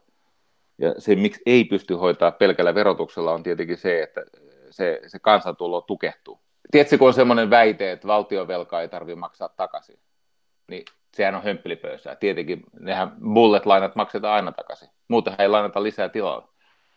Ja 0.78 0.94
se, 0.98 1.16
miksi 1.16 1.42
ei 1.46 1.64
pysty 1.64 1.94
hoitaa 1.94 2.32
pelkällä 2.32 2.76
verotuksella, 2.76 3.34
on 3.34 3.44
tietenkin 3.44 3.78
se, 3.78 4.04
että 4.04 4.22
se, 4.70 5.02
se 5.08 5.20
kansantulo 5.20 5.82
tukehtuu 5.82 6.40
tiedätkö, 6.72 6.98
kun 6.98 7.08
on 7.08 7.14
semmoinen 7.14 7.50
väite, 7.50 7.92
että 7.92 8.08
valtionvelkaa 8.08 8.82
ei 8.82 8.88
tarvitse 8.90 9.20
maksaa 9.20 9.50
takaisin, 9.50 10.00
niin 10.68 10.86
sehän 11.14 11.36
on 11.36 11.44
hömppelipöysää. 11.44 12.16
Tietenkin 12.16 12.64
nehän 12.80 13.12
bullet-lainat 13.34 13.96
maksetaan 13.96 14.36
aina 14.36 14.52
takaisin. 14.52 14.90
Muuten 15.08 15.36
ei 15.40 15.48
lainata 15.48 15.84
lisää 15.84 16.10
tilalla. 16.10 16.54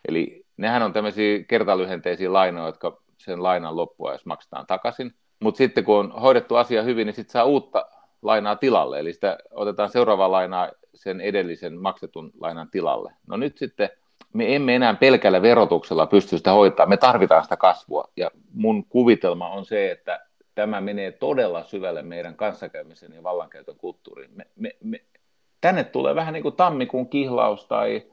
Eli 0.07 0.45
nehän 0.57 0.83
on 0.83 0.93
tämmöisiä 0.93 1.43
kertalyhenteisiä 1.43 2.33
lainoja, 2.33 2.65
jotka 2.65 3.01
sen 3.17 3.43
lainan 3.43 3.75
loppua, 3.75 4.11
jos 4.11 4.25
maksetaan 4.25 4.67
takaisin. 4.67 5.11
Mutta 5.39 5.57
sitten 5.57 5.83
kun 5.83 5.99
on 5.99 6.11
hoidettu 6.21 6.55
asia 6.55 6.83
hyvin, 6.83 7.05
niin 7.05 7.15
sitten 7.15 7.31
saa 7.31 7.43
uutta 7.43 7.85
lainaa 8.21 8.55
tilalle. 8.55 8.99
Eli 8.99 9.13
sitä 9.13 9.37
otetaan 9.51 9.89
seuraava 9.89 10.31
lainaa 10.31 10.71
sen 10.95 11.21
edellisen 11.21 11.81
maksetun 11.81 12.31
lainan 12.39 12.69
tilalle. 12.71 13.13
No 13.27 13.37
nyt 13.37 13.57
sitten 13.57 13.89
me 14.35 14.55
emme 14.55 14.75
enää 14.75 14.93
pelkällä 14.93 15.41
verotuksella 15.41 16.05
pysty 16.05 16.37
sitä 16.37 16.51
hoitaa, 16.51 16.85
me 16.85 16.97
tarvitaan 16.97 17.43
sitä 17.43 17.57
kasvua. 17.57 18.09
Ja 18.17 18.31
mun 18.53 18.85
kuvitelma 18.85 19.49
on 19.49 19.65
se, 19.65 19.91
että 19.91 20.19
tämä 20.55 20.81
menee 20.81 21.11
todella 21.11 21.63
syvälle 21.63 22.01
meidän 22.01 22.35
kanssakäymisen 22.35 23.13
ja 23.13 23.23
vallankäytön 23.23 23.75
kulttuuriin. 23.77 24.31
Me, 24.35 24.47
me, 24.55 24.75
me, 24.83 25.01
tänne 25.61 25.83
tulee 25.83 26.15
vähän 26.15 26.33
niin 26.33 26.43
kuin 26.43 26.55
tammikuun 26.55 27.09
kihlaus 27.09 27.65
tai 27.65 28.05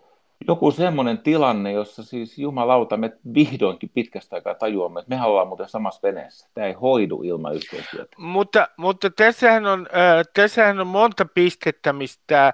joku 0.49 0.71
semmoinen 0.71 1.19
tilanne, 1.19 1.73
jossa 1.73 2.03
siis 2.03 2.39
jumalauta, 2.39 2.97
me 2.97 3.13
vihdoinkin 3.35 3.91
pitkästä 3.95 4.37
aikaa 4.37 4.55
tajuamme, 4.55 5.01
että 5.01 5.17
me 5.17 5.25
ollaan 5.25 5.49
muuten 5.49 5.69
samassa 5.69 6.01
veneessä. 6.03 6.49
Tämä 6.55 6.67
ei 6.67 6.73
hoidu 6.73 7.23
ilman 7.23 7.55
yhteistyötä. 7.55 8.17
Mutta, 8.19 8.69
mutta 8.77 9.11
tässähän, 9.11 9.67
on, 9.67 9.87
äh, 9.97 10.25
tässähän 10.35 10.81
on 10.81 10.87
monta 10.87 11.27
pistettä, 11.35 11.93
mistä 11.93 12.47
äh, 12.47 12.53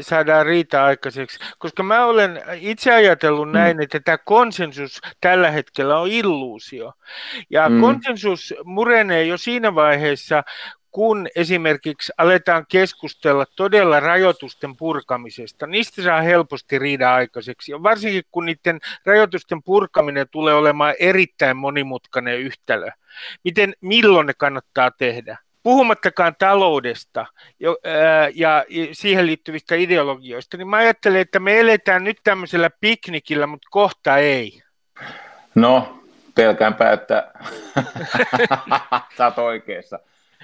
saadaan 0.00 0.46
riita 0.46 0.84
aikaiseksi, 0.84 1.38
koska 1.58 1.82
mä 1.82 2.06
olen 2.06 2.42
itse 2.60 2.92
ajatellut 2.92 3.48
mm. 3.48 3.52
näin, 3.52 3.82
että 3.82 4.00
tämä 4.00 4.18
konsensus 4.18 5.00
tällä 5.20 5.50
hetkellä 5.50 5.98
on 5.98 6.08
illuusio. 6.08 6.92
Ja 7.50 7.68
mm. 7.68 7.80
konsensus 7.80 8.54
murenee 8.64 9.24
jo 9.24 9.38
siinä 9.38 9.74
vaiheessa, 9.74 10.42
kun 10.92 11.28
esimerkiksi 11.36 12.12
aletaan 12.18 12.64
keskustella 12.68 13.46
todella 13.56 14.00
rajoitusten 14.00 14.76
purkamisesta, 14.76 15.66
niistä 15.66 16.02
saa 16.02 16.20
helposti 16.22 16.78
riida 16.78 17.14
aikaiseksi. 17.14 17.72
Ja 17.72 17.82
varsinkin 17.82 18.22
kun 18.30 18.46
niiden 18.46 18.80
rajoitusten 19.06 19.62
purkaminen 19.62 20.26
tulee 20.30 20.54
olemaan 20.54 20.94
erittäin 20.98 21.56
monimutkainen 21.56 22.40
yhtälö. 22.40 22.90
Miten, 23.44 23.74
milloin 23.80 24.26
ne 24.26 24.34
kannattaa 24.34 24.90
tehdä? 24.90 25.38
Puhumattakaan 25.62 26.34
taloudesta 26.38 27.26
ja 28.34 28.64
siihen 28.92 29.26
liittyvistä 29.26 29.74
ideologioista, 29.74 30.56
niin 30.56 30.68
mä 30.68 30.76
ajattelen, 30.76 31.20
että 31.20 31.40
me 31.40 31.60
eletään 31.60 32.04
nyt 32.04 32.20
tämmöisellä 32.24 32.70
piknikillä, 32.80 33.46
mutta 33.46 33.68
kohta 33.70 34.16
ei. 34.18 34.62
No, 35.54 36.02
pelkäänpä, 36.34 36.92
että 36.92 37.32
sä 39.16 39.24
oot 39.24 39.38
oikeassa. 39.38 39.98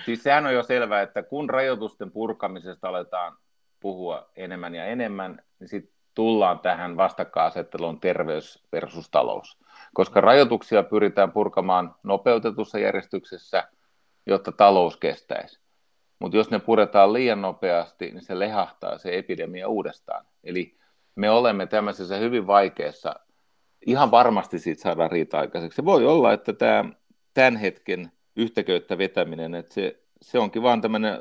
Siis 0.04 0.22
sehän 0.22 0.46
on 0.46 0.54
jo 0.54 0.62
selvää, 0.62 1.02
että 1.02 1.22
kun 1.22 1.50
rajoitusten 1.50 2.10
purkamisesta 2.10 2.88
aletaan 2.88 3.36
puhua 3.80 4.30
enemmän 4.36 4.74
ja 4.74 4.84
enemmän, 4.84 5.42
niin 5.60 5.68
sitten 5.68 5.98
tullaan 6.14 6.58
tähän 6.58 6.96
vastakkainasetteluun 6.96 8.00
terveys 8.00 8.64
versus 8.72 9.10
talous. 9.10 9.58
Koska 9.94 10.20
rajoituksia 10.20 10.82
pyritään 10.82 11.32
purkamaan 11.32 11.94
nopeutetussa 12.02 12.78
järjestyksessä, 12.78 13.68
jotta 14.26 14.52
talous 14.52 14.96
kestäisi. 14.96 15.60
Mutta 16.18 16.36
jos 16.36 16.50
ne 16.50 16.58
puretaan 16.58 17.12
liian 17.12 17.42
nopeasti, 17.42 18.10
niin 18.10 18.22
se 18.22 18.38
lehahtaa 18.38 18.98
se 18.98 19.18
epidemia 19.18 19.68
uudestaan. 19.68 20.24
Eli 20.44 20.78
me 21.14 21.30
olemme 21.30 21.66
tämmöisessä 21.66 22.16
hyvin 22.16 22.46
vaikeassa, 22.46 23.14
ihan 23.86 24.10
varmasti 24.10 24.58
siitä 24.58 24.82
saadaan 24.82 25.10
riita 25.10 25.38
aikaiseksi. 25.38 25.76
Se 25.76 25.84
voi 25.84 26.06
olla, 26.06 26.32
että 26.32 26.52
tämä 26.52 26.84
tämän 27.34 27.56
hetken 27.56 28.12
yhtäköyttä 28.38 28.98
vetäminen, 28.98 29.54
että 29.54 29.74
se, 29.74 30.00
se 30.22 30.38
onkin 30.38 30.62
vaan 30.62 30.80
tämmöinen 30.80 31.18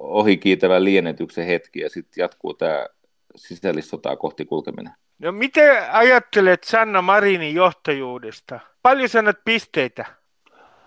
ohikiitävä 0.00 0.84
lienetyksen 0.84 1.46
hetki 1.46 1.80
ja 1.80 1.90
sitten 1.90 2.22
jatkuu 2.22 2.54
tämä 2.54 2.86
sisällissotaa 3.36 4.16
kohti 4.16 4.44
kulkeminen. 4.44 4.92
No 5.18 5.32
miten 5.32 5.92
ajattelet 5.92 6.64
Sanna 6.64 7.02
Marinin 7.02 7.54
johtajuudesta? 7.54 8.60
Paljon 8.82 9.08
sanot 9.08 9.36
pisteitä? 9.44 10.04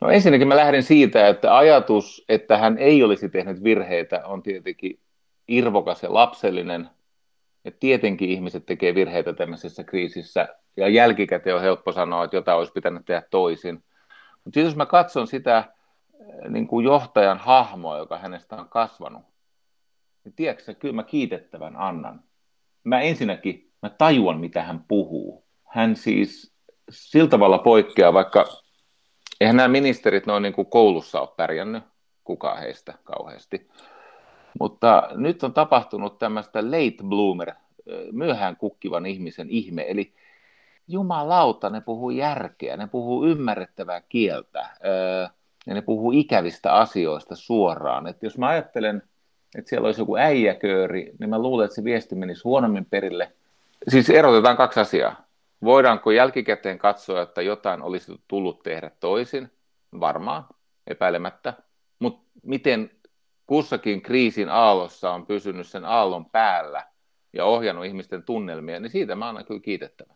No 0.02 0.10
ensinnäkin 0.10 0.48
mä 0.48 0.56
lähden 0.56 0.84
siitä, 0.84 1.28
että 1.28 1.58
ajatus, 1.58 2.26
että 2.30 2.58
hän 2.58 2.78
ei 2.78 3.04
olisi 3.04 3.30
tehnyt 3.30 3.64
virheitä, 3.64 4.26
on 4.26 4.44
tietenkin 4.44 5.00
irvokas 5.48 6.04
ja 6.04 6.14
lapsellinen. 6.14 6.90
Ja 7.66 7.72
tietenkin 7.80 8.30
ihmiset 8.30 8.66
tekee 8.66 8.96
virheitä 8.96 9.34
tämmöisessä 9.34 9.84
kriisissä, 9.84 10.48
ja 10.78 10.88
jälkikäteen 10.88 11.56
on 11.56 11.62
helppo 11.62 11.92
sanoa, 11.92 12.24
että 12.24 12.38
jotain 12.38 12.58
olisi 12.58 12.74
pitänyt 12.74 13.06
tehdä 13.06 13.24
toisin– 13.32 13.84
mutta 14.46 14.60
jos 14.60 14.76
mä 14.76 14.86
katson 14.86 15.28
sitä 15.28 15.58
eh, 15.58 16.50
niin 16.50 16.68
kuin 16.68 16.86
johtajan 16.86 17.38
hahmoa, 17.38 17.98
joka 17.98 18.18
hänestä 18.18 18.56
on 18.56 18.70
kasvanut, 18.70 19.24
niin 20.24 20.34
tiedätkö 20.34 20.74
kyllä 20.74 20.96
mä 20.96 21.04
kiitettävän 21.04 21.76
annan. 21.76 22.24
Mä 22.84 23.02
ensinnäkin, 23.02 23.72
mä 23.82 23.90
tajuan, 23.90 24.40
mitä 24.40 24.64
hän 24.64 24.86
puhuu. 24.88 25.46
Hän 25.68 25.96
siis 25.96 26.54
sillä 26.90 27.30
tavalla 27.30 27.58
poikkeaa, 27.58 28.14
vaikka 28.14 28.46
eihän 29.42 29.56
nämä 29.56 29.68
ministerit 29.68 30.26
noin 30.26 30.44
niin 30.44 30.54
kuin 30.54 30.68
koulussa 30.68 31.22
ole 31.22 31.30
pärjännyt, 31.38 31.84
kukaan 32.24 32.60
heistä 32.60 32.94
kauheasti. 33.04 33.68
Mutta 34.60 35.10
nyt 35.16 35.44
on 35.44 35.54
tapahtunut 35.54 36.18
tämmöistä 36.18 36.66
late 36.66 37.04
bloomer, 37.08 37.50
eh, 37.50 37.56
myöhään 38.12 38.58
kukkivan 38.58 39.06
ihmisen 39.06 39.50
ihme, 39.50 39.86
eli 39.88 40.14
jumalauta, 40.88 41.70
ne 41.70 41.82
puhuu 41.82 42.10
järkeä, 42.10 42.78
ne 42.78 42.88
puhuu 42.88 43.26
ymmärrettävää 43.26 44.02
kieltä 44.10 44.70
ja 45.68 45.74
ne 45.74 45.82
puhuu 45.82 46.12
ikävistä 46.12 46.74
asioista 46.74 47.36
suoraan. 47.36 48.08
Et 48.08 48.24
jos 48.24 48.38
mä 48.38 48.48
ajattelen, 48.48 49.02
että 49.58 49.70
siellä 49.70 49.86
olisi 49.86 50.02
joku 50.02 50.16
äijäkööri, 50.16 51.12
niin 51.20 51.30
mä 51.30 51.40
luulen, 51.40 51.66
että 51.66 51.76
se 51.76 51.84
viesti 51.84 52.16
menisi 52.16 52.44
huonommin 52.44 52.86
perille. 52.86 53.32
Siis 53.88 54.10
erotetaan 54.10 54.58
kaksi 54.58 54.80
asiaa. 54.80 55.26
Voidaanko 55.64 56.12
jälkikäteen 56.12 56.78
katsoa, 56.78 57.22
että 57.22 57.42
jotain 57.42 57.82
olisi 57.82 58.22
tullut 58.28 58.64
tehdä 58.64 58.92
toisin? 59.00 59.52
Varmaan, 60.00 60.46
epäilemättä. 60.88 61.54
Mutta 62.00 62.26
miten 62.44 62.92
kussakin 63.48 64.02
kriisin 64.02 64.50
aallossa 64.50 65.12
on 65.12 65.26
pysynyt 65.26 65.68
sen 65.68 65.86
aallon 65.86 66.26
päällä 66.26 66.88
ja 67.34 67.46
ohjannut 67.46 67.86
ihmisten 67.86 68.24
tunnelmia, 68.24 68.80
niin 68.80 68.90
siitä 68.92 69.16
mä 69.16 69.30
annan 69.30 69.46
kyllä 69.46 69.60
kiitettävä. 69.60 70.14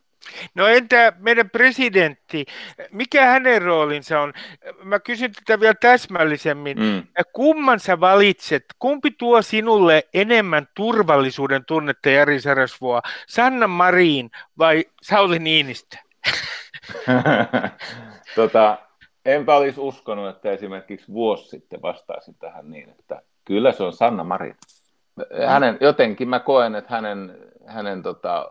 No 0.55 0.67
entä 0.67 1.13
meidän 1.17 1.49
presidentti, 1.49 2.45
mikä 2.91 3.25
hänen 3.25 3.61
roolinsa 3.61 4.19
on? 4.19 4.33
Mä 4.83 4.99
kysyn 4.99 5.31
tätä 5.33 5.59
vielä 5.59 5.73
täsmällisemmin. 5.73 6.77
Mm. 6.79 7.03
Kumman 7.33 7.79
sä 7.79 7.99
valitset? 7.99 8.65
Kumpi 8.79 9.11
tuo 9.11 9.41
sinulle 9.41 10.03
enemmän 10.13 10.67
turvallisuuden 10.75 11.65
tunnetta 11.65 12.09
Jari 12.09 12.41
Sarasvoa? 12.41 13.01
Sanna 13.27 13.67
Marin 13.67 14.29
vai 14.57 14.85
Sauli 15.01 15.39
Niinistö? 15.39 15.97
tota, 18.35 18.77
enpä 19.25 19.55
olisi 19.55 19.79
uskonut, 19.79 20.35
että 20.35 20.51
esimerkiksi 20.51 21.07
vuosi 21.07 21.49
sitten 21.49 21.81
vastaisin 21.81 22.35
tähän 22.39 22.69
niin, 22.69 22.89
että 22.89 23.21
kyllä 23.45 23.71
se 23.71 23.83
on 23.83 23.93
Sanna 23.93 24.23
Marin. 24.23 24.55
Hänen, 25.47 25.77
jotenkin 25.81 26.29
mä 26.29 26.39
koen, 26.39 26.75
että 26.75 26.93
hänen, 26.93 27.37
hänen 27.65 28.03
tota, 28.03 28.49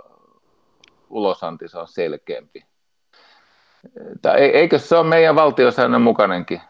ulosantinsa 1.11 1.81
on 1.81 1.89
selkeämpi. 1.89 2.65
Tai 4.23 4.41
eikö 4.41 4.79
se 4.79 4.97
ole 4.97 5.09
meidän 5.09 5.35
valtiosäännön 5.35 6.03
mukainenkin 6.03 6.61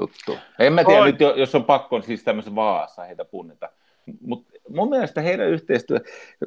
juttu? 0.00 0.38
En 0.58 0.72
mä 0.72 0.84
tiedä 0.84 1.00
on. 1.00 1.06
nyt, 1.06 1.20
jos 1.36 1.54
on 1.54 1.64
pakko 1.64 2.02
siis 2.02 2.24
tämmöisen 2.24 2.54
vaassa 2.54 3.02
heitä 3.02 3.24
punnita. 3.24 3.68
Mutta 4.20 4.52
mun 4.68 4.88
mielestä 4.88 5.20
heidän 5.20 5.48
yhteistyö, 5.48 6.00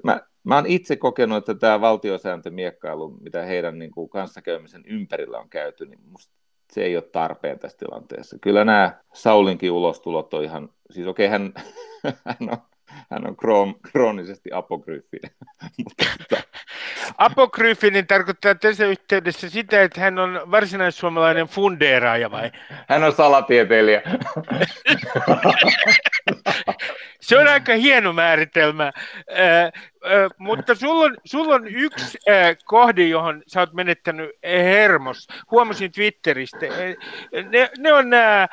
mä, 0.04 0.22
mä 0.44 0.56
oon 0.56 0.66
itse 0.66 0.96
kokenut, 0.96 1.38
että 1.38 1.56
tämä 1.56 1.82
valtiosääntömiekkailu, 1.82 3.10
mitä 3.22 3.42
heidän 3.42 3.80
niin 3.80 3.92
kuin, 3.92 4.10
kanssakäymisen 4.10 4.84
ympärillä 4.86 5.40
on 5.40 5.50
käyty, 5.50 5.86
niin 5.86 6.00
musta 6.12 6.34
se 6.72 6.84
ei 6.84 6.96
ole 6.96 7.04
tarpeen 7.12 7.60
tässä 7.60 7.78
tilanteessa. 7.78 8.38
Kyllä 8.42 8.66
nämä 8.66 9.00
Saulinkin 9.14 9.72
ulostulot 9.72 10.34
on 10.34 10.44
ihan, 10.44 10.70
siis 10.92 11.08
okei, 11.08 11.28
okay, 11.28 11.40
hän, 11.40 11.54
hän 12.40 12.50
on 12.50 12.58
hän 13.12 13.28
on 13.28 13.38
kroon, 13.38 13.76
kroonisesti 13.92 14.50
apokryfinen. 14.54 15.32
Tota- 16.04 16.52
Apokryfinen 17.18 18.08
tarkoittaa 18.08 18.56
tässä 18.56 18.86
yhteydessä 18.86 19.50
sitä, 19.50 19.82
että 19.82 20.02
hän 20.02 20.20
on 20.20 20.42
varsinaissuomalainen 20.52 21.48
fundeeraaja 21.48 22.32
vai? 22.32 22.52
Hän 22.90 23.04
on 23.04 23.14
salatieteilijä. 23.14 24.02
Se 27.22 27.38
on 27.38 27.48
aika 27.48 27.74
hieno 27.74 28.14
määritelmä, 28.14 28.92
äh, 30.06 30.24
äh, 30.24 30.30
mutta 30.38 30.76
sulla 30.76 31.06
on, 31.06 31.18
sulla 31.26 31.56
on 31.56 31.68
yksi 31.68 32.18
äh, 32.30 32.58
kohde, 32.66 33.04
johon 33.04 33.44
sä 33.48 33.60
oot 33.60 33.74
menettänyt 33.74 34.30
hermos. 34.44 35.28
Huomasin 35.52 35.92
Twitteristä. 35.92 36.66
Ne, 37.50 37.70
ne 37.78 37.94
on 37.94 38.10
nämä 38.10 38.48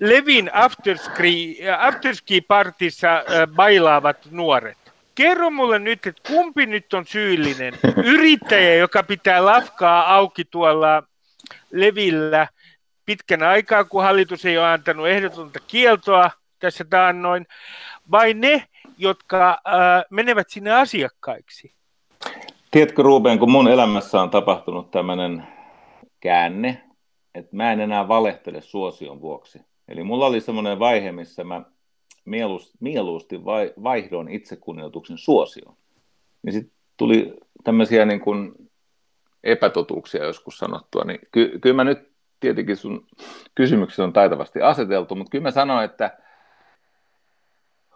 Levin 0.00 0.50
afterski, 0.52 1.58
afterski-partissa 1.78 3.16
äh, 3.16 3.24
bailaavat 3.54 4.18
nuoret. 4.30 4.78
Kerro 5.14 5.50
mulle 5.50 5.78
nyt, 5.78 6.06
että 6.06 6.22
kumpi 6.28 6.66
nyt 6.66 6.94
on 6.94 7.06
syyllinen? 7.06 7.74
Yrittäjä, 8.04 8.74
joka 8.74 9.02
pitää 9.02 9.44
lafkaa 9.44 10.14
auki 10.14 10.44
tuolla 10.44 11.02
Levillä 11.70 12.48
pitkän 13.06 13.42
aikaa, 13.42 13.84
kun 13.84 14.02
hallitus 14.02 14.44
ei 14.44 14.58
ole 14.58 14.66
antanut 14.66 15.08
ehdotonta 15.08 15.58
kieltoa 15.66 16.30
tässä 16.58 16.84
taannoin, 16.84 17.46
vai 18.10 18.34
ne, 18.34 18.64
jotka 18.98 19.50
äh, 19.50 20.04
menevät 20.10 20.50
sinne 20.50 20.72
asiakkaiksi? 20.72 21.74
Tiedätkö 22.70 23.02
Ruben, 23.02 23.38
kun 23.38 23.50
mun 23.50 23.68
elämässä 23.68 24.22
on 24.22 24.30
tapahtunut 24.30 24.90
tämmöinen 24.90 25.46
käänne, 26.20 26.82
että 27.34 27.56
mä 27.56 27.72
en 27.72 27.80
enää 27.80 28.08
valehtele 28.08 28.60
suosion 28.60 29.20
vuoksi. 29.20 29.60
Eli 29.88 30.02
mulla 30.02 30.26
oli 30.26 30.40
semmoinen 30.40 30.78
vaihe, 30.78 31.12
missä 31.12 31.44
mä 31.44 31.62
mieluusti, 32.24 32.78
mieluusti 32.80 33.44
vai, 33.44 33.72
vaihdoin 33.82 34.28
itsekunnioituksen 34.28 35.18
suosioon. 35.18 35.76
Niin 36.42 36.52
sitten 36.52 36.76
tuli 36.96 37.34
tämmöisiä 37.64 38.04
niin 38.04 38.20
kuin 38.20 38.52
epätotuuksia 39.44 40.24
joskus 40.24 40.58
sanottua, 40.58 41.04
niin 41.04 41.18
ky, 41.32 41.58
kyllä 41.58 41.76
mä 41.76 41.84
nyt 41.84 42.12
tietenkin 42.40 42.76
sun 42.76 43.06
kysymykset 43.54 43.98
on 43.98 44.12
taitavasti 44.12 44.60
aseteltu, 44.60 45.14
mutta 45.14 45.30
kyllä 45.30 45.42
mä 45.42 45.50
sanoin, 45.50 45.84
että 45.84 46.18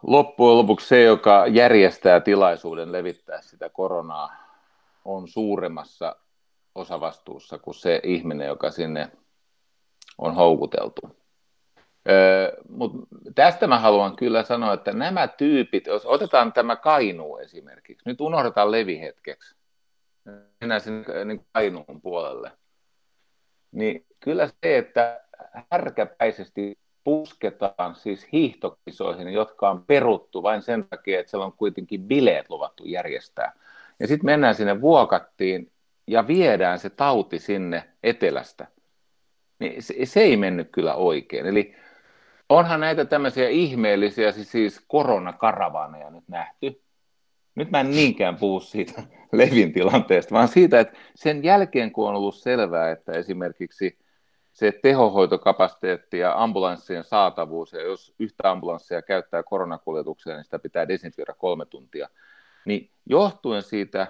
loppujen 0.03 0.59
lopuksi 0.59 0.89
se, 0.89 1.03
joka 1.03 1.47
järjestää 1.47 2.21
tilaisuuden 2.21 2.93
levittää 2.93 3.43
sitä 3.43 3.69
koronaa, 3.69 4.33
on 5.05 5.29
suuremmassa 5.29 6.17
osavastuussa 6.75 7.59
kuin 7.59 7.75
se 7.75 8.01
ihminen, 8.03 8.47
joka 8.47 8.71
sinne 8.71 9.11
on 10.19 10.35
houkuteltu. 10.35 11.01
Öö, 12.09 12.57
Mutta 12.69 12.99
tästä 13.35 13.67
mä 13.67 13.79
haluan 13.79 14.17
kyllä 14.17 14.43
sanoa, 14.43 14.73
että 14.73 14.93
nämä 14.93 15.29
tyypit, 15.29 15.87
jos 15.87 16.07
otetaan 16.07 16.53
tämä 16.53 16.77
Kainuu 16.77 17.39
esimerkiksi, 17.39 18.03
nyt 18.09 18.21
unohdetaan 18.21 18.71
Levi 18.71 19.01
hetkeksi, 19.01 19.57
mennään 20.61 20.81
sinne 20.81 21.25
niin 21.25 21.47
Kainuun 21.53 22.01
puolelle, 22.03 22.53
niin 23.73 24.07
kyllä 24.21 24.47
se, 24.47 24.79
että 24.79 25.21
härkäpäisesti 25.71 26.79
pusketaan 27.05 27.95
siis 27.95 28.27
hiihtokisoihin, 28.33 29.29
jotka 29.29 29.71
on 29.71 29.85
peruttu 29.87 30.43
vain 30.43 30.63
sen 30.63 30.85
takia, 30.91 31.21
että 31.21 31.31
siellä 31.31 31.47
on 31.47 31.53
kuitenkin 31.53 32.03
bileet 32.03 32.51
luvattu 32.51 32.85
järjestää. 32.85 33.53
Ja 34.01 34.07
sitten 34.07 34.27
mennään 34.27 34.55
sinne 34.55 34.81
vuokattiin 34.81 35.73
ja 36.07 36.27
viedään 36.27 36.79
se 36.79 36.91
tauti 36.91 37.39
sinne 37.39 37.89
etelästä. 38.03 38.67
Niin 39.59 39.83
se, 39.83 39.95
se 40.05 40.21
ei 40.21 40.37
mennyt 40.37 40.69
kyllä 40.73 40.95
oikein. 40.95 41.47
Eli 41.47 41.77
onhan 42.49 42.81
näitä 42.81 43.05
tämmöisiä 43.05 43.49
ihmeellisiä 43.49 44.33
siis, 44.33 44.53
siis 44.53 44.85
koronakaravaneja 44.89 46.11
nyt 46.11 46.29
nähty. 46.29 46.83
Nyt 47.55 47.71
mä 47.71 47.81
en 47.81 47.91
niinkään 47.91 48.37
puhu 48.37 48.61
siitä 48.61 49.03
Levin 49.33 49.73
tilanteesta, 49.73 50.35
vaan 50.35 50.49
siitä, 50.49 50.81
että 50.81 50.99
sen 51.15 51.45
jälkeen 51.45 51.93
kun 51.93 52.09
on 52.09 52.15
ollut 52.15 52.35
selvää, 52.35 52.91
että 52.91 53.13
esimerkiksi 53.13 53.99
se 54.59 54.73
tehohoitokapasiteetti 54.83 56.19
ja 56.19 56.43
ambulanssien 56.43 57.05
saatavuus, 57.05 57.73
ja 57.73 57.83
jos 57.83 58.15
yhtä 58.19 58.51
ambulanssia 58.51 59.03
käyttää 59.03 59.43
koronakuljetukseen, 59.43 60.37
niin 60.37 60.45
sitä 60.45 60.59
pitää 60.59 60.89
desinfioida 60.89 61.35
kolme 61.35 61.67
tuntia, 61.67 62.09
niin 62.65 62.91
johtuen 63.07 63.63
siitä 63.63 64.07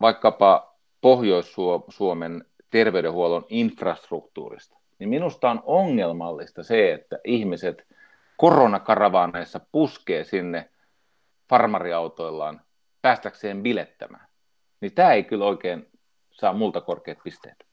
vaikkapa 0.00 0.74
Pohjois-Suomen 1.00 2.44
terveydenhuollon 2.70 3.46
infrastruktuurista, 3.48 4.78
niin 4.98 5.08
minusta 5.08 5.50
on 5.50 5.62
ongelmallista 5.64 6.62
se, 6.62 6.92
että 6.92 7.18
ihmiset 7.24 7.86
koronakaravaneissa 8.36 9.60
puskee 9.72 10.24
sinne 10.24 10.70
farmariautoillaan 11.48 12.60
päästäkseen 13.02 13.62
bilettämään. 13.62 14.28
Niin 14.80 14.94
tämä 14.94 15.12
ei 15.12 15.24
kyllä 15.24 15.44
oikein 15.44 15.88
saa 16.30 16.52
multa 16.52 16.80
korkeat 16.80 17.18
pisteet. 17.24 17.69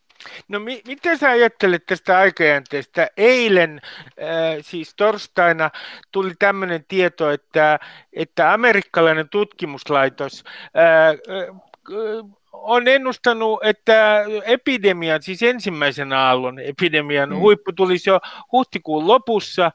No 0.47 0.59
mi- 0.59 0.82
miten 0.88 1.17
sä 1.17 1.30
ajattelet 1.30 1.86
tästä 1.86 2.17
aikajänteestä? 2.17 3.09
Eilen, 3.17 3.82
äh, 4.07 4.57
siis 4.61 4.95
torstaina, 4.95 5.71
tuli 6.11 6.34
tämmöinen 6.39 6.86
tieto, 6.88 7.32
että, 7.32 7.80
että 8.13 8.53
amerikkalainen 8.53 9.30
tutkimuslaitos 9.30 10.43
äh, 10.78 11.09
äh, 11.09 12.38
on 12.53 12.88
ennustanut, 12.88 13.59
että 13.63 14.25
epidemian, 14.45 15.23
siis 15.23 15.43
ensimmäisen 15.43 16.13
aallon 16.13 16.59
epidemian 16.59 17.30
mm. 17.30 17.36
huippu 17.36 17.73
tulisi 17.73 18.09
jo 18.09 18.19
huhtikuun 18.51 19.07
lopussa, 19.07 19.71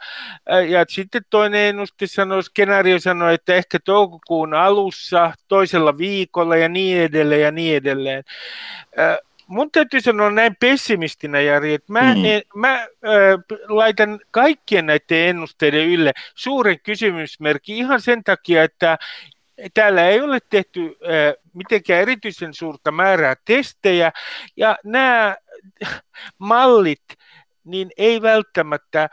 ja 0.69 0.85
sitten 0.89 1.23
toinen 1.31 1.61
ennuste 1.61 2.07
sanoi, 2.07 2.43
skenaario 2.43 3.01
sanoi, 3.01 3.35
että 3.35 3.55
ehkä 3.55 3.79
toukokuun 3.85 4.55
alussa, 4.55 5.33
toisella 5.49 5.99
viikolla 5.99 6.57
ja 6.57 6.69
niin 6.69 7.03
edelleen 7.03 7.43
ja 7.43 7.51
niin 7.51 7.77
edelleen 7.77 8.25
mun 9.53 9.71
täytyy 9.71 10.01
sanoa 10.01 10.31
näin 10.31 10.57
pessimistinä, 10.61 11.41
Jari, 11.41 11.75
että 11.75 11.93
mä, 11.93 12.15
mm. 12.15 12.25
en, 12.25 12.43
mä 12.55 12.75
äh, 12.75 12.89
laitan 13.69 14.21
kaikkien 14.31 14.87
näiden 14.87 15.29
ennusteiden 15.29 15.89
ylle 15.89 16.13
suuren 16.35 16.81
kysymysmerkki 16.81 17.79
ihan 17.79 18.01
sen 18.01 18.25
takia, 18.25 18.63
että 18.63 18.99
täällä 19.75 20.09
ei 20.09 20.21
ole 20.21 20.39
tehty 20.51 20.81
äh, 20.81 21.35
mitenkään 21.55 22.03
erityisen 22.03 22.55
suurta 22.55 22.93
määrää 22.93 23.37
testejä, 23.45 24.13
ja 24.57 24.79
nämä 24.85 25.37
mallit 26.39 27.05
niin 27.65 27.91
ei 27.97 28.23
välttämättä 28.23 29.09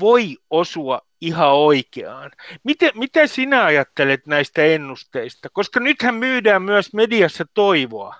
voi 0.00 0.36
osua 0.50 1.00
ihan 1.20 1.52
oikeaan. 1.52 2.30
Miten, 2.64 2.90
mitä 2.94 3.26
sinä 3.26 3.64
ajattelet 3.64 4.26
näistä 4.26 4.64
ennusteista? 4.64 5.48
Koska 5.52 5.80
nythän 5.80 6.14
myydään 6.14 6.62
myös 6.62 6.94
mediassa 6.94 7.44
toivoa. 7.54 8.14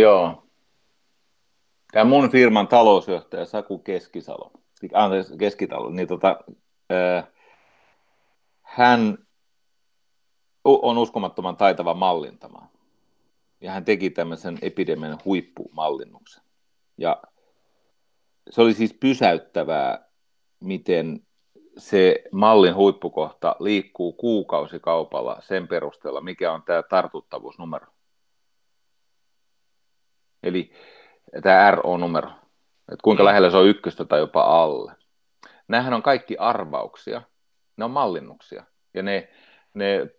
Joo. 0.00 0.42
Tämä 1.92 2.04
mun 2.04 2.30
firman 2.30 2.68
talousjohtaja 2.68 3.44
Saku 3.44 3.78
Keskisalo, 3.78 4.50
anteeksi, 4.92 5.36
Keskitalo, 5.38 5.90
niin 5.90 6.08
tota, 6.08 6.36
äh, 6.92 7.28
hän 8.62 9.18
on 10.64 10.98
uskomattoman 10.98 11.56
taitava 11.56 11.94
mallintamaan. 11.94 12.68
Ja 13.60 13.72
hän 13.72 13.84
teki 13.84 14.10
tämmöisen 14.10 14.58
epidemian 14.62 15.18
huippumallinnuksen. 15.24 16.42
Ja 16.98 17.22
se 18.50 18.62
oli 18.62 18.74
siis 18.74 18.94
pysäyttävää, 19.00 20.08
miten 20.60 21.26
se 21.78 22.24
mallin 22.32 22.74
huippukohta 22.74 23.56
liikkuu 23.60 24.12
kuukausikaupalla 24.12 25.36
sen 25.40 25.68
perusteella, 25.68 26.20
mikä 26.20 26.52
on 26.52 26.62
tämä 26.62 26.82
tartuttavuusnumero. 26.82 27.91
Eli 30.42 30.72
tämä 31.42 31.70
RO-numero, 31.70 32.28
että 32.92 33.02
kuinka 33.04 33.24
lähellä 33.24 33.50
se 33.50 33.56
on 33.56 33.68
ykköstä 33.68 34.04
tai 34.04 34.18
jopa 34.18 34.62
alle. 34.62 34.92
Nämähän 35.68 35.94
on 35.94 36.02
kaikki 36.02 36.36
arvauksia, 36.38 37.22
ne 37.76 37.84
on 37.84 37.90
mallinnuksia. 37.90 38.64
Ja 38.94 39.02
ne, 39.02 39.28
ne 39.74 40.10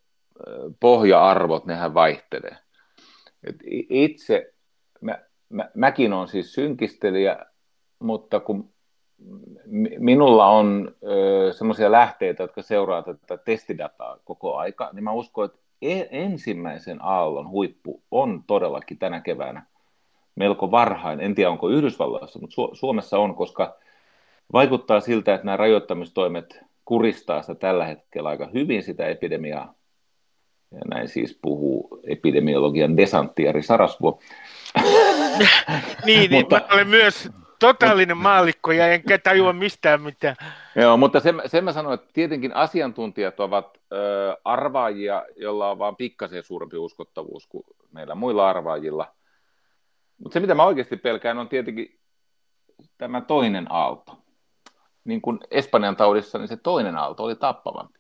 pohja-arvot, 0.79 1.65
nehän 1.65 1.93
vaihtelee. 1.93 2.57
Et 3.43 3.55
itse, 3.89 4.53
mä, 5.01 5.19
mä, 5.49 5.69
mäkin 5.75 6.13
olen 6.13 6.27
siis 6.27 6.53
synkistelijä, 6.53 7.45
mutta 7.99 8.39
kun 8.39 8.73
minulla 9.99 10.47
on 10.47 10.95
semmoisia 11.57 11.91
lähteitä, 11.91 12.43
jotka 12.43 12.61
seuraa 12.61 13.03
tätä 13.03 13.37
testidataa 13.37 14.19
koko 14.23 14.55
aika, 14.55 14.89
niin 14.93 15.03
mä 15.03 15.11
uskon, 15.11 15.45
että 15.45 15.59
e, 15.81 16.05
ensimmäisen 16.11 16.97
aallon 17.01 17.49
huippu 17.49 18.03
on 18.11 18.43
todellakin 18.47 18.99
tänä 18.99 19.21
keväänä 19.21 19.65
melko 20.35 20.71
varhain. 20.71 21.21
En 21.21 21.35
tiedä, 21.35 21.49
onko 21.49 21.69
Yhdysvalloissa, 21.69 22.39
mutta 22.39 22.53
Su- 22.61 22.75
Suomessa 22.75 23.19
on, 23.19 23.35
koska 23.35 23.75
vaikuttaa 24.53 24.99
siltä, 24.99 25.33
että 25.33 25.45
nämä 25.45 25.57
rajoittamistoimet 25.57 26.59
kuristaa 26.85 27.41
sitä 27.41 27.55
tällä 27.55 27.85
hetkellä 27.85 28.29
aika 28.29 28.49
hyvin 28.53 28.83
sitä 28.83 29.05
epidemiaa. 29.05 29.73
Ja 30.71 30.79
näin 30.89 31.07
siis 31.07 31.39
puhuu 31.41 31.99
epidemiologian 32.07 32.97
desantti 32.97 33.43
Jari 33.43 33.63
Sarasvuo. 33.63 34.19
niin, 36.05 36.31
niin, 36.31 36.45
mä 36.51 36.61
olen 36.73 36.87
myös 36.87 37.29
totaalinen 37.59 38.17
maallikko 38.17 38.71
ja 38.71 38.87
enkä 38.87 39.17
tajua 39.17 39.53
mistään 39.53 40.01
mitään. 40.01 40.35
Joo, 40.75 40.97
mutta 40.97 41.19
sen, 41.19 41.41
sen 41.45 41.63
mä 41.63 41.73
sanoin, 41.73 41.93
että 41.93 42.09
tietenkin 42.13 42.55
asiantuntijat 42.55 43.39
ovat 43.39 43.77
ö, 43.93 44.37
arvaajia, 44.43 45.23
joilla 45.35 45.71
on 45.71 45.79
vain 45.79 45.95
pikkasen 45.95 46.43
suurempi 46.43 46.77
uskottavuus 46.77 47.47
kuin 47.47 47.63
meillä 47.91 48.15
muilla 48.15 48.49
arvaajilla– 48.49 49.07
mutta 50.23 50.33
se, 50.33 50.39
mitä 50.39 50.55
mä 50.55 50.63
oikeasti 50.63 50.97
pelkään, 50.97 51.37
on 51.37 51.49
tietenkin 51.49 51.99
tämä 52.97 53.21
toinen 53.21 53.67
aalto. 53.69 54.17
Niin 55.03 55.21
kuin 55.21 55.39
Espanjan 55.51 55.95
taudissa, 55.95 56.37
niin 56.37 56.47
se 56.47 56.57
toinen 56.57 56.95
aalto 56.95 57.23
oli 57.23 57.35
tappavampi. 57.35 57.99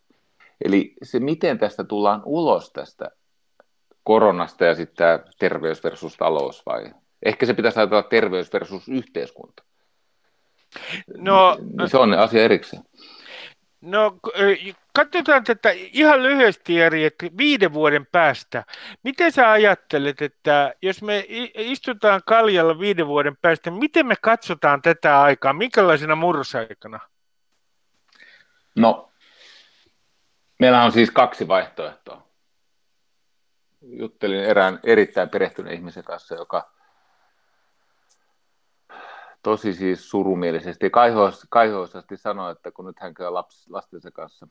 Eli 0.65 0.93
se, 1.03 1.19
miten 1.19 1.59
tästä 1.59 1.83
tullaan 1.83 2.21
ulos 2.25 2.71
tästä 2.71 3.11
koronasta 4.03 4.65
ja 4.65 4.75
sitten 4.75 4.95
tämä 4.95 5.19
terveys 5.39 5.83
versus 5.83 6.17
talous 6.17 6.65
vai 6.65 6.93
ehkä 7.25 7.45
se 7.45 7.53
pitäisi 7.53 7.79
ajatella 7.79 8.03
terveys 8.03 8.53
versus 8.53 8.89
yhteiskunta. 8.89 9.63
No, 11.17 11.57
se 11.87 11.97
on 11.97 12.13
asia 12.13 12.43
erikseen. 12.43 12.83
No 13.83 14.19
katsotaan 14.93 15.43
tätä 15.43 15.69
ihan 15.73 16.23
lyhyesti 16.23 16.75
Jari, 16.75 17.05
että 17.05 17.25
viiden 17.37 17.73
vuoden 17.73 18.05
päästä. 18.11 18.63
Miten 19.03 19.31
sä 19.31 19.51
ajattelet, 19.51 20.21
että 20.21 20.73
jos 20.81 21.01
me 21.01 21.25
istutaan 21.55 22.21
kaljalla 22.25 22.79
viiden 22.79 23.07
vuoden 23.07 23.37
päästä, 23.41 23.71
miten 23.71 24.07
me 24.07 24.15
katsotaan 24.21 24.81
tätä 24.81 25.21
aikaa? 25.21 25.53
Minkälaisena 25.53 26.15
murrosaikana? 26.15 26.99
No, 28.75 29.11
meillä 30.59 30.83
on 30.83 30.91
siis 30.91 31.11
kaksi 31.11 31.47
vaihtoehtoa. 31.47 32.27
Juttelin 33.81 34.43
erään 34.43 34.79
erittäin 34.83 35.29
perehtyneen 35.29 35.75
ihmisen 35.75 36.03
kanssa, 36.03 36.35
joka 36.35 36.71
tosi 39.43 39.73
siis 39.73 40.09
surumielisesti 40.09 40.89
kaihoisasti 41.49 42.17
sanoi, 42.17 42.51
että 42.51 42.71
kun 42.71 42.85
nyt 42.85 42.99
hän 42.99 43.13
käy 43.13 43.29
laps, 43.29 43.69
lastensa 43.69 44.11
kanssa 44.11 44.47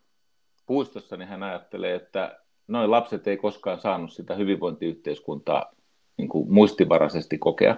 puistossa, 0.66 1.16
niin 1.16 1.28
hän 1.28 1.43
ajattelee, 1.43 1.95
että 1.95 2.38
noin 2.68 2.90
lapset 2.90 3.26
ei 3.26 3.36
koskaan 3.36 3.80
saanut 3.80 4.12
sitä 4.12 4.34
hyvinvointiyhteiskuntaa 4.34 5.72
niin 6.16 6.28
kuin 6.28 6.53
muistivaraisesti 6.53 7.38
kokea. 7.38 7.76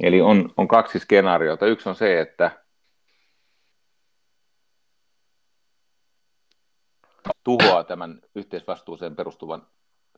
Eli 0.00 0.20
on, 0.20 0.52
on 0.56 0.68
kaksi 0.68 0.98
skenaariota. 0.98 1.66
Yksi 1.66 1.88
on 1.88 1.94
se, 1.94 2.20
että 2.20 2.50
tuhoaa 7.44 7.84
tämän 7.84 8.20
yhteisvastuuseen 8.34 9.16
perustuvan 9.16 9.66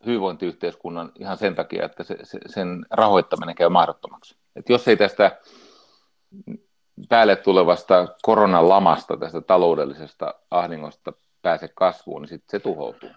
hyvinvointiyhteiskunnan 0.07 1.12
ihan 1.18 1.36
sen 1.36 1.54
takia, 1.54 1.84
että 1.84 2.04
se, 2.04 2.18
se, 2.22 2.38
sen 2.46 2.86
rahoittaminen 2.90 3.54
käy 3.54 3.68
mahdottomaksi. 3.68 4.36
Et 4.57 4.68
jos 4.68 4.88
ei 4.88 4.96
tästä 4.96 5.40
päälle 7.09 7.37
tulevasta 7.37 8.09
koronan 8.22 8.68
lamasta, 8.68 9.16
tästä 9.16 9.41
taloudellisesta 9.41 10.34
ahdingosta 10.51 11.12
pääse 11.43 11.68
kasvuun, 11.74 12.22
niin 12.22 12.28
sitten 12.28 12.61
se 12.61 12.62
tuhoutuu. 12.62 13.11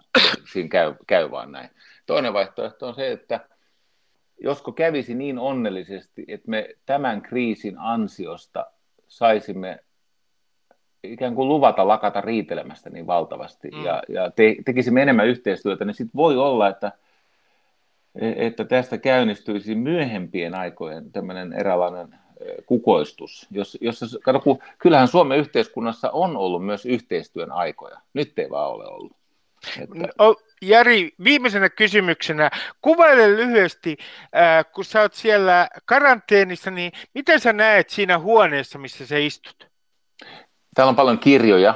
Siinä 0.52 0.68
käy, 0.68 0.94
käy 1.06 1.30
vaan 1.30 1.52
näin. 1.52 1.70
Toinen 2.06 2.32
vaihtoehto 2.32 2.88
on 2.88 2.94
se, 2.94 3.12
että 3.12 3.40
josko 4.40 4.72
kävisi 4.72 5.14
niin 5.14 5.38
onnellisesti, 5.38 6.24
että 6.28 6.50
me 6.50 6.68
tämän 6.86 7.22
kriisin 7.22 7.78
ansiosta 7.78 8.66
saisimme 9.08 9.78
ikään 11.04 11.34
kuin 11.34 11.48
luvata 11.48 11.88
lakata 11.88 12.20
riitelemästä 12.20 12.90
niin 12.90 13.06
valtavasti 13.06 13.70
mm. 13.70 13.84
ja, 13.84 14.02
ja 14.08 14.30
te, 14.30 14.56
tekisimme 14.64 15.02
enemmän 15.02 15.26
yhteistyötä, 15.26 15.84
niin 15.84 15.94
sitten 15.94 16.16
voi 16.16 16.36
olla, 16.36 16.68
että, 16.68 16.92
että 18.20 18.64
tästä 18.64 18.98
käynnistyisi 18.98 19.74
myöhempien 19.74 20.54
aikojen 20.54 21.12
tämmöinen 21.12 21.52
eräänlainen 21.52 22.19
kukoistus. 22.66 23.46
Jos, 23.50 23.78
jos, 23.80 24.18
kato, 24.22 24.40
kun, 24.40 24.58
kyllähän 24.78 25.08
Suomen 25.08 25.38
yhteiskunnassa 25.38 26.10
on 26.10 26.36
ollut 26.36 26.66
myös 26.66 26.86
yhteistyön 26.86 27.52
aikoja. 27.52 28.00
Nyt 28.14 28.38
ei 28.38 28.50
vaan 28.50 28.70
ole 28.70 28.86
ollut. 28.86 29.12
Että... 29.80 30.08
No, 30.18 30.36
Jari, 30.62 31.12
viimeisenä 31.24 31.68
kysymyksenä, 31.68 32.50
kuvaile 32.82 33.36
lyhyesti, 33.36 33.96
äh, 34.36 34.72
kun 34.72 34.84
sä 34.84 35.00
oot 35.00 35.14
siellä 35.14 35.68
karanteenissa, 35.84 36.70
niin 36.70 36.92
miten 37.14 37.40
sä 37.40 37.52
näet 37.52 37.90
siinä 37.90 38.18
huoneessa, 38.18 38.78
missä 38.78 39.06
sä 39.06 39.18
istut? 39.18 39.68
Täällä 40.74 40.90
on 40.90 40.96
paljon 40.96 41.18
kirjoja 41.18 41.74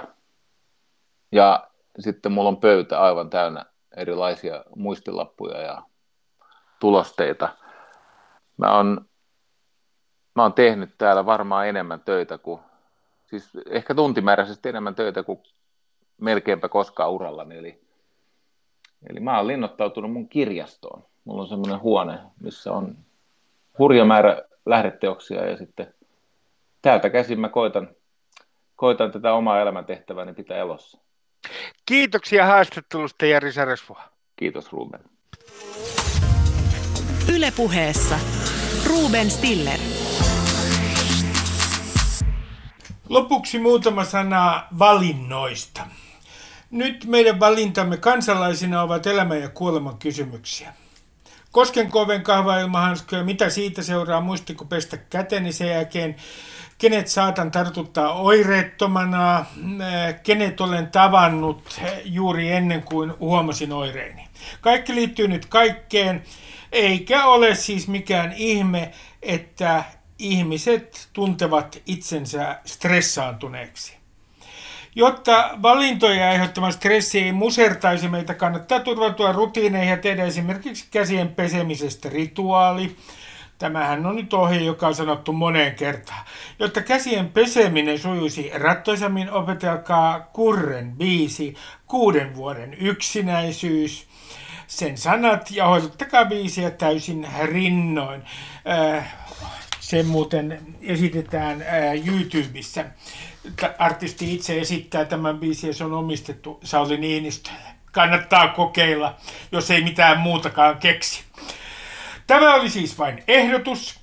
ja 1.33 1.69
sitten 1.99 2.33
mulla 2.33 2.49
on 2.49 2.57
pöytä 2.57 3.01
aivan 3.01 3.31
täynnä 3.31 3.65
erilaisia 3.97 4.65
muistilappuja 4.77 5.61
ja 5.61 5.83
tulosteita. 6.81 7.49
Mä 8.57 8.77
oon, 8.77 9.09
mä 10.35 10.43
oon 10.43 10.53
tehnyt 10.53 10.91
täällä 10.99 11.26
varmaan 11.26 11.68
enemmän 11.68 12.01
töitä 12.01 12.39
kuin, 12.39 12.61
siis 13.26 13.51
ehkä 13.70 13.95
tuntimääräisesti 13.95 14.68
enemmän 14.68 14.95
töitä 14.95 15.22
kuin 15.22 15.41
melkeinpä 16.20 16.68
koskaan 16.68 17.11
urallani. 17.11 17.59
Eli, 17.59 17.80
eli 19.11 19.20
mä 19.20 19.37
oon 19.37 19.47
linnoittautunut 19.47 20.12
mun 20.12 20.28
kirjastoon. 20.28 21.05
Mulla 21.24 21.43
on 21.43 21.49
semmoinen 21.49 21.80
huone, 21.80 22.18
missä 22.41 22.72
on 22.72 22.97
hurja 23.78 24.05
määrä 24.05 24.43
lähdeteoksia 24.66 25.51
ja 25.51 25.57
sitten 25.57 25.95
täältä 26.82 27.11
käsin 27.11 27.41
mä 27.41 27.49
koitan 27.49 27.89
koitan 28.76 29.12
tätä 29.12 29.32
omaa 29.32 29.61
elämäntehtäväni 29.61 30.35
pitää 30.35 30.57
elossa. 30.57 30.99
Kiitoksia 31.87 32.47
haastattelusta 32.47 33.26
Jari 33.26 33.53
Sarasvuo. 33.53 33.99
Kiitos 34.37 34.72
Ruben. 34.72 35.01
Ylepuheessa 37.35 38.18
Ruben 38.89 39.30
Stiller. 39.30 39.78
Lopuksi 43.09 43.59
muutama 43.59 44.05
sana 44.05 44.65
valinnoista. 44.79 45.87
Nyt 46.71 47.05
meidän 47.05 47.41
valintamme 47.41 47.97
kansalaisina 47.97 48.83
ovat 48.83 49.07
elämän 49.07 49.41
ja 49.41 49.49
kuoleman 49.49 49.99
kysymyksiä. 49.99 50.75
Kosken 51.51 51.91
koven 51.91 52.23
kahvailmahanskoja, 52.23 53.25
mitä 53.25 53.51
siitä 53.51 53.83
seuraa, 53.83 54.21
muistiko 54.21 54.65
pestä 54.65 54.97
käteni 54.97 55.53
sen 55.53 55.69
jälkeen, 55.69 56.17
kenet 56.79 57.09
saatan 57.09 57.51
tartuttaa 57.51 58.13
oireettomana, 58.13 59.45
kenet 60.23 60.61
olen 60.61 60.87
tavannut 60.87 61.81
juuri 62.05 62.51
ennen 62.51 62.83
kuin 62.83 63.13
huomasin 63.19 63.73
oireeni. 63.73 64.29
Kaikki 64.61 64.95
liittyy 64.95 65.29
nyt 65.29 65.47
kaikkeen, 65.47 66.23
eikä 66.73 67.27
ole 67.27 67.55
siis 67.55 67.89
mikään 67.89 68.33
ihme, 68.33 68.93
että 69.23 69.85
ihmiset 70.19 71.09
tuntevat 71.12 71.83
itsensä 71.87 72.61
stressaantuneeksi. 72.65 73.97
Jotta 74.97 75.51
valintoja 75.62 76.29
aiheuttama 76.29 76.71
stressi 76.71 77.21
ei 77.21 77.33
musertaisi 77.33 78.09
meitä, 78.09 78.35
kannattaa 78.35 78.81
turvautua 78.81 79.33
rutiineihin 79.33 79.91
ja 79.91 79.97
tehdä 79.97 80.25
esimerkiksi 80.25 80.87
käsien 80.91 81.29
pesemisestä 81.29 82.09
rituaali. 82.09 82.97
Tämähän 83.59 84.07
on 84.07 84.17
nyt 84.17 84.35
ohje, 84.35 84.61
joka 84.61 84.87
on 84.87 84.95
sanottu 84.95 85.33
moneen 85.33 85.75
kertaan. 85.75 86.25
Jotta 86.59 86.83
käsien 86.83 87.29
peseminen 87.29 87.99
sujuisi 87.99 88.51
rattoisammin, 88.55 89.31
opetelkaa 89.31 90.21
Kurren 90.21 90.93
biisi 90.93 91.55
Kuuden 91.87 92.35
vuoden 92.35 92.75
yksinäisyys. 92.75 94.07
Sen 94.67 94.99
sanat 94.99 95.51
ja 95.51 95.67
hoitakaa 95.67 96.25
biisiä 96.25 96.71
täysin 96.71 97.27
rinnoin. 97.45 98.23
Äh, 98.69 99.15
se 99.85 100.03
muuten 100.03 100.61
esitetään 100.82 101.64
YouTubessa. 102.07 102.85
Artisti 103.78 104.35
itse 104.35 104.61
esittää 104.61 105.05
tämän 105.05 105.39
biisin 105.39 105.68
ja 105.68 105.74
se 105.74 105.85
on 105.85 105.93
omistettu 105.93 106.61
Sauli 106.62 106.97
Niinistölle. 106.97 107.59
Kannattaa 107.93 108.49
kokeilla, 108.49 109.14
jos 109.53 109.70
ei 109.70 109.85
mitään 109.85 110.20
muutakaan 110.20 110.78
keksi. 110.78 111.22
Tämä 112.26 112.55
oli 112.55 112.70
siis 112.70 112.99
vain 112.99 113.22
ehdotus. 113.28 114.01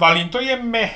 Valintojemme 0.00 0.94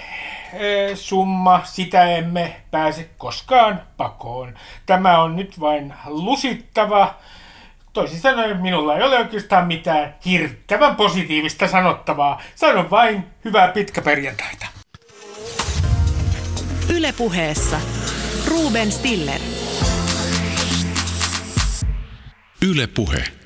summa, 0.94 1.60
sitä 1.64 2.04
emme 2.04 2.56
pääse 2.70 3.08
koskaan 3.18 3.82
pakoon. 3.96 4.54
Tämä 4.86 5.22
on 5.22 5.36
nyt 5.36 5.60
vain 5.60 5.94
lusittava. 6.06 7.14
Toisin 7.92 8.20
sanoen 8.20 8.56
minulla 8.56 8.96
ei 8.96 9.02
ole 9.02 9.18
oikeastaan 9.18 9.66
mitään 9.66 10.14
hirttävän 10.24 10.96
positiivista 10.96 11.68
sanottavaa. 11.68 12.42
Sanon 12.54 12.90
vain 12.90 13.24
hyvää 13.44 13.68
pitkäperjantaita. 13.68 14.66
Ylepuheessa 16.94 17.80
Ruben 18.48 18.92
Stiller. 18.92 19.40
Ylepuhe. 22.62 23.37